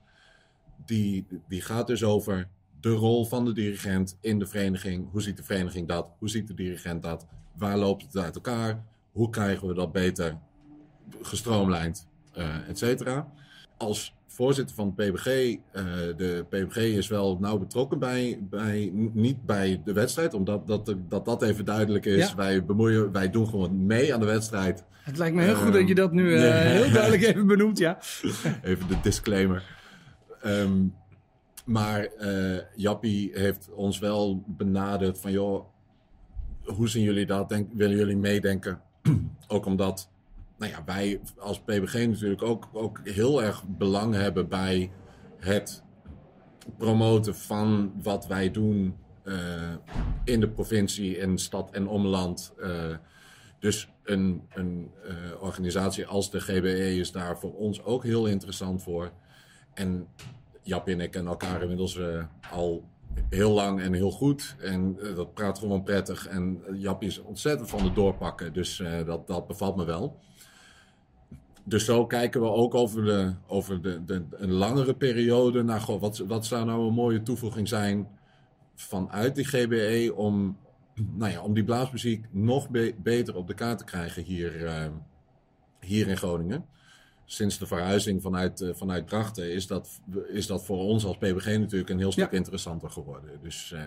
Die, 0.85 1.25
die 1.47 1.61
gaat 1.61 1.87
dus 1.87 2.03
over 2.03 2.47
de 2.79 2.91
rol 2.91 3.25
van 3.25 3.45
de 3.45 3.53
dirigent 3.53 4.17
in 4.21 4.39
de 4.39 4.47
vereniging. 4.47 5.11
Hoe 5.11 5.21
ziet 5.21 5.37
de 5.37 5.43
vereniging 5.43 5.87
dat? 5.87 6.07
Hoe 6.19 6.29
ziet 6.29 6.47
de 6.47 6.53
dirigent 6.53 7.03
dat? 7.03 7.27
Waar 7.57 7.77
loopt 7.77 8.03
het 8.03 8.17
uit 8.17 8.35
elkaar? 8.35 8.83
Hoe 9.11 9.29
krijgen 9.29 9.67
we 9.67 9.73
dat 9.73 9.91
beter 9.91 10.37
gestroomlijnd, 11.21 12.07
uh, 12.37 12.69
et 12.69 12.77
cetera? 12.77 13.27
Als 13.77 14.15
voorzitter 14.27 14.75
van 14.75 14.93
het 14.95 15.11
PBG, 15.11 15.27
uh, 15.27 15.83
de 16.17 16.45
PBG 16.49 16.77
is 16.77 17.07
wel 17.07 17.37
nauw 17.39 17.57
betrokken 17.57 17.99
bij, 17.99 18.39
bij, 18.41 18.91
niet 19.13 19.45
bij 19.45 19.81
de 19.85 19.93
wedstrijd, 19.93 20.33
omdat 20.33 20.67
dat, 20.67 20.95
dat, 21.07 21.25
dat 21.25 21.41
even 21.41 21.65
duidelijk 21.65 22.05
is. 22.05 22.33
Wij, 22.33 22.65
bemoeien, 22.65 23.11
wij 23.11 23.29
doen 23.29 23.47
gewoon 23.47 23.85
mee 23.85 24.13
aan 24.13 24.19
de 24.19 24.25
wedstrijd. 24.25 24.83
Het 25.03 25.17
lijkt 25.17 25.35
me 25.35 25.41
heel 25.41 25.55
goed 25.55 25.73
dat 25.73 25.87
je 25.87 25.95
dat 25.95 26.11
nu 26.11 26.31
uh, 26.31 26.41
heel 26.81 26.91
duidelijk 26.91 27.23
even 27.23 27.47
benoemt, 27.47 27.77
ja. 27.77 27.97
even 28.61 28.87
de 28.87 28.99
disclaimer. 29.01 29.63
Um, 30.45 30.93
maar 31.65 32.07
uh, 32.19 32.57
Jappie 32.75 33.31
heeft 33.33 33.69
ons 33.73 33.99
wel 33.99 34.43
benaderd 34.47 35.19
van, 35.19 35.31
joh, 35.31 35.65
hoe 36.75 36.89
zien 36.89 37.03
jullie 37.03 37.25
dat? 37.25 37.49
Denk, 37.49 37.69
willen 37.73 37.97
jullie 37.97 38.17
meedenken? 38.17 38.81
ook 39.47 39.65
omdat 39.65 40.09
nou 40.57 40.71
ja, 40.71 40.83
wij 40.85 41.21
als 41.37 41.59
PBG 41.59 41.93
natuurlijk 42.07 42.41
ook, 42.41 42.69
ook 42.73 42.99
heel 43.03 43.43
erg 43.43 43.63
belang 43.67 44.13
hebben 44.13 44.47
bij 44.47 44.91
het 45.37 45.83
promoten 46.77 47.35
van 47.35 47.93
wat 48.03 48.27
wij 48.27 48.51
doen 48.51 48.95
uh, 49.23 49.33
in 50.23 50.39
de 50.39 50.49
provincie, 50.49 51.17
in 51.17 51.37
stad 51.37 51.71
en 51.71 51.87
omland. 51.87 52.53
Uh, 52.59 52.95
dus 53.59 53.89
een, 54.03 54.41
een 54.49 54.91
uh, 55.05 55.41
organisatie 55.41 56.05
als 56.05 56.31
de 56.31 56.39
GBE 56.39 56.95
is 56.95 57.11
daar 57.11 57.39
voor 57.39 57.53
ons 57.53 57.83
ook 57.83 58.03
heel 58.03 58.25
interessant 58.25 58.83
voor. 58.83 59.11
En 59.73 60.07
Jap 60.61 60.87
en 60.87 61.01
ik 61.01 61.11
kennen 61.11 61.31
elkaar 61.31 61.61
inmiddels 61.61 61.99
al 62.51 62.83
heel 63.29 63.51
lang 63.51 63.81
en 63.81 63.93
heel 63.93 64.11
goed. 64.11 64.55
En 64.59 64.97
dat 65.15 65.33
praat 65.33 65.59
gewoon 65.59 65.83
prettig. 65.83 66.27
En 66.27 66.61
Jap 66.73 67.03
is 67.03 67.21
ontzettend 67.21 67.69
van 67.69 67.83
de 67.83 67.93
doorpakken. 67.93 68.53
Dus 68.53 68.83
dat, 69.05 69.27
dat 69.27 69.47
bevalt 69.47 69.75
me 69.75 69.85
wel 69.85 70.19
dus 71.67 71.85
zo 71.85 72.05
kijken 72.05 72.41
we 72.41 72.47
ook 72.47 72.75
over, 72.75 73.05
de, 73.05 73.33
over 73.47 73.81
de, 73.81 74.05
de, 74.05 74.25
een 74.31 74.51
langere 74.51 74.95
periode 74.95 75.63
naar 75.63 75.81
goh, 75.81 76.01
wat, 76.01 76.17
wat 76.17 76.45
zou 76.45 76.65
nou 76.65 76.87
een 76.87 76.93
mooie 76.93 77.21
toevoeging 77.21 77.67
zijn 77.67 78.07
vanuit 78.75 79.35
die 79.35 79.45
GBE 79.45 80.13
om, 80.15 80.57
nou 81.13 81.31
ja, 81.31 81.41
om 81.41 81.53
die 81.53 81.63
blaasmuziek 81.63 82.25
nog 82.31 82.69
beter 82.97 83.35
op 83.35 83.47
de 83.47 83.53
kaart 83.53 83.77
te 83.77 83.83
krijgen 83.83 84.23
hier, 84.23 84.91
hier 85.79 86.07
in 86.07 86.17
Groningen. 86.17 86.65
Sinds 87.29 87.57
de 87.57 87.65
verhuizing 87.65 88.21
vanuit, 88.21 88.61
uh, 88.61 88.69
vanuit 88.73 89.07
Drachten 89.07 89.53
is 89.53 89.67
dat, 89.67 90.01
is 90.27 90.47
dat 90.47 90.65
voor 90.65 90.77
ons 90.77 91.05
als 91.05 91.17
PBG 91.17 91.57
natuurlijk 91.57 91.89
een 91.89 91.97
heel 91.97 92.11
stuk 92.11 92.31
ja. 92.31 92.37
interessanter 92.37 92.89
geworden. 92.89 93.29
Dus 93.41 93.71
uh, 93.73 93.81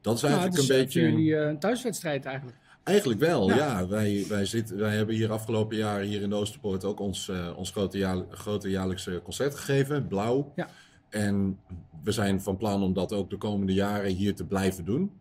dat 0.00 0.16
is 0.16 0.22
eigenlijk 0.22 0.54
nou, 0.54 0.68
een 0.68 0.76
beetje. 0.76 1.00
jullie 1.00 1.36
een 1.36 1.58
thuiswedstrijd 1.58 2.24
eigenlijk. 2.24 2.56
Eigenlijk 2.84 3.20
wel, 3.20 3.48
ja. 3.48 3.56
ja. 3.56 3.86
Wij, 3.88 4.24
wij, 4.28 4.44
zitten, 4.44 4.76
wij 4.76 4.96
hebben 4.96 5.14
hier 5.14 5.32
afgelopen 5.32 5.76
jaren 5.76 6.06
hier 6.06 6.22
in 6.22 6.28
de 6.28 6.34
Oosterpoort 6.34 6.84
ook 6.84 7.00
ons, 7.00 7.28
uh, 7.28 7.56
ons 7.56 7.70
grote, 7.70 7.98
jaar, 7.98 8.24
grote 8.30 8.70
jaarlijkse 8.70 9.20
concert 9.24 9.54
gegeven, 9.54 10.06
Blauw. 10.06 10.52
Ja. 10.56 10.68
En 11.08 11.58
we 12.02 12.12
zijn 12.12 12.40
van 12.40 12.56
plan 12.56 12.82
om 12.82 12.92
dat 12.92 13.12
ook 13.12 13.30
de 13.30 13.36
komende 13.36 13.72
jaren 13.72 14.10
hier 14.10 14.34
te 14.34 14.44
blijven 14.44 14.84
doen. 14.84 15.19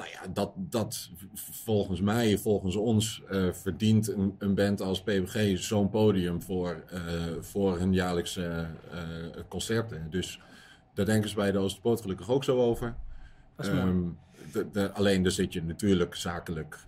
Nou 0.00 0.12
ja, 0.12 0.32
dat, 0.32 0.52
dat 0.56 1.10
volgens 1.34 2.00
mij, 2.00 2.38
volgens 2.38 2.76
ons, 2.76 3.22
uh, 3.30 3.52
verdient 3.52 4.08
een, 4.08 4.34
een, 4.38 4.54
band 4.54 4.80
als 4.80 5.02
PBG 5.02 5.58
zo'n 5.58 5.90
podium 5.90 6.42
voor, 6.42 6.84
uh, 6.92 7.00
voor 7.40 7.78
hun 7.78 7.92
jaarlijkse 7.92 8.66
concerten. 9.48 10.06
Dus 10.10 10.40
daar 10.94 11.06
denken 11.06 11.28
ze 11.28 11.34
bij 11.34 11.52
de 11.52 11.58
Oosterpoort 11.58 12.00
gelukkig 12.00 12.30
ook 12.30 12.44
zo 12.44 12.60
over. 12.60 12.94
Is 13.58 13.66
um, 13.66 14.18
de, 14.52 14.70
de, 14.70 14.92
alleen 14.92 15.22
daar 15.22 15.32
zit 15.32 15.52
je 15.52 15.62
natuurlijk 15.62 16.14
zakelijk 16.14 16.78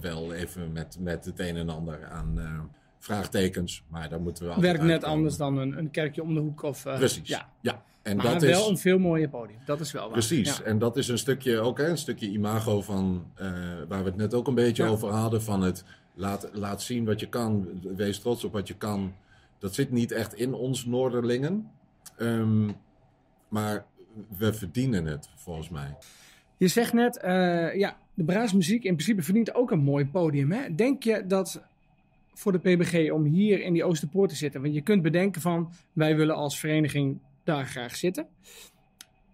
wel 0.00 0.32
even 0.32 0.72
met, 0.72 0.96
met 1.00 1.24
het 1.24 1.38
een 1.38 1.56
en 1.56 1.68
ander 1.68 2.04
aan 2.04 2.70
vraagtekens. 3.06 3.82
Maar 3.88 4.08
daar 4.08 4.20
moeten 4.20 4.44
we 4.54 4.60
Werkt 4.60 4.82
net 4.82 4.90
uitkomen. 4.90 5.16
anders 5.16 5.36
dan 5.36 5.58
een, 5.58 5.78
een 5.78 5.90
kerkje 5.90 6.22
om 6.22 6.34
de 6.34 6.40
hoek. 6.40 6.62
Of, 6.62 6.86
uh, 6.86 6.96
Precies, 6.96 7.28
Ja. 7.28 7.48
ja. 7.60 7.82
En 8.02 8.16
maar 8.16 8.26
dat 8.32 8.42
wel 8.42 8.62
is, 8.62 8.68
een 8.68 8.78
veel 8.78 8.98
mooier 8.98 9.28
podium. 9.28 9.58
Dat 9.66 9.80
is 9.80 9.92
wel 9.92 10.02
waar. 10.02 10.12
Precies, 10.12 10.56
Ja. 10.56 10.64
en 10.64 10.78
dat 10.78 10.96
is 10.96 11.08
een 11.08 11.18
stukje 11.18 11.58
ook 11.60 11.78
hè, 11.78 11.88
een 11.88 11.98
stukje 11.98 12.30
imago 12.30 12.80
van 12.82 13.24
waar 13.88 14.02
we 14.02 14.08
het 14.08 14.16
net 14.16 14.34
ook 14.34 14.46
een 14.46 14.54
beetje 14.54 14.82
Ja. 14.82 14.88
over 14.88 15.08
hadden. 15.08 15.42
Van 15.42 15.62
het 15.62 15.84
laat, 16.14 16.48
laat 16.52 16.82
zien 16.82 17.04
wat 17.04 17.20
je 17.20 17.28
kan, 17.28 17.68
wees 17.96 18.18
trots 18.20 18.44
op 18.44 18.52
wat 18.52 18.68
je 18.68 18.74
kan. 18.76 19.14
Dat 19.58 19.74
zit 19.74 19.90
niet 19.90 20.12
echt 20.12 20.34
in 20.34 20.54
ons 20.54 20.84
Noorderlingen. 20.84 21.70
Um, 22.18 22.76
maar 23.48 23.84
we 24.36 24.52
verdienen 24.54 25.04
het 25.06 25.28
volgens 25.36 25.68
mij. 25.68 25.96
Je 26.56 26.68
zegt 26.68 26.92
net, 26.92 27.20
uh, 27.24 27.74
ja, 27.74 27.96
de 28.14 28.24
braasmuziek 28.24 28.84
in 28.84 28.94
principe 28.94 29.22
verdient 29.22 29.54
ook 29.54 29.70
een 29.70 29.82
mooi 29.82 30.06
podium. 30.06 30.52
Hè? 30.52 30.74
Denk 30.74 31.02
je 31.02 31.24
dat 31.26 31.62
voor 32.36 32.52
de 32.52 32.58
PBG 32.58 33.10
om 33.10 33.24
hier 33.24 33.60
in 33.62 33.72
die 33.72 33.84
Oosterpoort 33.84 34.30
te 34.30 34.36
zitten, 34.36 34.62
want 34.62 34.74
je 34.74 34.80
kunt 34.80 35.02
bedenken 35.02 35.40
van 35.40 35.72
wij 35.92 36.16
willen 36.16 36.34
als 36.34 36.58
vereniging 36.58 37.18
daar 37.44 37.66
graag 37.66 37.96
zitten. 37.96 38.26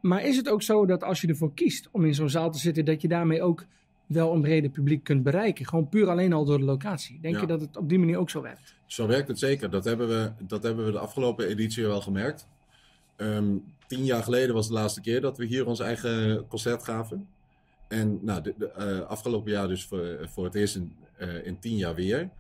Maar 0.01 0.25
is 0.25 0.37
het 0.37 0.49
ook 0.49 0.63
zo 0.63 0.87
dat 0.87 1.03
als 1.05 1.21
je 1.21 1.27
ervoor 1.27 1.55
kiest 1.55 1.89
om 1.93 2.05
in 2.05 2.15
zo'n 2.15 2.29
zaal 2.31 2.51
te 2.51 2.59
zitten, 2.59 2.85
dat 2.85 3.03
je 3.03 3.09
daarmee 3.09 3.43
ook 3.43 3.67
wel 4.07 4.33
een 4.35 4.41
breder 4.41 4.71
publiek 4.71 5.05
kunt 5.05 5.23
bereiken? 5.23 5.67
Gewoon 5.67 5.89
puur 5.89 6.09
alleen 6.09 6.33
al 6.33 6.45
door 6.45 6.59
de 6.59 6.65
locatie. 6.65 7.19
Denk 7.21 7.35
Ja. 7.35 7.41
je 7.41 7.47
dat 7.47 7.61
het 7.61 7.77
op 7.77 7.89
die 7.89 7.99
manier 7.99 8.17
ook 8.19 8.31
zo 8.31 8.43
werkt? 8.43 8.75
Zo 8.87 9.07
werkt 9.07 9.29
het 9.29 9.39
zeker. 9.39 9.71
Dat 9.71 9.85
hebben 9.85 10.09
we, 10.09 10.33
dat 10.47 10.63
hebben 10.63 10.85
we 10.85 10.93
de 10.93 10.99
afgelopen 10.99 11.47
editie 11.49 11.87
wel 11.87 12.01
gemerkt. 12.01 12.49
Ehm, 13.17 13.57
tien 13.87 14.05
jaar 14.05 14.23
geleden 14.23 14.55
was 14.55 14.67
de 14.67 14.73
laatste 14.73 15.01
keer 15.01 15.21
dat 15.21 15.39
we 15.39 15.45
hier 15.45 15.67
ons 15.67 15.81
eigen 15.81 16.45
concert 16.49 16.83
gaven. 16.85 17.29
En 17.89 18.19
nou, 18.23 18.43
de, 18.43 18.55
de, 18.59 18.71
eh, 18.71 19.01
afgelopen 19.01 19.51
jaar 19.51 19.69
dus 19.69 19.85
voor, 19.85 20.19
voor 20.31 20.45
het 20.45 20.55
eerst 20.55 20.77
in, 20.77 20.93
eh, 21.17 21.47
in 21.47 21.59
tien 21.59 21.77
jaar 21.77 21.95
weer. 21.95 22.31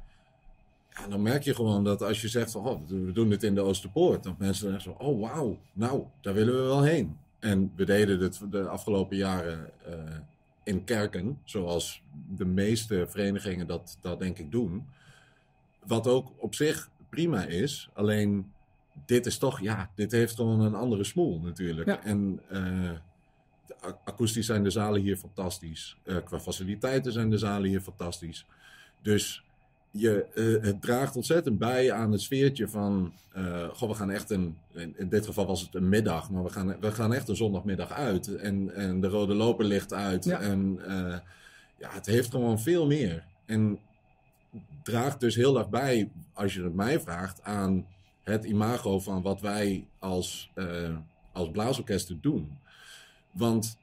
Ja, 0.95 1.09
dan 1.09 1.23
merk 1.23 1.43
je 1.43 1.55
gewoon 1.55 1.85
dat 1.85 2.03
als 2.03 2.21
je 2.21 2.29
zegt 2.29 2.51
van, 2.51 2.67
oh, 2.67 2.89
we 2.89 3.13
doen 3.13 3.29
dit 3.29 3.43
in 3.43 3.55
de 3.55 3.61
Oosterpoort. 3.61 4.23
Dat 4.23 4.39
mensen 4.39 4.67
dan 4.67 4.75
echt 4.75 4.83
zo, 4.83 4.91
oh 4.99 5.21
wauw, 5.21 5.59
nou, 5.73 6.05
daar 6.21 6.35
willen 6.35 6.55
we 6.55 6.61
wel 6.61 6.83
heen. 6.83 7.17
En 7.39 7.73
we 7.77 7.85
deden 7.85 8.21
het 8.21 8.41
de 8.51 8.69
afgelopen 8.69 9.17
jaren 9.17 9.71
eh, 9.85 9.95
in 10.65 10.85
kerken, 10.85 11.39
zoals 11.45 12.03
de 12.37 12.45
meeste 12.45 13.07
verenigingen 13.09 13.67
dat, 13.67 13.99
dat 14.01 14.19
denk 14.19 14.39
ik 14.39 14.51
doen. 14.51 14.87
Wat 15.87 16.07
ook 16.07 16.33
op 16.37 16.55
zich 16.55 16.91
prima 17.09 17.45
is, 17.45 17.89
alleen 17.93 18.53
dit 19.07 19.27
is 19.27 19.39
toch, 19.39 19.61
ja, 19.61 19.91
dit 19.95 20.13
heeft 20.13 20.35
gewoon 20.35 20.61
een 20.61 20.75
andere 20.75 21.05
smoel 21.05 21.41
natuurlijk. 21.41 21.89
Ja. 21.89 22.03
En 22.03 22.41
uh, 22.53 22.91
akoestisch 24.05 24.47
zijn 24.47 24.63
de 24.63 24.71
zalen 24.71 25.01
hier 25.01 25.17
fantastisch. 25.17 25.97
Uh, 26.05 26.17
qua 26.25 26.41
faciliteiten 26.41 27.13
zijn 27.13 27.31
de 27.31 27.39
zalen 27.39 27.69
hier 27.69 27.81
fantastisch. 27.81 28.47
Dus 29.03 29.45
je, 29.93 30.27
uh, 30.35 30.65
het 30.65 30.83
draagt 30.83 31.17
ontzettend 31.17 31.59
bij 31.59 31.93
aan 31.93 32.13
het 32.13 32.21
sfeertje 32.21 32.69
van, 32.69 33.13
goh, 33.73 33.89
we 33.89 33.95
gaan 33.95 34.11
echt 34.11 34.31
een, 34.31 34.57
in, 34.73 35.09
dit 35.09 35.27
geval 35.27 35.47
was 35.47 35.61
het 35.61 35.75
een 35.75 35.89
middag, 35.89 36.31
maar 36.31 36.43
we 36.43 36.51
gaan, 36.51 36.77
we 36.81 36.93
gaan 36.93 37.15
echt 37.15 37.29
een 37.29 37.37
zondagmiddag 37.37 37.93
uit. 37.93 38.37
En, 38.37 38.75
en 38.75 39.01
de 39.01 39.09
rode 39.09 39.35
loper 39.35 39.65
ligt 39.65 39.93
uit. 39.93 40.25
Ja. 40.25 40.41
En 40.41 40.81
ja, 41.79 41.91
het 41.91 42.07
heeft 42.07 42.31
gewoon 42.31 42.61
veel 42.61 42.87
meer. 42.87 43.25
En 43.47 43.79
draagt 44.83 45.21
dus 45.21 45.35
heel 45.35 45.59
erg 45.59 45.69
bij, 45.69 46.11
als 46.33 46.55
je 46.55 46.63
het 46.63 46.75
mij 46.75 47.01
vraagt, 47.01 47.43
aan 47.43 47.87
het 48.23 48.45
imago 48.45 49.01
van 49.01 49.23
wat 49.23 49.41
wij 49.41 49.87
als, 49.99 50.51
als 51.33 51.51
blaasorkesten 51.51 52.19
doen. 52.21 52.59
Want, 53.31 53.77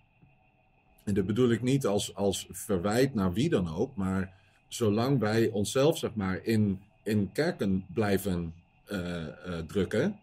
en 1.03 1.13
dat 1.13 1.25
bedoel 1.25 1.49
ik 1.49 1.61
niet 1.61 1.85
als, 1.85 2.15
als 2.15 2.47
verwijt 2.51 3.13
naar 3.13 3.33
wie 3.33 3.49
dan 3.49 3.75
ook, 3.75 3.95
maar 3.95 4.33
zolang 4.69 5.19
wij 5.19 5.49
onszelf 5.49 5.97
zeg 5.97 6.15
maar 6.15 6.39
in, 6.43 6.81
in 7.03 7.31
kerken 7.31 7.85
blijven 7.93 8.53
uh, 8.91 9.25
uh, 9.47 9.57
drukken, 9.67 10.19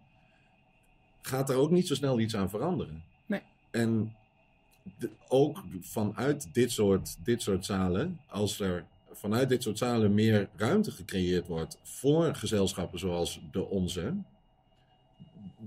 gaat 1.20 1.50
er 1.50 1.56
ook 1.56 1.70
niet 1.70 1.86
zo 1.86 1.94
snel 1.94 2.20
iets 2.20 2.36
aan 2.36 2.50
veranderen. 2.50 3.02
Nee. 3.26 3.42
En 3.70 4.14
de, 4.98 5.10
ook 5.28 5.62
vanuit 5.80 6.48
dit 6.52 6.72
soort, 6.72 7.16
dit 7.24 7.42
soort 7.42 7.64
zalen, 7.64 8.20
als 8.28 8.60
er 8.60 8.84
vanuit 9.12 9.48
dit 9.48 9.62
soort 9.62 9.78
zalen 9.78 10.14
meer 10.14 10.48
ruimte 10.56 10.90
gecreëerd 10.90 11.46
wordt 11.46 11.78
voor 11.82 12.34
gezelschappen 12.34 12.98
zoals 12.98 13.40
de 13.52 13.64
onze. 13.64 14.14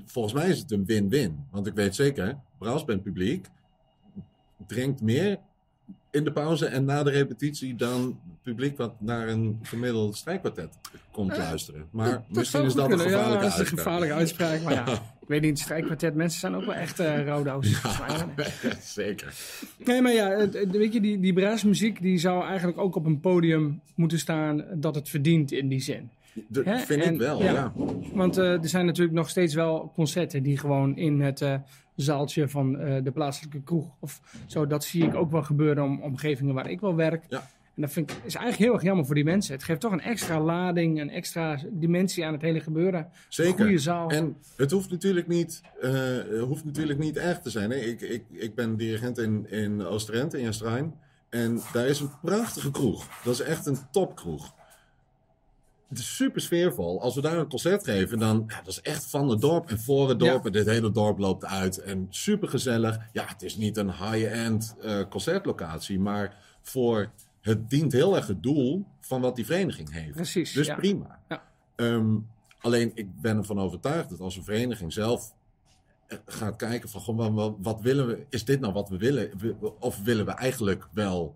Volgens 0.06 0.34
mij 0.34 0.50
is 0.50 0.60
het 0.60 0.72
een 0.72 0.86
win-win. 0.86 1.46
Want 1.52 1.68
ik 1.68 1.74
weet 1.74 1.96
zeker, 1.96 2.38
Braasband 2.58 3.04
publiek 3.04 3.48
drinkt 4.68 5.02
meer 5.02 5.40
in 6.12 6.24
de 6.24 6.32
pauze 6.32 6.66
en 6.66 6.86
na 6.86 7.04
de 7.04 7.10
repetitie 7.10 7.76
dan 7.76 8.02
het 8.02 8.42
publiek 8.44 8.78
wat 8.78 9.02
naar 9.02 9.28
een 9.28 9.60
gemiddeld 9.62 10.16
strijkkwartet 10.16 10.78
komt 11.12 11.38
luisteren. 11.38 11.86
Maar 11.92 12.12
dat 12.12 12.24
misschien 12.30 12.64
is 12.64 12.74
dat 12.74 12.92
een 12.92 13.00
gevaarlijke 13.00 13.28
ja, 13.28 13.40
dat 13.40 13.44
is 13.44 13.54
een 13.54 13.60
uitspraak. 13.60 13.80
gevaarlijke 13.80 14.14
uitspraak. 14.14 14.62
Maar 14.62 14.74
ja, 14.74 14.88
ik 15.22 15.28
weet 15.28 15.42
niet, 15.42 15.60
strijkkwartet, 15.60 16.16
mensen 16.16 16.40
zijn 16.40 16.56
ook 16.56 16.66
wel 16.66 16.74
echt 16.74 17.00
uh, 17.00 17.26
roodhoos. 17.26 17.68
Ja, 17.82 18.28
zeker. 18.82 19.34
Nee, 19.86 20.02
maar 20.02 20.14
ja, 20.14 20.30
het, 20.30 20.72
weet 20.72 20.94
je, 20.94 21.02
die, 21.02 21.20
die 21.20 21.34
braasmuziek 21.34 22.02
die 22.02 22.18
zou 22.18 22.46
eigenlijk 22.46 22.78
ook 22.78 22.96
op 22.96 23.06
een 23.06 23.20
podium 23.20 23.82
moeten 23.96 24.20
staan 24.20 24.66
dat 24.74 24.96
het 24.96 25.10
verdient 25.10 25.52
in 25.52 25.68
die 25.68 25.82
zin. 25.82 26.10
Dat 26.48 26.66
Hè? 26.66 26.78
vind 26.78 27.04
En- 27.04 27.14
ik 27.14 27.20
wel, 27.20 27.44
ja. 27.44 27.52
ja. 27.52 27.74
Want 28.14 28.38
eh, 28.38 28.52
er 28.52 28.70
zijn 28.70 28.86
natuurlijk 28.86 29.16
nog 29.16 29.30
steeds 29.30 29.54
wel 29.54 29.92
concerten 29.96 30.44
die 30.44 30.58
gewoon 30.58 30.98
in 30.98 31.22
het 31.22 31.42
eh, 31.42 31.56
zaaltje 31.96 32.50
van 32.50 32.80
eh, 32.80 33.04
de 33.04 33.12
plaatselijke 33.12 33.62
kroeg 33.62 33.88
of 34.00 34.22
zo, 34.48 34.68
dat 34.68 34.84
zie 34.84 35.04
ik 35.06 35.16
ook 35.16 35.32
wel 35.32 35.44
gebeuren 35.44 35.84
om 35.84 36.02
omgevingen 36.02 36.54
waar 36.54 36.70
ik 36.70 36.80
wel 36.80 36.96
werk. 36.96 37.26
Ja. 37.30 37.50
En 37.76 37.86
dat 37.86 37.94
vind 37.94 38.12
ik, 38.12 38.18
is 38.18 38.36
eigenlijk 38.36 38.58
heel 38.58 38.74
erg 38.74 38.84
jammer 38.84 39.06
voor 39.06 39.16
die 39.16 39.24
mensen. 39.24 39.54
Het 39.54 39.64
geeft 39.64 39.80
toch 39.80 39.92
een 39.92 40.02
extra 40.02 40.42
lading, 40.42 41.00
een 41.02 41.10
extra 41.10 41.60
dimensie 41.72 42.26
aan 42.26 42.34
het 42.34 42.42
hele 42.42 42.60
gebeuren. 42.60 43.10
Zeker. 43.30 43.64
Goede 43.64 43.78
zaal. 43.78 44.10
En 44.10 44.38
het 44.58 44.72
hoeft 44.72 44.90
natuurlijk 44.92 45.28
niet, 45.28 45.62
hoeft 46.42 46.66
natuurlijk 46.66 47.00
niet 47.00 47.18
erg 47.18 47.40
te 47.40 47.50
zijn. 47.50 47.70
Hè? 47.70 47.76
Ik, 47.78 48.02
ik, 48.02 48.24
ik 48.32 48.56
ben 48.56 48.76
dirigent 48.76 49.18
in, 49.18 49.50
in 49.50 49.86
Oosterend, 49.86 50.34
in 50.34 50.42
Jastrijn. 50.42 50.94
En 51.30 51.62
daar 51.74 51.88
is 51.88 52.00
een 52.00 52.10
prachtige 52.22 52.72
kroeg. 52.72 53.08
Dat 53.24 53.34
is 53.34 53.42
echt 53.42 53.66
een 53.66 53.78
topkroeg. 53.92 54.54
Het 55.90 55.98
is 55.98 56.16
super 56.16 56.42
sfeervol. 56.42 57.02
Als 57.02 57.16
we 57.16 57.22
daar 57.22 57.38
een 57.38 57.50
concert 57.50 57.84
geven, 57.84 58.20
dan 58.20 58.44
ja, 58.48 58.58
dat 58.58 58.68
is 58.68 58.82
echt 58.82 59.06
van 59.06 59.30
het 59.30 59.42
dorp 59.42 59.70
en 59.70 59.80
voor 59.80 60.10
het 60.10 60.20
dorp. 60.20 60.40
Ja. 60.40 60.44
En 60.44 60.52
dit 60.52 60.66
hele 60.66 60.92
dorp 60.92 61.18
loopt 61.18 61.46
uit. 61.46 61.78
En 61.78 62.08
super 62.10 62.48
gezellig. 62.48 63.00
Ja, 63.12 63.26
het 63.26 63.42
is 63.42 63.56
niet 63.56 63.78
een 63.78 63.92
high-end 63.92 64.76
eh, 64.82 65.02
concertlocatie. 65.10 66.00
Maar 66.00 66.38
voor, 66.62 67.12
het 67.42 67.70
dient 67.70 67.92
heel 67.92 68.16
erg 68.16 68.28
het 68.28 68.44
doel 68.44 68.86
van 69.00 69.22
wat 69.22 69.36
die 69.36 69.46
vereniging 69.46 69.92
heeft. 69.92 70.16
Precies. 70.16 70.54
Dus 70.54 70.68
ja. 70.68 70.76
prima. 70.76 71.20
Ja. 71.30 71.44
Ehm, 71.76 72.18
alleen 72.62 72.92
ik 72.94 73.22
ben 73.22 73.38
ervan 73.38 73.60
overtuigd 73.60 74.10
dat 74.10 74.20
als 74.20 74.36
een 74.36 74.44
vereniging 74.44 74.94
zelf 74.94 75.34
eh, 76.08 76.18
gaat 76.26 76.56
kijken 76.56 76.90
van 76.90 77.58
wat, 77.62 77.82
willen 77.82 78.08
we, 78.08 78.26
is 78.30 78.46
dit 78.46 78.60
nou 78.60 78.74
wat 78.74 78.90
we 78.90 78.98
willen? 78.98 79.32
Of 79.80 80.04
willen 80.04 80.26
we 80.26 80.32
eigenlijk 80.32 80.88
wel 80.92 81.36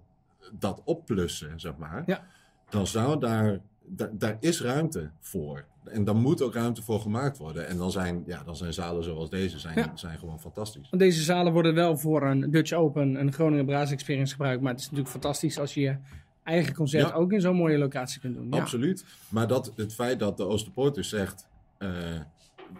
dat 0.51 0.81
opplussen, 0.83 1.59
zeg 1.59 1.77
maar? 1.77 2.03
Ja. 2.05 2.27
Dan 2.69 2.87
zou 2.87 3.19
daar, 3.19 3.59
da- 3.85 4.09
daar 4.13 4.37
is 4.39 4.61
ruimte 4.61 5.09
voor. 5.19 5.65
En 5.83 6.03
daar 6.03 6.15
moet 6.15 6.41
ook 6.41 6.53
ruimte 6.53 6.83
voor 6.83 6.99
gemaakt 6.99 7.37
worden. 7.37 7.67
En 7.67 7.77
dan 7.77 7.91
zijn, 7.91 8.23
ja, 8.25 8.43
dan 8.43 8.55
zijn 8.55 8.73
zalen 8.73 9.03
zoals 9.03 9.29
deze 9.29 9.59
zijn, 9.59 9.77
Ja. 9.77 9.91
zijn 9.95 10.19
gewoon 10.19 10.39
fantastisch. 10.39 10.89
Want 10.89 11.01
deze 11.01 11.21
zalen 11.23 11.53
worden 11.53 11.73
wel 11.73 11.97
voor 11.97 12.23
een 12.27 12.51
Dutch 12.51 12.71
Open, 12.73 13.15
een 13.19 13.33
Groningen 13.33 13.65
Brass 13.65 13.91
Experience 13.91 14.31
gebruikt. 14.31 14.61
Maar 14.61 14.71
het 14.71 14.79
is 14.79 14.85
natuurlijk 14.85 15.11
fantastisch 15.11 15.59
als 15.59 15.73
je 15.73 15.81
je 15.81 15.97
eigen 16.43 16.73
concert 16.73 17.07
Ja. 17.07 17.13
ook 17.13 17.31
in 17.31 17.41
zo'n 17.41 17.55
mooie 17.55 17.77
locatie 17.77 18.19
kunt 18.21 18.35
doen. 18.35 18.47
Ja. 18.51 18.59
Absoluut. 18.59 19.05
Maar 19.29 19.47
dat, 19.47 19.71
het 19.75 19.93
feit 19.93 20.19
dat 20.19 20.37
de 20.37 20.43
Oosterpoort 20.43 20.95
dus 20.95 21.09
zegt: 21.09 21.47
eh, 21.77 21.89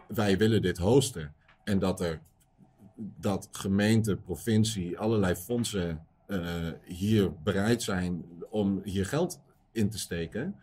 wij 0.07 0.37
willen 0.37 0.61
dit 0.61 0.77
hosten. 0.77 1.33
En 1.63 1.79
dat 1.79 2.01
er 2.01 2.19
dat 3.19 3.47
gemeente, 3.51 4.15
provincie, 4.15 4.97
allerlei 4.99 5.35
fondsen 5.35 6.05
eh, 6.27 6.39
hier 6.85 7.31
bereid 7.43 7.81
zijn 7.83 8.25
om 8.49 8.81
hier 8.83 9.05
geld 9.05 9.39
in 9.71 9.89
te 9.89 9.99
steken. 9.99 10.55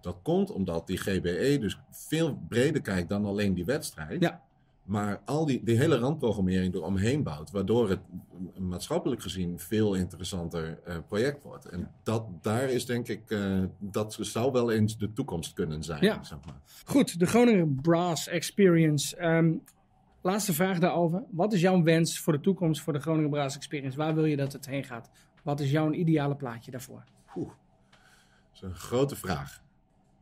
Dat 0.00 0.16
komt 0.22 0.50
omdat 0.50 0.86
die 0.86 0.98
GBE 0.98 1.58
dus 1.60 1.78
veel 1.90 2.38
breder 2.48 2.80
kijkt 2.80 3.08
dan 3.08 3.24
alleen 3.24 3.54
die 3.54 3.64
wedstrijd. 3.64 4.22
Ja. 4.22 4.42
Maar 4.90 5.20
al 5.24 5.46
die, 5.46 5.64
die 5.64 5.76
hele 5.76 5.98
randprogrammering 5.98 6.74
eromheen 6.74 7.22
bouwt. 7.22 7.50
Waardoor 7.50 7.88
het 7.88 8.00
maatschappelijk 8.58 9.22
gezien 9.22 9.58
veel 9.58 9.94
interessanter 9.94 10.78
eh, 10.84 10.96
project 11.06 11.42
wordt. 11.42 11.64
En 11.64 11.90
dat, 12.02 12.26
daar 12.42 12.70
is 12.70 12.86
denk 12.86 13.08
ik, 13.08 13.30
eh, 13.30 13.62
dat 13.78 14.18
zou 14.20 14.52
wel 14.52 14.70
eens 14.70 14.98
de 14.98 15.12
toekomst 15.12 15.52
kunnen 15.52 15.82
zijn. 15.82 16.04
Ja. 16.04 16.22
Zeg 16.22 16.38
maar. 16.46 16.60
Goed, 16.84 17.18
de 17.18 17.26
Groningen 17.26 17.78
Brass 17.82 18.28
Experience. 18.28 19.16
Ehm, 19.16 19.52
laatste 20.22 20.52
vraag 20.52 20.78
daarover. 20.78 21.24
Wat 21.30 21.52
is 21.52 21.60
jouw 21.60 21.82
wens 21.82 22.20
voor 22.20 22.32
de 22.32 22.40
toekomst 22.40 22.82
voor 22.82 22.92
de 22.92 23.00
Groningen 23.00 23.30
Brass 23.30 23.56
Experience? 23.56 23.96
Waar 23.96 24.14
wil 24.14 24.24
je 24.24 24.36
dat 24.36 24.52
het 24.52 24.66
heen 24.66 24.84
gaat? 24.84 25.10
Wat 25.42 25.60
is 25.60 25.70
jouw 25.70 25.92
ideale 25.92 26.36
plaatje 26.36 26.70
daarvoor? 26.70 27.04
Oeh, 27.36 27.48
dat 27.48 28.54
is 28.54 28.62
een 28.62 28.74
grote 28.74 29.16
vraag. 29.16 29.62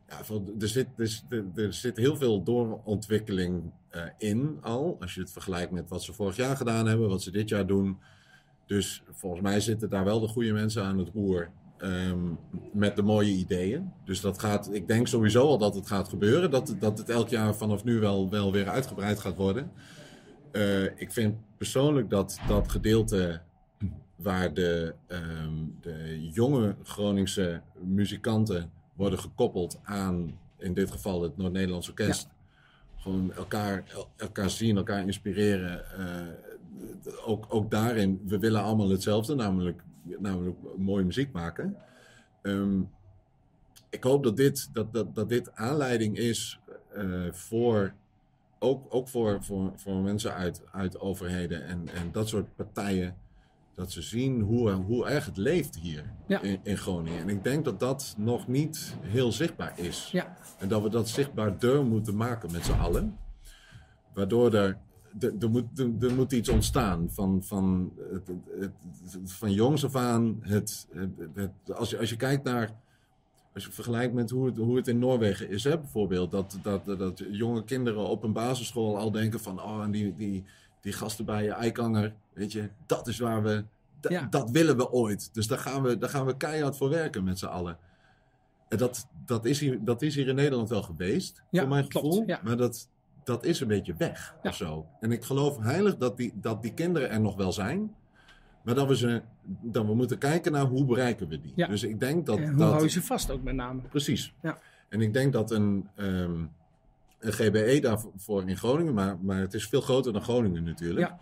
Ja, 0.09 0.17
er, 0.59 0.67
zit, 0.67 0.87
er, 0.97 1.07
zit- 1.07 1.57
er 1.57 1.73
zit 1.73 1.97
heel 1.97 2.15
veel 2.17 2.43
doorontwikkeling 2.43 3.71
eh, 3.89 4.01
in 4.17 4.57
al. 4.61 4.97
Als 4.99 5.13
je 5.13 5.21
het 5.21 5.31
vergelijkt 5.31 5.71
met 5.71 5.89
wat 5.89 6.03
ze 6.03 6.13
vorig 6.13 6.35
jaar 6.35 6.55
gedaan 6.57 6.87
hebben, 6.87 7.09
wat 7.09 7.21
ze 7.21 7.31
dit 7.31 7.49
jaar 7.49 7.67
doen. 7.67 7.97
Dus 8.65 9.03
volgens 9.11 9.41
mij 9.41 9.59
zitten 9.59 9.89
daar 9.89 10.03
wel 10.03 10.19
de 10.19 10.27
goede 10.27 10.51
mensen 10.53 10.83
aan 10.83 10.97
het 10.97 11.09
roer. 11.13 11.49
ehm, 11.77 12.19
met 12.73 12.95
de 12.95 13.01
mooie 13.01 13.31
ideeën. 13.31 13.91
Dus 14.05 14.21
dat 14.21 14.39
gaat, 14.39 14.73
ik 14.73 14.87
denk 14.87 15.07
sowieso 15.07 15.47
al 15.47 15.57
dat 15.57 15.75
het 15.75 15.87
gaat 15.87 16.09
gebeuren. 16.09 16.51
Dat, 16.51 16.75
dat 16.79 16.97
het 16.97 17.09
elk 17.09 17.29
jaar 17.29 17.55
vanaf 17.55 17.83
nu 17.83 17.99
wel, 17.99 18.29
wel 18.29 18.51
weer 18.51 18.67
uitgebreid 18.69 19.19
gaat 19.19 19.35
worden. 19.35 19.71
Eh, 20.51 20.83
ik 20.83 21.11
vind 21.11 21.35
persoonlijk 21.57 22.09
dat 22.09 22.39
dat 22.47 22.71
gedeelte 22.71 23.41
waar 24.15 24.53
de, 24.53 24.93
ehm, 25.07 25.53
de 25.81 26.29
jonge 26.31 26.75
Groningse 26.83 27.61
muzikanten 27.83 28.71
worden 28.99 29.19
gekoppeld 29.19 29.79
aan, 29.83 30.39
in 30.57 30.73
dit 30.73 30.91
geval 30.91 31.21
het 31.21 31.37
Noord-Nederlands 31.37 31.89
Orkest. 31.89 32.27
Gewoon 32.97 33.33
elkaar, 33.33 33.83
el- 33.93 34.09
elkaar 34.15 34.49
zien, 34.49 34.77
elkaar 34.77 35.01
inspireren. 35.01 35.85
eh, 35.97 36.27
ook, 37.25 37.45
ook 37.49 37.71
daarin, 37.71 38.21
we 38.25 38.39
willen 38.39 38.61
allemaal 38.61 38.89
hetzelfde, 38.89 39.35
namelijk, 39.35 39.81
namelijk 40.19 40.57
mooie 40.77 41.03
muziek 41.05 41.31
maken. 41.31 41.75
Ehm, 42.41 42.81
ik 43.89 44.03
hoop 44.03 44.23
dat 44.23 44.37
dit, 44.37 44.69
dat, 44.73 44.93
dat, 44.93 45.15
dat 45.15 45.29
dit 45.29 45.55
aanleiding 45.55 46.17
is 46.17 46.59
eh, 46.93 47.31
voor, 47.31 47.93
ook, 48.59 48.85
ook 48.93 49.07
voor, 49.07 49.43
voor, 49.43 49.71
voor 49.75 49.95
mensen 49.95 50.33
uit, 50.33 50.61
uit 50.71 50.99
overheden 50.99 51.65
en, 51.65 51.87
en 51.93 52.11
dat 52.11 52.27
soort 52.27 52.55
partijen 52.55 53.15
dat 53.79 53.91
ze 53.91 54.01
zien 54.01 54.41
hoe, 54.41 54.71
hoe 54.71 55.05
erg 55.07 55.25
het 55.25 55.37
leeft 55.37 55.75
hier 55.75 56.03
Ja. 56.27 56.41
in, 56.41 56.59
in 56.63 56.77
Groningen. 56.77 57.19
En 57.19 57.29
ik 57.29 57.43
denk 57.43 57.65
dat 57.65 57.79
dat 57.79 58.15
nog 58.17 58.47
niet 58.47 58.95
heel 59.01 59.31
zichtbaar 59.31 59.79
is. 59.79 60.09
Ja, 60.11 60.37
En 60.57 60.67
dat 60.67 60.81
we 60.81 60.89
dat 60.89 61.09
zichtbaarder 61.09 61.85
moeten 61.85 62.15
maken 62.15 62.51
met 62.51 62.65
z'n 62.65 62.71
allen. 62.71 63.17
Waardoor 64.13 64.53
er, 64.53 64.77
er, 65.19 65.33
er, 65.39 65.49
moet, 65.49 65.79
er, 65.79 65.91
er 65.99 66.13
moet 66.15 66.31
iets 66.31 66.49
ontstaan 66.49 67.07
van, 67.11 67.43
van, 67.43 67.91
het, 68.11 68.27
het, 68.59 68.71
het- 69.11 69.31
van 69.31 69.51
jongs 69.53 69.85
af 69.85 69.95
aan. 69.95 70.37
Het, 70.41 70.87
als, 71.73 71.89
je, 71.89 71.97
als 71.99 72.09
je 72.09 72.15
kijkt 72.15 72.43
naar, 72.43 72.75
als 73.53 73.65
je 73.65 73.71
vergelijkt 73.71 74.13
met 74.13 74.29
hoe 74.29 74.45
het, 74.45 74.57
hoe 74.57 74.75
het 74.75 74.87
in 74.87 74.99
Noorwegen 74.99 75.49
is, 75.49 75.63
hè, 75.63 75.77
bijvoorbeeld. 75.79 76.31
Dat, 76.31 76.57
dat, 76.61 76.85
dat 76.85 77.23
jonge 77.31 77.63
kinderen 77.63 78.07
op 78.07 78.23
een 78.23 78.33
basisschool 78.33 78.97
al 78.97 79.11
denken 79.11 79.39
van, 79.39 79.61
oh, 79.63 79.83
en 79.83 79.91
die, 79.91 80.15
die, 80.15 80.43
die 80.81 80.93
gasten 80.93 81.25
bij 81.25 81.43
je 81.43 81.51
Eikanger, 81.51 82.13
weet 82.33 82.51
je, 82.51 82.69
dat 82.85 83.07
is 83.07 83.19
waar 83.19 83.43
we, 83.43 83.63
Ja. 84.01 84.27
dat 84.29 84.49
willen 84.49 84.77
we 84.77 84.91
ooit. 84.91 85.33
Dus 85.33 85.47
daar 85.47 85.57
gaan 85.59 85.81
we, 85.83 85.97
daar 85.97 86.09
gaan 86.09 86.25
we 86.25 86.37
keihard 86.37 86.77
voor 86.77 86.89
werken 86.89 87.23
met 87.23 87.39
z'n 87.39 87.45
allen. 87.45 87.77
En 88.69 88.77
dat, 88.77 89.07
dat, 89.25 89.45
is 89.45 89.59
hier, 89.59 89.83
dat 89.83 90.01
is 90.01 90.15
hier 90.15 90.27
in 90.27 90.35
Nederland 90.35 90.69
wel 90.69 90.81
geweest, 90.83 91.43
Ja, 91.49 91.59
voor 91.59 91.69
mijn 91.69 91.87
klopt, 91.87 92.05
gevoel. 92.07 92.23
ja. 92.27 92.39
Maar 92.43 92.57
dat, 92.57 92.89
dat 93.23 93.43
is 93.45 93.59
een 93.59 93.67
beetje 93.67 93.95
weg 93.97 94.35
of 94.43 94.55
zo. 94.55 94.85
En 94.99 95.11
ik 95.11 95.23
geloof 95.23 95.57
heilig 95.57 95.97
dat 95.97 96.17
die, 96.17 96.31
dat 96.35 96.61
die 96.61 96.73
kinderen 96.73 97.09
er 97.09 97.21
nog 97.21 97.35
wel 97.35 97.51
zijn. 97.51 97.95
Maar 98.63 98.75
dat 98.75 98.87
we, 98.87 98.95
ze, 98.97 99.21
dat 99.61 99.85
we 99.85 99.95
moeten 99.95 100.17
kijken 100.17 100.51
naar 100.51 100.65
hoe 100.65 100.85
bereiken 100.85 101.27
we 101.27 101.39
die. 101.41 101.53
Dus 101.67 101.83
ik 101.83 101.99
denk 101.99 102.25
dat... 102.25 102.37
en 102.37 102.49
hoe 102.49 102.57
dat 102.57 102.71
hou 102.71 102.83
je 102.83 102.89
ze 102.89 103.01
vast 103.01 103.31
ook 103.31 103.43
met 103.43 103.55
name? 103.55 103.81
Precies. 103.81 104.33
Ja. 104.41 104.57
En 104.89 105.01
ik 105.01 105.13
denk 105.13 105.33
dat 105.33 105.51
een, 105.51 105.87
ehm, 105.95 106.07
een 106.31 106.49
GBE 107.19 107.79
daarvoor 107.81 108.49
in 108.49 108.57
Groningen, 108.57 108.93
maar, 108.93 109.17
maar 109.21 109.39
het 109.39 109.53
is 109.53 109.67
veel 109.67 109.81
groter 109.81 110.13
dan 110.13 110.21
Groningen 110.21 110.63
natuurlijk. 110.63 111.07
Ja. 111.07 111.19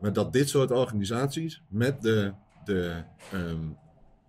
Maar 0.00 0.12
dat 0.12 0.32
dit 0.32 0.48
soort 0.48 0.70
organisaties 0.70 1.62
met 1.68 2.02
de, 2.02 2.32
de, 2.64 3.02
ehm, 3.32 3.68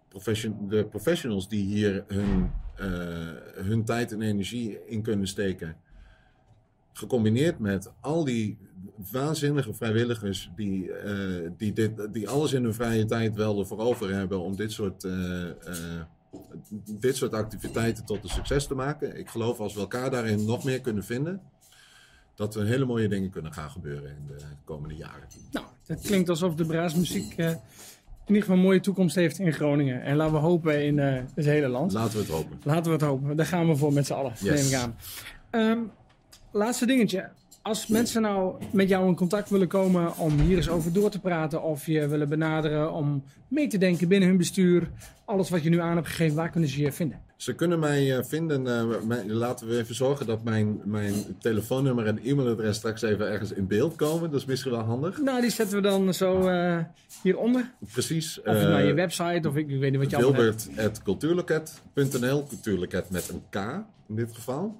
profession, 0.08 0.68
de 0.70 0.86
professionals 0.86 1.50
die 1.50 1.64
hier 1.64 2.04
hun, 2.08 2.52
eh, 2.76 3.66
hun 3.66 3.86
tijd 3.86 4.12
en 4.12 4.22
energie 4.22 4.86
in 4.86 5.02
kunnen 5.02 5.28
steken, 5.28 5.76
gecombineerd 6.94 7.60
met 7.60 7.92
al 8.02 8.24
die 8.24 8.58
waanzinnige 9.12 9.74
vrijwilligers 9.74 10.52
die, 10.56 10.92
eh, 10.92 11.50
die, 11.58 11.74
dit, 11.74 12.14
die 12.14 12.30
alles 12.30 12.54
in 12.54 12.64
hun 12.64 12.74
vrije 12.74 13.06
tijd 13.06 13.36
wel 13.36 13.60
ervoor 13.60 13.80
over 13.80 14.14
hebben 14.14 14.40
om 14.40 14.56
dit 14.56 14.72
soort, 14.72 15.04
eh, 15.04 15.44
dit 17.00 17.16
soort 17.16 17.34
activiteiten 17.34 18.06
tot 18.06 18.24
een 18.24 18.30
succes 18.30 18.68
te 18.68 18.76
maken. 18.76 19.18
Ik 19.18 19.30
geloof 19.30 19.60
als 19.60 19.74
we 19.74 19.80
elkaar 19.80 20.12
daarin 20.12 20.46
nog 20.46 20.64
meer 20.64 20.82
kunnen 20.82 21.04
vinden, 21.04 21.42
dat 22.36 22.56
er 22.56 22.66
hele 22.66 22.86
mooie 22.86 23.08
dingen 23.08 23.30
kunnen 23.30 23.54
gaan 23.54 23.70
gebeuren 23.70 24.10
in 24.10 24.28
de 24.28 24.38
komende 24.64 24.96
jaren. 24.96 25.28
Nou, 25.52 25.66
het 25.86 26.02
klinkt 26.02 26.30
alsof 26.30 26.56
de 26.56 26.66
braasmuziek 26.66 27.34
eh 27.38 27.52
in 28.28 28.34
ieder 28.34 28.48
geval 28.50 28.58
een 28.62 28.68
mooie 28.70 28.80
toekomst 28.80 29.16
heeft 29.16 29.40
in 29.40 29.54
Groningen. 29.54 30.02
En 30.02 30.16
laten 30.16 30.34
we 30.34 30.40
hopen 30.40 30.86
in 30.86 31.00
eh, 31.00 31.24
het 31.36 31.46
hele 31.46 31.68
land. 31.68 31.92
Laten 31.92 32.14
we 32.14 32.20
het 32.20 32.28
hopen. 32.30 32.60
Laten 32.64 32.84
we 32.84 32.92
het 32.92 33.02
hopen. 33.02 33.36
Daar 33.36 33.46
gaan 33.46 33.68
we 33.68 33.76
voor 33.76 33.94
met 33.94 34.06
z'n 34.06 34.14
allen, 34.14 34.34
Yes. 34.40 34.62
neem 34.62 34.68
ik 34.68 34.74
aan. 34.74 34.96
Ehm, 35.50 35.80
laatste 36.52 36.86
dingetje. 36.86 37.30
Als 37.68 37.88
mensen 37.88 38.22
nou 38.22 38.55
met 38.72 38.89
jou 38.89 39.07
in 39.07 39.15
contact 39.15 39.49
willen 39.49 39.68
komen 39.68 40.18
om 40.18 40.39
hier 40.39 40.57
eens 40.57 40.70
over 40.70 40.93
door 40.93 41.09
te 41.09 41.20
praten... 41.20 41.63
of 41.63 41.86
je 41.86 42.07
willen 42.07 42.30
benaderen 42.30 42.91
om 42.93 43.24
mee 43.47 43.68
te 43.68 43.78
denken 43.78 44.07
binnen 44.07 44.30
hun 44.30 44.38
bestuur... 44.38 44.89
alles 45.26 45.49
wat 45.49 45.63
je 45.63 45.70
nu 45.70 45.80
aan 45.80 45.95
hebt 45.95 46.07
gegeven, 46.07 46.36
waar 46.36 46.49
kunnen 46.49 46.70
ze 46.70 46.82
je 46.82 46.91
vinden? 46.91 47.22
Ze 47.36 47.53
kunnen 47.53 47.80
mij 47.80 48.18
eh, 48.18 48.24
vinden. 48.24 48.68
eh, 48.68 49.26
laten 49.26 49.68
we 49.68 49.78
even 49.78 49.95
zorgen 49.95 50.26
dat 50.26 50.43
mijn, 50.43 50.82
mijn 50.84 51.13
telefoonnummer 51.39 52.05
en 52.05 52.20
e-mailadres 52.24 52.76
straks 52.76 53.01
even 53.01 53.32
ergens 53.32 53.51
in 53.51 53.68
beeld 53.68 53.95
komen. 53.95 54.32
Dat 54.32 54.39
is 54.39 54.45
misschien 54.45 54.72
wel 54.72 54.82
handig. 54.82 55.22
Nou, 55.22 55.41
die 55.41 55.49
zetten 55.49 55.76
we 55.76 55.82
dan 55.82 56.13
zo 56.13 56.47
eh, 56.47 56.78
hieronder. 57.22 57.72
Precies. 57.91 58.39
Of 58.39 58.45
naar 58.45 58.86
je 58.86 58.93
website, 58.93 59.47
of 59.47 59.55
ik, 59.55 59.70
ik 59.70 59.80
weet 59.80 59.91
niet 59.91 59.99
wat 59.99 60.09
je 60.09 60.15
allemaal 60.15 60.41
hebt. 60.41 60.65
Wilbert.cultuurloket.nl. 60.65 62.43
Cultuurloket 62.47 63.09
met 63.09 63.30
een 63.30 63.43
K 63.49 63.55
in 64.07 64.15
dit 64.15 64.34
geval. 64.34 64.78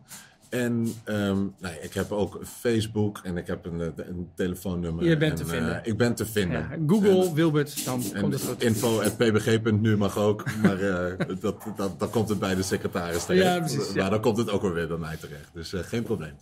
En 0.50 0.94
ehm, 1.04 1.46
nee, 1.60 1.80
ik 1.82 1.94
heb 1.94 2.12
ook 2.12 2.40
Facebook 2.46 3.20
en 3.24 3.38
ik 3.38 3.48
heb 3.48 3.66
een, 3.66 3.80
een 3.96 4.30
telefoonnummer. 4.36 5.06
Je 5.06 5.18
bent 5.18 5.40
en, 5.40 5.46
te 5.46 5.52
vinden. 5.52 5.84
eh, 5.84 5.92
ik 5.92 5.98
ben 5.98 6.16
te 6.16 6.26
vinden. 6.26 6.60
Ja, 6.60 6.78
Google 6.88 7.34
Wilbert, 7.34 7.86
dan 7.86 8.04
En 8.14 8.22
komt 8.22 8.34
het 8.34 8.44
goed. 8.44 8.64
info.pbg.nu 8.64 9.98
mag 9.98 10.18
ook, 10.18 10.44
maar 10.62 10.80
eh, 10.82 11.18
dat, 11.40 11.64
dat, 11.76 12.00
dan 12.00 12.10
komt 12.10 12.30
het 12.30 12.40
bij 12.40 12.56
de 12.56 12.64
secretaris 12.64 13.26
terecht. 13.26 13.44
Ja, 13.46 13.60
precies, 13.60 13.94
ja. 13.94 14.02
Maar 14.02 14.10
dan 14.10 14.22
komt 14.22 14.38
het 14.38 14.50
ook 14.50 14.62
weer 14.62 14.74
weer 14.74 14.88
bij 14.88 14.98
mij 14.98 15.18
terecht. 15.18 15.50
Dus 15.54 15.74
eh, 15.74 15.80
geen 15.84 16.04
probleem. 16.04 16.34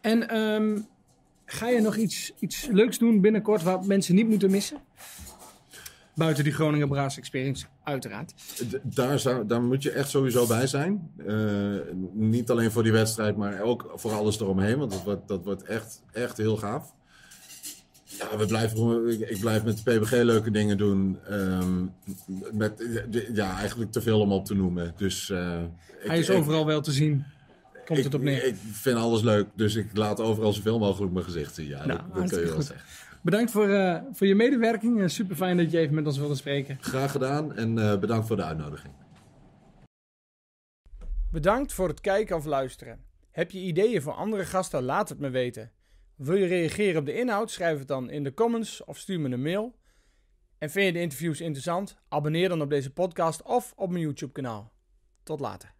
En 0.00 0.28
ehm, 0.28 0.78
ga 1.44 1.68
je 1.68 1.80
nog 1.80 1.96
iets, 1.96 2.32
iets 2.38 2.66
leuks 2.70 2.98
doen 2.98 3.20
binnenkort 3.20 3.62
wat 3.62 3.86
mensen 3.86 4.14
niet 4.14 4.28
moeten 4.28 4.50
missen? 4.50 4.78
Buiten 6.14 6.44
die 6.44 6.52
Groningen 6.52 6.88
Brass 6.88 7.18
Experience, 7.18 7.66
uiteraard. 7.90 8.34
Daar, 8.82 9.18
zou, 9.18 9.46
daar 9.46 9.62
moet 9.62 9.82
je 9.82 9.90
echt 9.90 10.08
sowieso 10.10 10.46
bij 10.46 10.66
zijn. 10.66 11.10
Eh, 11.26 11.36
niet 12.12 12.50
alleen 12.50 12.70
voor 12.70 12.82
die 12.82 12.92
wedstrijd, 12.92 13.36
maar 13.36 13.60
ook 13.60 13.92
voor 13.94 14.12
alles 14.12 14.40
eromheen. 14.40 14.78
Want 14.78 14.90
dat 14.90 15.02
wordt, 15.04 15.28
dat 15.28 15.44
wordt 15.44 15.62
echt, 15.62 16.02
echt 16.12 16.36
heel 16.36 16.56
gaaf. 16.56 16.92
Ja, 18.04 18.36
we 18.38 18.46
blijven, 18.46 19.08
ik, 19.08 19.30
ik 19.30 19.40
blijf 19.40 19.64
met 19.64 19.80
de 19.84 19.98
PBG 19.98 20.10
leuke 20.10 20.50
dingen 20.50 20.76
doen. 20.78 21.18
Ehm, 21.28 21.84
met, 22.52 23.02
ja, 23.32 23.58
eigenlijk 23.58 23.92
te 23.92 24.00
veel 24.02 24.20
om 24.20 24.32
op 24.32 24.44
te 24.44 24.54
noemen. 24.54 24.92
Dus, 24.96 25.30
eh, 25.30 25.38
Hij 25.38 26.16
ik- 26.16 26.22
is 26.22 26.28
ik- 26.28 26.36
overal 26.36 26.66
wel 26.66 26.80
te 26.80 26.92
zien. 26.92 27.24
Komt 27.86 27.98
ik, 27.98 28.04
het 28.04 28.14
op 28.14 28.22
neer. 28.22 28.44
Ik 28.44 28.54
vind 28.72 28.96
alles 28.98 29.22
leuk, 29.22 29.46
dus 29.54 29.74
ik 29.74 29.96
laat 29.96 30.20
overal 30.20 30.52
zoveel 30.52 30.78
mogelijk 30.78 31.12
mijn 31.12 31.24
gezicht 31.24 31.54
zien. 31.54 31.66
Ja, 31.66 31.86
Nou, 31.86 31.98
dat, 31.98 32.14
dat 32.14 32.28
kun 32.28 32.38
je 32.38 32.44
wel 32.44 32.54
goed. 32.54 32.64
zeggen. 32.64 32.86
Bedankt 33.22 33.50
voor, 33.50 33.68
eh, 33.68 34.02
voor 34.12 34.26
je 34.26 34.34
medewerking. 34.34 35.10
Super 35.10 35.36
fijn 35.36 35.56
dat 35.56 35.70
je 35.70 35.78
even 35.78 35.94
met 35.94 36.06
ons 36.06 36.18
wilde 36.18 36.34
spreken. 36.34 36.78
Graag 36.80 37.10
gedaan 37.10 37.56
en 37.56 37.78
eh, 37.78 37.98
bedankt 37.98 38.26
voor 38.26 38.36
de 38.36 38.44
uitnodiging. 38.44 38.94
Bedankt 41.30 41.72
voor 41.72 41.88
het 41.88 42.00
kijken 42.00 42.36
of 42.36 42.44
luisteren. 42.44 43.04
Heb 43.30 43.50
je 43.50 43.58
ideeën 43.58 44.02
voor 44.02 44.12
andere 44.12 44.44
gasten? 44.44 44.82
Laat 44.82 45.08
het 45.08 45.18
me 45.18 45.30
weten. 45.30 45.72
Wil 46.16 46.36
je 46.36 46.46
reageren 46.46 47.00
op 47.00 47.06
de 47.06 47.14
inhoud? 47.14 47.50
Schrijf 47.50 47.78
het 47.78 47.88
dan 47.88 48.10
in 48.10 48.24
de 48.24 48.34
comments 48.34 48.84
of 48.84 48.98
stuur 48.98 49.20
me 49.20 49.28
een 49.28 49.42
mail. 49.42 49.76
En 50.58 50.70
vind 50.70 50.86
je 50.86 50.92
de 50.92 51.00
interviews 51.00 51.40
interessant? 51.40 51.96
Abonneer 52.08 52.48
dan 52.48 52.62
op 52.62 52.70
deze 52.70 52.92
podcast 52.92 53.42
of 53.42 53.72
op 53.76 53.90
mijn 53.90 54.02
YouTube 54.02 54.32
kanaal. 54.32 54.72
Tot 55.22 55.40
later. 55.40 55.74